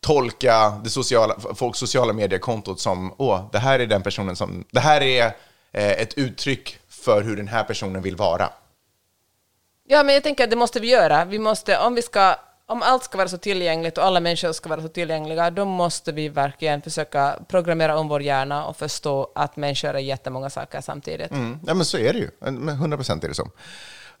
tolka 0.00 0.80
det 0.84 0.90
sociala, 0.90 1.36
folks 1.54 1.78
sociala 1.78 2.12
mediekontot 2.12 2.80
som, 2.80 3.14
åh, 3.18 3.48
det 3.52 3.58
här 3.58 3.78
är 3.78 3.86
den 3.86 4.02
personen 4.02 4.36
som, 4.36 4.64
det 4.70 4.80
här 4.80 5.00
är 5.00 5.26
eh, 5.72 5.90
ett 5.90 6.14
uttryck 6.14 6.78
för 6.88 7.22
hur 7.22 7.36
den 7.36 7.48
här 7.48 7.64
personen 7.64 8.02
vill 8.02 8.16
vara. 8.16 8.48
Ja, 9.90 10.02
men 10.02 10.14
jag 10.14 10.22
tänker 10.22 10.44
att 10.44 10.50
det 10.50 10.56
måste 10.56 10.80
vi 10.80 10.88
göra. 10.90 11.24
Vi 11.24 11.38
måste, 11.38 11.78
om, 11.78 11.94
vi 11.94 12.02
ska, 12.02 12.36
om 12.66 12.82
allt 12.82 13.04
ska 13.04 13.18
vara 13.18 13.28
så 13.28 13.38
tillgängligt 13.38 13.98
och 13.98 14.04
alla 14.04 14.20
människor 14.20 14.52
ska 14.52 14.68
vara 14.68 14.82
så 14.82 14.88
tillgängliga, 14.88 15.50
då 15.50 15.64
måste 15.64 16.12
vi 16.12 16.28
verkligen 16.28 16.82
försöka 16.82 17.38
programmera 17.48 17.98
om 17.98 18.08
vår 18.08 18.22
hjärna 18.22 18.64
och 18.64 18.76
förstå 18.76 19.32
att 19.34 19.56
människor 19.56 19.94
är 19.94 19.98
jättemånga 19.98 20.50
saker 20.50 20.80
samtidigt. 20.80 21.30
Mm. 21.30 21.58
Ja, 21.66 21.74
men 21.74 21.84
så 21.84 21.98
är 21.98 22.12
det 22.12 22.18
ju. 22.18 22.30
Men 22.38 22.68
100 22.68 22.96
procent 22.96 23.24
är 23.24 23.28
det 23.28 23.34
så. 23.34 23.50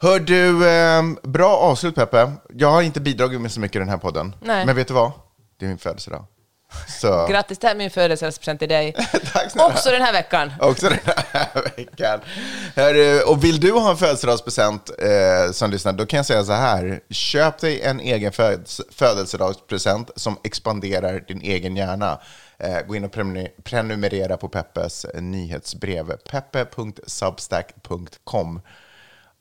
Hör 0.00 0.20
du, 0.20 0.68
eh, 0.68 1.02
bra 1.22 1.56
avslut 1.56 1.94
Peppe. 1.94 2.32
Jag 2.54 2.70
har 2.70 2.82
inte 2.82 3.00
bidragit 3.00 3.40
med 3.40 3.52
så 3.52 3.60
mycket 3.60 3.76
i 3.76 3.78
den 3.78 3.88
här 3.88 3.98
podden. 3.98 4.34
Nej. 4.40 4.66
Men 4.66 4.76
vet 4.76 4.88
du 4.88 4.94
vad? 4.94 5.12
Det 5.58 5.64
är 5.64 5.68
min 5.68 5.78
födelsedag. 5.78 6.24
Så... 7.00 7.26
Grattis, 7.26 7.58
det 7.58 7.66
här 7.66 7.74
är 7.74 7.78
min 7.78 7.90
födelsedagspresent 7.90 8.58
till 8.60 8.68
dig. 8.68 8.92
Tack 9.32 9.50
snälla. 9.50 9.66
Också 9.68 9.90
den 9.90 10.02
här 10.02 10.12
veckan. 10.12 10.52
Också 10.60 10.88
den 10.88 10.98
här 11.04 11.62
veckan. 11.76 12.20
Hörru, 12.76 13.20
och 13.22 13.44
vill 13.44 13.60
du 13.60 13.72
ha 13.72 13.90
en 13.90 13.96
födelsedagspresent 13.96 14.90
eh, 14.98 15.52
som 15.52 15.70
lyssnar, 15.70 15.92
då 15.92 16.06
kan 16.06 16.16
jag 16.16 16.26
säga 16.26 16.44
så 16.44 16.52
här. 16.52 17.00
Köp 17.10 17.58
dig 17.58 17.82
en 17.82 18.00
egen 18.00 18.32
föds- 18.32 18.80
födelsedagspresent 18.92 20.10
som 20.16 20.38
expanderar 20.44 21.24
din 21.28 21.40
egen 21.42 21.76
hjärna. 21.76 22.20
Eh, 22.58 22.80
gå 22.86 22.96
in 22.96 23.04
och 23.04 23.12
prenumer- 23.14 23.50
prenumerera 23.64 24.36
på 24.36 24.48
Peppes 24.48 25.06
nyhetsbrev. 25.14 26.16
peppe.substack.com 26.30 28.60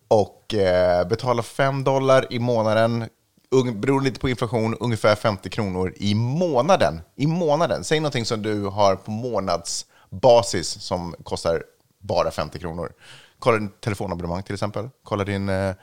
och 0.07 0.53
eh, 0.53 1.07
betala 1.07 1.43
5 1.43 1.83
dollar 1.83 2.25
i 2.29 2.39
månaden, 2.39 3.05
beroende 3.51 4.09
lite 4.09 4.19
på 4.19 4.29
inflation, 4.29 4.75
ungefär 4.79 5.15
50 5.15 5.49
kronor 5.49 5.93
i 5.95 6.15
månaden. 6.15 7.01
I 7.15 7.27
månaden. 7.27 7.83
Säg 7.83 7.99
någonting 7.99 8.25
som 8.25 8.41
du 8.41 8.65
har 8.65 8.95
på 8.95 9.11
månadsbasis 9.11 10.81
som 10.81 11.15
kostar 11.23 11.63
bara 11.99 12.31
50 12.31 12.59
kronor. 12.59 12.91
Kolla 13.39 13.57
din 13.57 13.69
telefonabonnemang 13.69 14.43
till 14.43 14.53
exempel. 14.53 14.89
Kolla 15.03 15.23
din, 15.23 15.49
eh, 15.49 15.75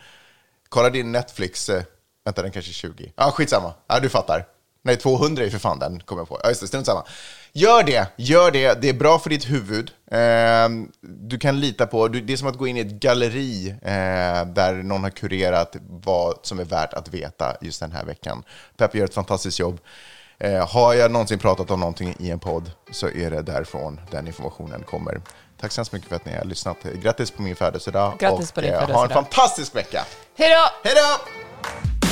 kolla 0.68 0.90
din 0.90 1.12
Netflix. 1.12 1.68
Eh, 1.68 1.82
vänta, 2.24 2.42
den 2.42 2.50
kanske 2.50 2.70
är 2.70 2.74
20. 2.74 3.12
Ja, 3.16 3.26
ah, 3.26 3.30
skitsamma. 3.30 3.74
Ja, 3.86 4.00
du 4.00 4.08
fattar. 4.08 4.46
Nej, 4.82 4.96
200 4.96 5.44
är 5.44 5.50
för 5.50 5.58
fan 5.58 5.78
den, 5.78 6.00
kommer 6.00 6.20
jag 6.20 6.28
på. 6.28 6.40
Ja, 6.42 6.48
just 6.48 6.60
det, 6.60 6.66
strunt 6.66 6.86
samma. 6.86 7.04
Gör 7.56 7.82
det, 7.82 8.08
gör 8.16 8.50
det. 8.50 8.82
Det 8.82 8.88
är 8.88 8.92
bra 8.92 9.18
för 9.18 9.30
ditt 9.30 9.50
huvud. 9.50 9.90
Eh, 10.10 10.68
du 11.02 11.38
kan 11.38 11.60
lita 11.60 11.86
på, 11.86 12.08
det 12.08 12.32
är 12.32 12.36
som 12.36 12.48
att 12.48 12.58
gå 12.58 12.66
in 12.66 12.76
i 12.76 12.80
ett 12.80 12.86
galleri 12.92 13.68
eh, 13.82 14.46
där 14.46 14.82
någon 14.82 15.02
har 15.02 15.10
kurerat 15.10 15.76
vad 15.88 16.38
som 16.42 16.58
är 16.58 16.64
värt 16.64 16.92
att 16.92 17.08
veta 17.08 17.56
just 17.60 17.80
den 17.80 17.92
här 17.92 18.04
veckan. 18.04 18.42
Peppe 18.76 18.98
gör 18.98 19.04
ett 19.04 19.14
fantastiskt 19.14 19.58
jobb. 19.58 19.80
Eh, 20.38 20.68
har 20.68 20.94
jag 20.94 21.10
någonsin 21.10 21.38
pratat 21.38 21.70
om 21.70 21.80
någonting 21.80 22.16
i 22.18 22.30
en 22.30 22.38
podd 22.38 22.70
så 22.90 23.08
är 23.08 23.30
det 23.30 23.42
därifrån 23.42 24.00
den 24.10 24.26
informationen 24.26 24.82
kommer. 24.82 25.20
Tack 25.60 25.72
så 25.72 25.80
hemskt 25.80 25.92
mycket 25.92 26.08
för 26.08 26.16
att 26.16 26.24
ni 26.24 26.36
har 26.36 26.44
lyssnat. 26.44 26.76
Grattis 27.02 27.30
på 27.30 27.42
min 27.42 27.56
födelsedag 27.56 28.14
Grattis 28.18 28.52
på 28.52 28.60
din 28.60 28.74
och 28.74 28.80
eh, 28.82 28.90
ha 28.90 29.02
en 29.02 29.08
födelsedag. 29.08 29.24
fantastisk 29.24 29.74
vecka. 29.74 30.04
Hej 30.38 30.50
då! 30.50 30.88
Hej 30.88 30.94
då! 30.96 32.03